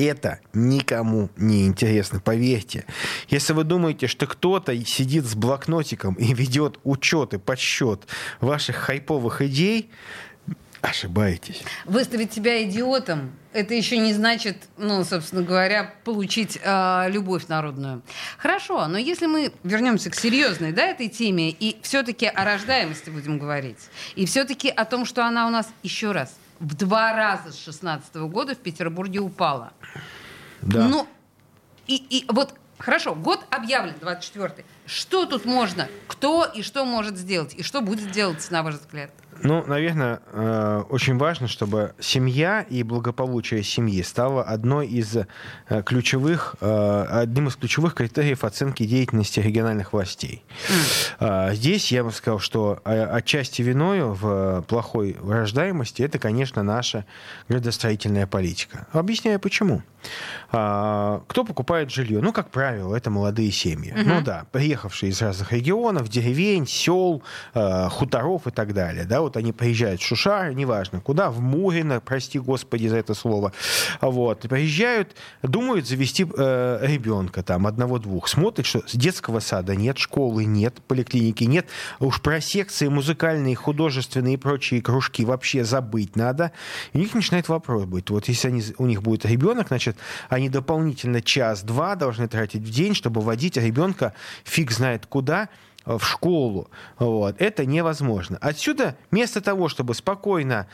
это 0.05 0.41
никому 0.53 1.31
не 1.37 1.67
интересно, 1.67 2.21
поверьте. 2.21 2.85
Если 3.29 3.53
вы 3.53 3.65
думаете, 3.65 4.07
что 4.07 4.27
кто-то 4.27 4.77
сидит 4.85 5.25
с 5.25 5.35
блокнотиком 5.35 6.15
и 6.15 6.33
ведет 6.35 6.79
учет 6.85 7.35
и 7.35 7.39
подсчет 7.39 8.07
ваших 8.41 8.77
хайповых 8.77 9.43
идей, 9.43 9.91
ошибаетесь. 10.81 11.63
Выставить 11.85 12.33
себя 12.33 12.63
идиотом, 12.65 13.33
это 13.53 13.75
еще 13.75 13.99
не 13.99 14.15
значит, 14.15 14.57
ну, 14.79 15.05
собственно 15.05 15.43
говоря, 15.43 15.95
получить 16.05 16.59
э, 16.63 17.11
любовь 17.11 17.49
народную. 17.49 18.03
Хорошо, 18.39 18.87
но 18.87 18.97
если 18.97 19.27
мы 19.27 19.53
вернемся 19.63 20.11
к 20.11 20.15
серьезной, 20.15 20.73
да, 20.73 20.87
этой 20.87 21.09
теме, 21.09 21.51
и 21.51 21.77
все-таки 21.83 22.27
о 22.27 22.45
рождаемости 22.45 23.11
будем 23.11 23.39
говорить, 23.39 23.79
и 24.15 24.25
все-таки 24.27 24.69
о 24.71 24.85
том, 24.85 25.05
что 25.05 25.27
она 25.27 25.47
у 25.47 25.51
нас 25.51 25.69
еще 25.83 26.13
раз 26.13 26.35
в 26.61 26.75
два 26.75 27.15
раза 27.15 27.53
с 27.53 27.59
16 27.59 28.15
года 28.17 28.55
в 28.55 28.59
Петербурге 28.59 29.21
упала. 29.21 29.73
Да. 30.61 30.87
Ну, 30.87 31.09
и, 31.87 31.97
и 31.97 32.25
вот, 32.29 32.55
хорошо, 32.79 33.15
год 33.15 33.45
объявлен, 33.51 33.95
24-й. 34.01 34.65
Что 34.87 35.25
тут 35.25 35.47
можно? 35.47 35.89
Кто 36.07 36.45
и 36.45 36.63
что 36.63 36.85
может 36.85 37.17
сделать? 37.17 37.55
И 37.55 37.63
что 37.63 37.81
будет 37.81 38.13
делать, 38.13 38.47
на 38.51 38.63
ваш 38.63 38.75
взгляд? 38.75 39.11
Ну, 39.43 39.65
наверное, 39.67 40.21
э, 40.33 40.83
очень 40.91 41.17
важно, 41.17 41.49
чтобы 41.49 41.95
семья 41.99 42.61
и 42.61 42.83
благополучие 42.83 43.63
семьи 43.63 44.03
стало 44.03 44.43
одной 44.43 44.87
из 44.87 45.17
э, 45.17 45.25
ключевых, 45.85 46.57
э, 46.61 47.07
одним 47.11 47.49
из 47.49 47.57
ключевых 47.57 47.95
критериев 47.95 48.45
оценки 48.45 48.85
деятельности 48.85 49.41
региональных 49.41 49.93
властей. 49.93 50.45
А, 51.19 51.55
Здесь 51.55 51.91
я 51.91 52.05
бы 52.05 52.13
сказал, 52.13 52.39
что 52.39 52.81
отчасти 52.85 53.63
виною 53.63 54.15
в 54.15 54.63
плохой 54.69 55.17
рождаемости 55.23 56.03
это, 56.03 56.19
конечно, 56.19 56.63
наша 56.63 57.07
градостроительная 57.49 58.27
политика. 58.27 58.87
Объясняю 58.93 59.41
почему. 59.41 59.83
А, 60.53 61.23
Кто 61.29 61.45
покупает 61.45 61.91
жилье? 61.91 62.21
Ну, 62.21 62.33
как 62.33 62.51
правило, 62.51 62.95
это 62.95 63.11
молодые 63.11 63.51
семьи. 63.53 63.95
Ну 63.97 64.21
да, 64.21 64.47
приехавшие 64.53 65.11
из 65.11 65.23
разных 65.23 65.53
регионов, 65.53 66.09
деревень, 66.09 66.67
сел, 66.67 67.23
хуторов 67.55 68.47
и 68.47 68.51
так 68.51 68.75
далее. 68.75 69.05
Да, 69.05 69.21
вот 69.21 69.30
они 69.37 69.53
приезжают 69.53 70.01
в 70.01 70.05
Шушар, 70.05 70.53
неважно 70.53 71.01
куда, 71.01 71.31
в 71.31 71.41
Мурино, 71.41 72.01
прости 72.01 72.39
господи 72.39 72.87
за 72.87 72.97
это 72.97 73.15
слово. 73.15 73.53
Вот, 74.01 74.41
приезжают, 74.43 75.17
думают 75.43 75.87
завести 75.87 76.25
э, 76.25 76.79
ребенка 76.83 77.43
там, 77.43 77.67
одного-двух. 77.67 78.29
Смотрят, 78.29 78.67
что 78.67 78.83
детского 78.93 79.41
сада 79.41 79.77
нет, 79.77 79.99
школы 79.99 80.45
нет, 80.45 80.81
поликлиники 80.87 81.45
нет. 81.45 81.67
Уж 81.99 82.21
про 82.21 82.41
секции 82.41 82.89
музыкальные, 82.89 83.55
художественные 83.55 84.35
и 84.35 84.37
прочие 84.37 84.83
кружки 84.83 85.25
вообще 85.25 85.65
забыть 85.65 86.17
надо. 86.17 86.53
И 86.93 86.99
у 86.99 87.01
них 87.01 87.15
начинает 87.15 87.49
вопрос 87.49 87.85
быть. 87.85 88.11
Вот 88.11 88.29
если 88.29 88.49
они, 88.49 88.63
у 88.79 88.87
них 88.87 89.03
будет 89.03 89.25
ребенок, 89.27 89.69
значит, 89.69 89.97
они 90.29 90.49
дополнительно 90.49 91.23
час-два 91.23 91.97
должны 91.97 92.29
тратить 92.29 92.63
в 92.63 92.71
день, 92.71 92.95
чтобы 92.95 93.21
водить 93.21 93.57
ребенка 93.57 94.15
фиг 94.45 94.71
знает 94.71 95.07
куда, 95.07 95.49
в 95.87 96.01
школу. 96.01 96.71
Вот. 96.99 97.37
Это 97.41 97.65
невозможно. 97.65 98.39
Отсюда, 98.41 98.97
вместо 99.11 99.41
того, 99.41 99.69
чтобы 99.69 99.95
спокойно 99.95 100.67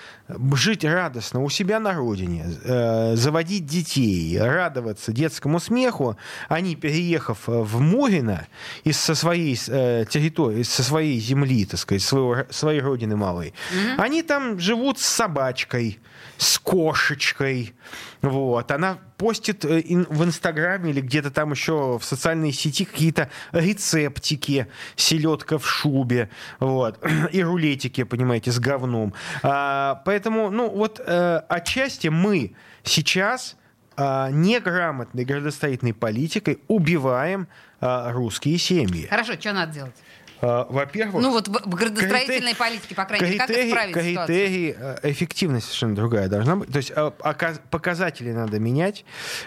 жить 0.54 0.84
радостно 0.84 1.42
у 1.42 1.50
себя 1.50 1.80
на 1.80 1.92
родине, 1.92 2.46
э, 2.64 3.16
заводить 3.16 3.66
детей, 3.66 4.38
радоваться 4.38 5.12
детскому 5.12 5.60
смеху, 5.60 6.16
они, 6.48 6.76
переехав 6.76 7.46
в 7.46 7.80
Мурино 7.80 8.46
из 8.84 8.98
со 8.98 9.14
своей 9.14 9.58
э, 9.68 10.04
территории, 10.08 10.62
со 10.62 10.82
своей 10.82 11.20
земли, 11.20 11.64
так 11.64 11.80
сказать, 11.80 12.02
своего, 12.02 12.44
своей 12.50 12.80
родины 12.80 13.16
малой, 13.16 13.54
они 13.98 14.22
там 14.22 14.58
живут 14.58 14.98
с 14.98 15.06
собачкой, 15.06 15.98
с 16.36 16.58
кошечкой. 16.58 17.74
Вот. 18.22 18.70
Она 18.70 18.98
постит 19.16 19.64
э, 19.64 19.82
в 19.82 20.24
Инстаграме 20.24 20.90
или 20.90 21.00
где-то 21.00 21.30
там 21.30 21.52
еще 21.52 21.98
в 21.98 22.04
социальной 22.04 22.52
сети 22.52 22.84
какие-то 22.84 23.30
рецептики, 23.52 24.66
селедка 24.96 25.58
в 25.58 25.66
шубе, 25.66 26.30
вот, 26.58 26.98
и 27.32 27.42
рулетики, 27.42 28.04
понимаете, 28.04 28.52
с 28.52 28.58
говном. 28.58 29.14
А, 29.42 30.02
поэтому, 30.04 30.50
ну, 30.50 30.68
вот 30.68 31.00
э, 31.04 31.42
отчасти 31.48 32.08
мы 32.08 32.54
сейчас 32.82 33.56
а, 33.96 34.30
неграмотной 34.30 35.24
градостроительной 35.24 35.94
политикой 35.94 36.60
убиваем 36.68 37.48
а, 37.80 38.12
русские 38.12 38.58
семьи. 38.58 39.06
Хорошо, 39.06 39.34
что 39.34 39.52
надо 39.54 39.72
делать? 39.72 39.94
А, 40.42 40.66
Во-первых, 40.68 41.22
Ну 41.22 41.30
вот 41.30 41.48
в 41.48 41.74
градостроительной 41.74 42.52
Критери- 42.52 42.56
политике, 42.58 42.94
по 42.94 43.04
крайней 43.04 43.26
мере, 43.26 43.38
как 43.38 43.46
критерий- 43.48 43.68
исправить 43.70 43.94
ситуацию? 43.96 44.26
критерий, 44.26 44.74
э, 44.78 44.96
эффективность 45.04 45.66
совершенно 45.66 45.94
другая 45.94 46.28
должна 46.28 46.56
быть. 46.56 46.70
То 46.70 46.76
есть 46.78 46.92
э, 46.94 47.10
оказ- 47.20 47.60
показатели 47.70 48.32
надо 48.32 48.58
менять, 48.58 49.04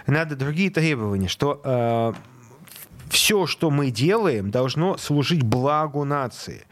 надо 0.08 0.36
другие 0.36 0.70
требования, 0.72 1.28
что 1.28 2.16
все, 3.10 3.46
что 3.46 3.70
мы 3.70 3.92
делаем, 3.92 4.52
должно 4.52 4.98
служить 4.98 5.44
благу 5.44 6.06
нации. 6.06 6.66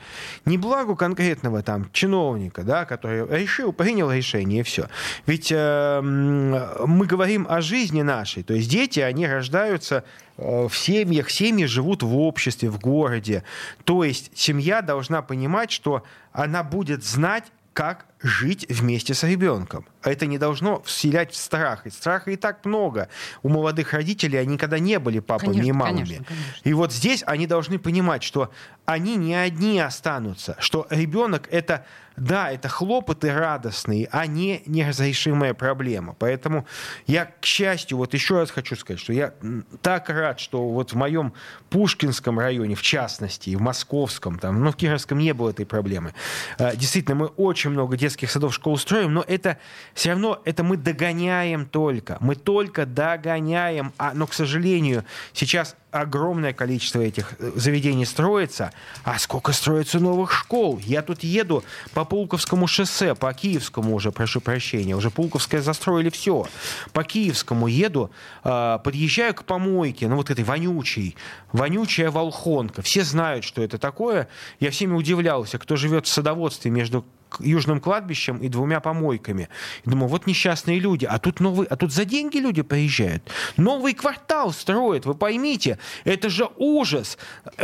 Не 0.45 0.57
благу 0.57 0.95
конкретного 0.95 1.63
там 1.63 1.89
чиновника, 1.91 2.63
да, 2.63 2.85
который 2.85 3.27
решил, 3.27 3.73
принял 3.73 4.11
решение 4.11 4.61
и 4.61 4.63
все. 4.63 4.87
Ведь 5.25 5.51
э, 5.51 6.01
мы 6.01 7.05
говорим 7.05 7.45
о 7.49 7.61
жизни 7.61 8.01
нашей. 8.01 8.43
То 8.43 8.53
есть 8.53 8.69
дети, 8.69 8.99
они 8.99 9.27
рождаются 9.27 10.03
э, 10.37 10.67
в 10.67 10.77
семьях, 10.77 11.29
семьи 11.29 11.65
живут 11.65 12.03
в 12.03 12.17
обществе, 12.17 12.69
в 12.69 12.79
городе. 12.79 13.43
То 13.83 14.03
есть 14.03 14.31
семья 14.35 14.81
должна 14.81 15.21
понимать, 15.21 15.71
что 15.71 16.03
она 16.31 16.63
будет 16.63 17.03
знать, 17.03 17.45
как 17.73 18.05
жить 18.21 18.65
вместе 18.69 19.13
с 19.13 19.23
ребенком. 19.23 19.85
Это 20.03 20.25
не 20.25 20.37
должно 20.37 20.81
вселять 20.81 21.31
в 21.33 21.37
страх. 21.37 21.85
И 21.85 21.89
страха 21.89 22.31
и 22.31 22.35
так 22.35 22.65
много. 22.65 23.09
У 23.43 23.49
молодых 23.49 23.93
родителей 23.93 24.37
они 24.39 24.53
никогда 24.53 24.79
не 24.79 24.99
были 24.99 25.19
папами 25.19 25.49
Конечно, 25.51 25.69
и 25.69 25.71
мамами. 25.71 25.97
конечно, 25.97 26.25
конечно. 26.25 26.61
И 26.63 26.73
вот 26.73 26.93
здесь 26.93 27.23
они 27.27 27.45
должны 27.47 27.77
понимать, 27.79 28.23
что 28.23 28.51
они 28.85 29.17
не 29.17 29.35
одни 29.35 29.79
останутся, 29.79 30.55
что 30.59 30.87
ребенок 30.89 31.49
это, 31.51 31.85
да, 32.15 32.49
это 32.51 32.69
хлопоты 32.69 33.33
радостные, 33.33 34.07
а 34.13 34.25
не 34.25 34.63
неразрешимая 34.65 35.53
проблема. 35.53 36.15
Поэтому 36.17 36.65
я, 37.05 37.25
к 37.25 37.43
счастью, 37.45 37.97
вот 37.97 38.13
еще 38.13 38.39
раз 38.39 38.49
хочу 38.49 38.77
сказать, 38.77 39.01
что 39.01 39.11
я 39.11 39.33
так 39.81 40.09
рад, 40.09 40.39
что 40.39 40.69
вот 40.69 40.93
в 40.93 40.95
моем 40.95 41.33
Пушкинском 41.69 42.39
районе, 42.39 42.75
в 42.75 42.81
частности, 42.81 43.49
и 43.49 43.55
в 43.57 43.61
Московском, 43.61 44.39
там, 44.39 44.63
ну, 44.63 44.71
в 44.71 44.77
Кировском 44.77 45.17
не 45.19 45.33
было 45.33 45.49
этой 45.49 45.65
проблемы. 45.65 46.13
Э, 46.57 46.73
Действительно, 46.75 47.15
мы 47.15 47.25
очень 47.27 47.71
много 47.71 47.97
детских 48.07 48.31
садов, 48.31 48.53
школ 48.53 48.77
строим, 48.77 49.13
но 49.13 49.23
это 49.27 49.57
все 49.93 50.11
равно, 50.11 50.41
это 50.45 50.63
мы 50.63 50.77
догоняем 50.77 51.65
только. 51.65 52.17
Мы 52.21 52.35
только 52.35 52.85
догоняем. 52.85 53.91
А, 53.97 54.13
но, 54.13 54.27
к 54.27 54.33
сожалению, 54.33 55.03
сейчас 55.33 55.75
огромное 55.91 56.53
количество 56.53 57.01
этих 57.01 57.33
э, 57.39 57.51
заведений 57.55 58.05
строится, 58.05 58.71
а 59.03 59.19
сколько 59.19 59.51
строится 59.51 59.99
новых 59.99 60.31
школ. 60.31 60.79
Я 60.79 61.01
тут 61.01 61.23
еду 61.23 61.63
по 61.93 62.05
Пулковскому 62.05 62.67
шоссе, 62.67 63.13
по 63.13 63.33
Киевскому 63.33 63.95
уже, 63.95 64.11
прошу 64.11 64.39
прощения, 64.39 64.95
уже 64.95 65.09
Пулковское 65.09 65.61
застроили 65.61 66.09
все. 66.09 66.47
По 66.93 67.03
Киевскому 67.03 67.67
еду, 67.67 68.11
э, 68.43 68.79
подъезжаю 68.83 69.33
к 69.33 69.43
помойке, 69.43 70.07
ну 70.07 70.15
вот 70.15 70.29
этой 70.29 70.45
вонючей, 70.45 71.15
вонючая 71.51 72.09
волхонка. 72.09 72.81
Все 72.81 73.03
знают, 73.03 73.43
что 73.43 73.61
это 73.61 73.77
такое. 73.77 74.29
Я 74.59 74.71
всеми 74.71 74.93
удивлялся, 74.93 75.57
кто 75.57 75.75
живет 75.75 76.05
в 76.05 76.09
садоводстве 76.09 76.71
между 76.71 77.05
южным 77.39 77.79
кладбищем 77.79 78.37
и 78.37 78.47
двумя 78.47 78.79
помойками. 78.79 79.49
И 79.85 79.89
думаю, 79.89 80.07
вот 80.07 80.27
несчастные 80.27 80.79
люди, 80.79 81.05
а 81.05 81.19
тут 81.19 81.39
новый, 81.39 81.67
а 81.67 81.75
тут 81.75 81.91
за 81.93 82.05
деньги 82.05 82.37
люди 82.37 82.61
приезжают. 82.61 83.23
Новый 83.57 83.93
квартал 83.93 84.51
строят, 84.51 85.05
вы 85.05 85.15
поймите, 85.15 85.77
это 86.03 86.29
же 86.29 86.49
ужас. 86.57 87.17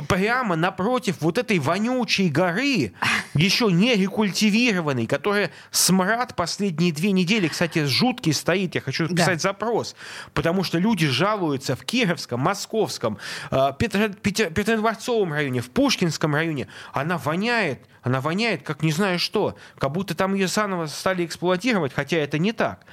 Прямо 0.07 0.55
напротив 0.55 1.18
вот 1.20 1.38
этой 1.38 1.59
вонючей 1.59 2.30
горы, 2.30 2.93
еще 3.34 3.71
не 3.71 3.95
рекультивированной, 3.95 5.05
которая 5.07 5.51
смрад 5.71 6.36
последние 6.36 6.91
две 6.91 7.11
недели, 7.11 7.47
кстати, 7.47 7.86
жуткий 7.86 8.34
стоит, 8.34 8.75
я 8.75 8.81
хочу 8.81 9.07
Да. 9.07 9.15
писать 9.15 9.41
запрос, 9.41 9.95
потому 10.34 10.63
что 10.63 10.77
люди 10.77 11.07
жалуются 11.07 11.75
в 11.75 11.84
Кировском, 11.86 12.39
Московском, 12.39 13.17
э, 13.51 13.55
Петер- 13.79 14.13
Петродворцовом 14.13 15.34
районе, 15.34 15.61
в 15.61 15.69
Пушкинском 15.69 16.36
районе. 16.36 16.67
Она 16.93 17.17
воняет, 17.17 17.79
она 18.01 18.21
воняет, 18.21 18.63
как 18.63 18.84
не 18.84 18.91
знаю 18.91 19.19
что, 19.19 19.55
как 19.77 19.91
будто 19.91 20.15
там 20.15 20.34
ее 20.34 20.47
заново 20.47 20.88
стали 20.88 21.25
эксплуатировать, 21.25 21.93
хотя 21.93 22.17
это 22.17 22.38
не 22.38 22.51
так. 22.51 22.86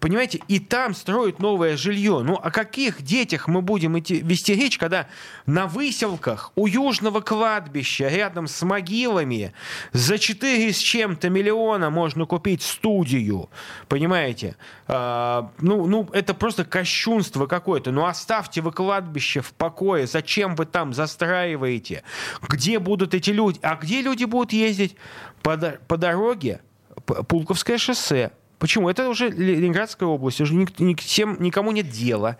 Понимаете, 0.00 0.40
и 0.48 0.58
там 0.58 0.94
строят 0.94 1.40
новое 1.40 1.76
жилье. 1.76 2.22
Ну, 2.24 2.34
о 2.34 2.50
каких 2.50 3.02
детях 3.02 3.48
мы 3.48 3.60
будем 3.60 3.98
идти, 3.98 4.20
вести 4.20 4.54
речь, 4.54 4.78
когда 4.78 5.06
на 5.44 5.66
выселках 5.66 6.52
у 6.56 6.66
южного 6.66 7.20
кладбища 7.20 8.08
рядом 8.08 8.46
с 8.46 8.62
могилами 8.62 9.52
за 9.92 10.18
4 10.18 10.72
с 10.72 10.78
чем-то 10.78 11.28
миллиона 11.28 11.90
можно 11.90 12.24
купить 12.24 12.62
студию. 12.62 13.50
Понимаете? 13.88 14.56
А, 14.88 15.52
ну, 15.60 15.86
ну, 15.86 16.08
это 16.14 16.32
просто 16.32 16.64
кощунство 16.64 17.46
какое-то. 17.46 17.92
Ну, 17.92 18.06
оставьте 18.06 18.62
вы 18.62 18.72
кладбище 18.72 19.42
в 19.42 19.52
покое. 19.52 20.06
Зачем 20.06 20.56
вы 20.56 20.64
там 20.64 20.94
застраиваете? 20.94 22.04
Где 22.40 22.78
будут 22.78 23.12
эти 23.12 23.30
люди? 23.30 23.58
А 23.62 23.76
где 23.76 24.00
люди 24.00 24.24
будут 24.24 24.54
ездить? 24.54 24.96
По, 25.42 25.58
по 25.58 25.98
дороге 25.98 26.62
Пулковское 27.04 27.76
шоссе. 27.76 28.30
Почему? 28.60 28.88
Это 28.88 29.08
уже 29.08 29.28
Ле- 29.30 29.56
Ленинградская 29.56 30.08
область, 30.08 30.40
уже 30.40 30.54
ник- 30.54 30.78
ник- 30.78 31.00
всем, 31.00 31.36
никому 31.42 31.72
нет 31.72 31.88
дела. 31.88 32.36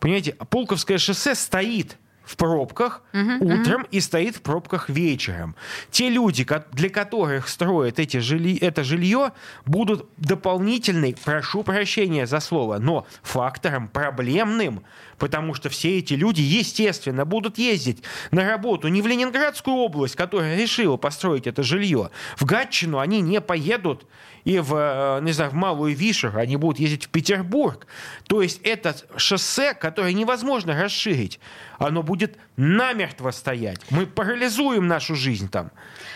Понимаете, 0.00 0.34
Пулковское 0.50 0.98
шоссе 0.98 1.34
стоит 1.36 1.96
в 2.24 2.36
пробках 2.36 3.02
утром 3.40 3.86
и 3.90 4.00
стоит 4.00 4.36
в 4.36 4.42
пробках 4.42 4.90
вечером. 4.90 5.54
Те 5.90 6.10
люди, 6.10 6.46
для 6.72 6.90
которых 6.90 7.48
строят 7.48 7.98
эти 7.98 8.18
жили, 8.18 8.58
это 8.58 8.84
жилье, 8.84 9.32
будут 9.64 10.06
дополнительной, 10.18 11.16
прошу 11.24 11.62
прощения 11.62 12.26
за 12.26 12.40
слово, 12.40 12.78
но 12.78 13.06
фактором 13.22 13.88
проблемным, 13.88 14.82
потому 15.18 15.54
что 15.54 15.70
все 15.70 15.98
эти 15.98 16.14
люди, 16.14 16.42
естественно, 16.42 17.24
будут 17.24 17.56
ездить 17.56 18.02
на 18.30 18.46
работу 18.46 18.88
не 18.88 19.00
в 19.00 19.06
Ленинградскую 19.06 19.76
область, 19.76 20.14
которая 20.14 20.54
решила 20.56 20.98
построить 20.98 21.46
это 21.46 21.62
жилье. 21.62 22.10
В 22.36 22.44
Гатчину 22.44 22.98
они 22.98 23.22
не 23.22 23.40
поедут, 23.40 24.06
и 24.48 24.60
в, 24.60 24.74
э, 24.74 25.20
не 25.20 25.32
знаю, 25.32 25.50
в 25.50 25.54
Малую 25.54 25.94
Вишеру 25.94 26.38
они 26.38 26.56
будут 26.56 26.80
ездить 26.80 27.04
в 27.04 27.08
Петербург. 27.10 27.86
То 28.26 28.40
есть 28.40 28.62
это 28.62 28.96
шоссе, 29.18 29.74
которое 29.74 30.14
невозможно 30.14 30.72
расширить, 30.82 31.38
оно 31.78 32.02
будет 32.02 32.38
намертво 32.56 33.30
стоять. 33.30 33.78
Мы 33.90 34.06
парализуем 34.06 34.86
нашу 34.86 35.16
жизнь 35.16 35.50
там. 35.50 35.70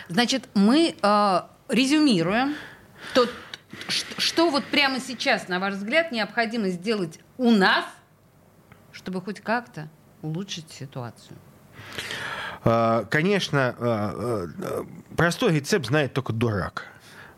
Значит, 0.08 0.48
мы 0.54 0.94
э, 1.02 1.40
резюмируем. 1.68 2.54
То, 3.12 3.28
что 3.88 4.48
вот 4.48 4.64
прямо 4.64 4.98
сейчас, 4.98 5.48
на 5.48 5.60
ваш 5.60 5.74
взгляд, 5.74 6.10
необходимо 6.10 6.70
сделать 6.70 7.20
у 7.36 7.50
нас, 7.50 7.84
чтобы 8.92 9.20
хоть 9.20 9.42
как-то 9.42 9.90
улучшить 10.22 10.70
ситуацию? 10.70 11.36
Э, 12.64 13.04
Конечно, 13.10 13.76
э, 13.78 14.46
простой 15.18 15.52
рецепт 15.56 15.84
знает 15.84 16.14
только 16.14 16.32
дурак. 16.32 16.91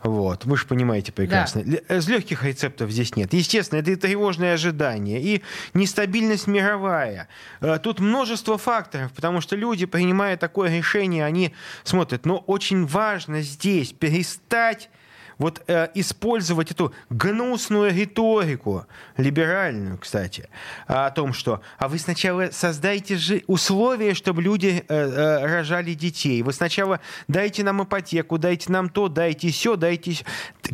Вот, 0.05 0.45
вы 0.45 0.55
же 0.57 0.65
понимаете 0.67 1.11
прекрасно. 1.11 1.59
Ле- 1.61 1.83
Из 1.89 2.07
легких 2.07 2.43
рецептов 2.43 2.91
здесь 2.91 3.15
нет. 3.15 3.33
Естественно, 3.33 3.79
это 3.79 3.91
и 3.91 3.95
тревожные 3.95 4.53
ожидания, 4.53 5.19
и 5.21 5.41
нестабильность 5.73 6.47
мировая. 6.47 7.27
Э, 7.59 7.79
Тут 7.81 7.99
множество 7.99 8.57
факторов, 8.57 9.11
потому 9.13 9.41
что 9.41 9.55
люди, 9.55 9.85
принимая 9.85 10.37
такое 10.37 10.69
решение, 10.77 11.25
они 11.25 11.53
смотрят. 11.83 12.25
Но 12.25 12.37
очень 12.37 12.85
важно 12.85 13.41
здесь 13.41 13.93
перестать 13.93 14.89
вот 15.37 15.63
э, 15.67 15.89
использовать 15.95 16.71
эту 16.71 16.93
гнусную 17.09 17.93
риторику, 17.93 18.85
либеральную, 19.17 19.97
кстати, 19.97 20.49
о 20.87 21.09
том, 21.11 21.33
что 21.33 21.61
а 21.77 21.87
вы 21.87 21.99
сначала 21.99 22.49
создайте 22.51 23.17
же 23.17 23.43
условия, 23.47 24.13
чтобы 24.13 24.41
люди 24.41 24.83
э, 24.87 24.95
э, 24.95 25.45
рожали 25.45 25.93
детей. 25.93 26.41
Вы 26.41 26.53
сначала 26.53 26.99
дайте 27.27 27.63
нам 27.63 27.83
ипотеку, 27.83 28.37
дайте 28.37 28.71
нам 28.71 28.89
то, 28.89 29.07
дайте 29.07 29.51
все, 29.51 29.75
дайте. 29.75 30.17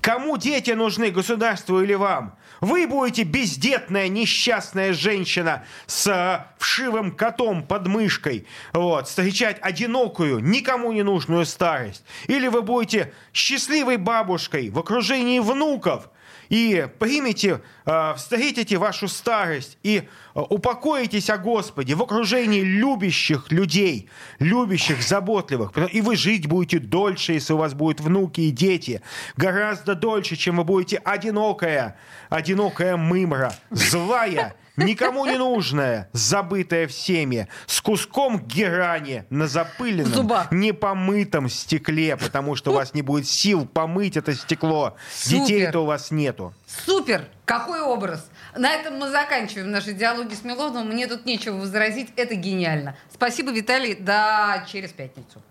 Кому 0.02 0.38
дети 0.38 0.72
нужны, 0.72 1.12
государству 1.12 1.82
или 1.82 1.94
вам? 1.94 2.36
Вы 2.60 2.86
будете 2.86 3.24
бездетная, 3.24 4.08
несчастная 4.08 4.94
женщина 4.94 5.66
с 5.88 6.08
э, 6.08 6.46
вшивым 6.60 7.12
котом 7.12 7.64
под 7.64 7.88
мышкой, 7.88 8.46
вот, 8.72 9.08
встречать 9.08 9.58
одинокую, 9.62 10.40
никому 10.40 10.92
не 10.92 11.02
нужную 11.02 11.46
старость. 11.46 12.04
Или 12.28 12.48
вы 12.48 12.62
будете 12.62 13.14
счастливой 13.34 13.98
бабушкой 13.98 14.51
в 14.54 14.80
окружении 14.80 15.40
внуков 15.40 16.10
и 16.50 16.88
примете, 17.00 17.62
э, 17.86 18.14
встретите 18.18 18.78
вашу 18.78 19.08
старость 19.08 19.78
и 19.84 20.04
э, 20.36 20.40
упокоитесь 20.40 21.30
о 21.30 21.38
Господе 21.38 21.96
в 21.96 22.04
окружении 22.04 22.62
любящих 22.62 23.52
людей, 23.54 24.10
любящих, 24.40 25.02
заботливых. 25.02 25.72
И 25.94 26.02
вы 26.02 26.18
жить 26.18 26.48
будете 26.48 26.80
дольше, 26.80 27.34
если 27.34 27.54
у 27.54 27.58
вас 27.58 27.74
будут 27.74 28.02
внуки 28.02 28.42
и 28.42 28.52
дети. 28.52 29.02
Гораздо 29.38 29.96
дольше, 29.96 30.36
чем 30.36 30.58
вы 30.58 30.66
будете 30.66 30.98
одинокая, 30.98 31.96
одинокая 32.30 32.98
мымра, 32.98 33.54
злая, 33.70 34.56
никому 34.78 35.26
не 35.26 35.38
нужная, 35.38 36.10
забытая 36.14 36.88
всеми, 36.88 37.48
с 37.66 37.82
куском 37.82 38.40
герани 38.40 39.26
на 39.30 39.48
запыленном, 39.48 40.14
зубах. 40.14 40.52
непомытом 40.52 41.50
стекле, 41.50 42.18
потому 42.18 42.56
что 42.56 42.72
у 42.72 42.74
вас 42.74 42.94
не 42.94 43.02
будет 43.02 43.28
сил 43.28 43.66
помыть 43.66 44.18
это 44.18 44.34
стекло. 44.34 44.96
Супер. 45.14 45.40
Детей-то 45.40 45.80
у 45.80 45.86
вас 45.86 46.12
нету. 46.12 46.54
Супер! 46.86 47.28
Какой 47.46 47.82
образ! 47.82 48.30
На 48.56 48.72
этом 48.72 48.98
мы 48.98 49.10
заканчиваем 49.10 49.72
наши 49.72 49.94
диалоги 49.94 50.34
с 50.34 50.44
Милоновым. 50.44 50.90
Мне 50.90 51.08
тут 51.08 51.26
нечего 51.26 51.58
возразить. 51.58 52.10
Это 52.16 52.36
гениально. 52.36 52.96
Спасибо, 53.14 53.52
Виталий. 53.52 53.96
До 53.96 54.66
через 54.72 54.92
пятницу. 54.92 55.42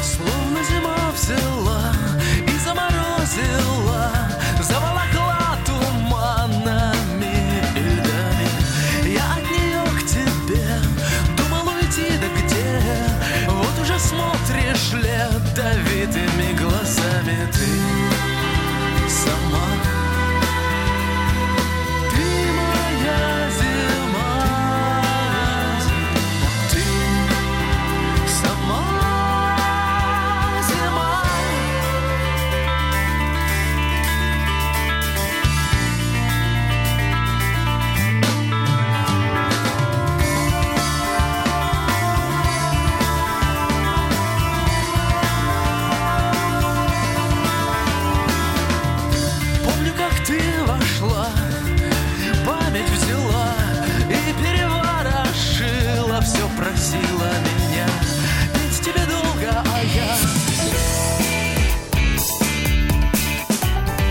Словно 0.00 0.62
зима 0.64 1.10
взяла 1.12 1.92
и 2.46 2.58
заморозила, 2.58 4.12
заволокла 4.62 4.97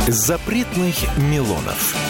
Запретных 0.10 1.18
Милонов. 1.18 2.07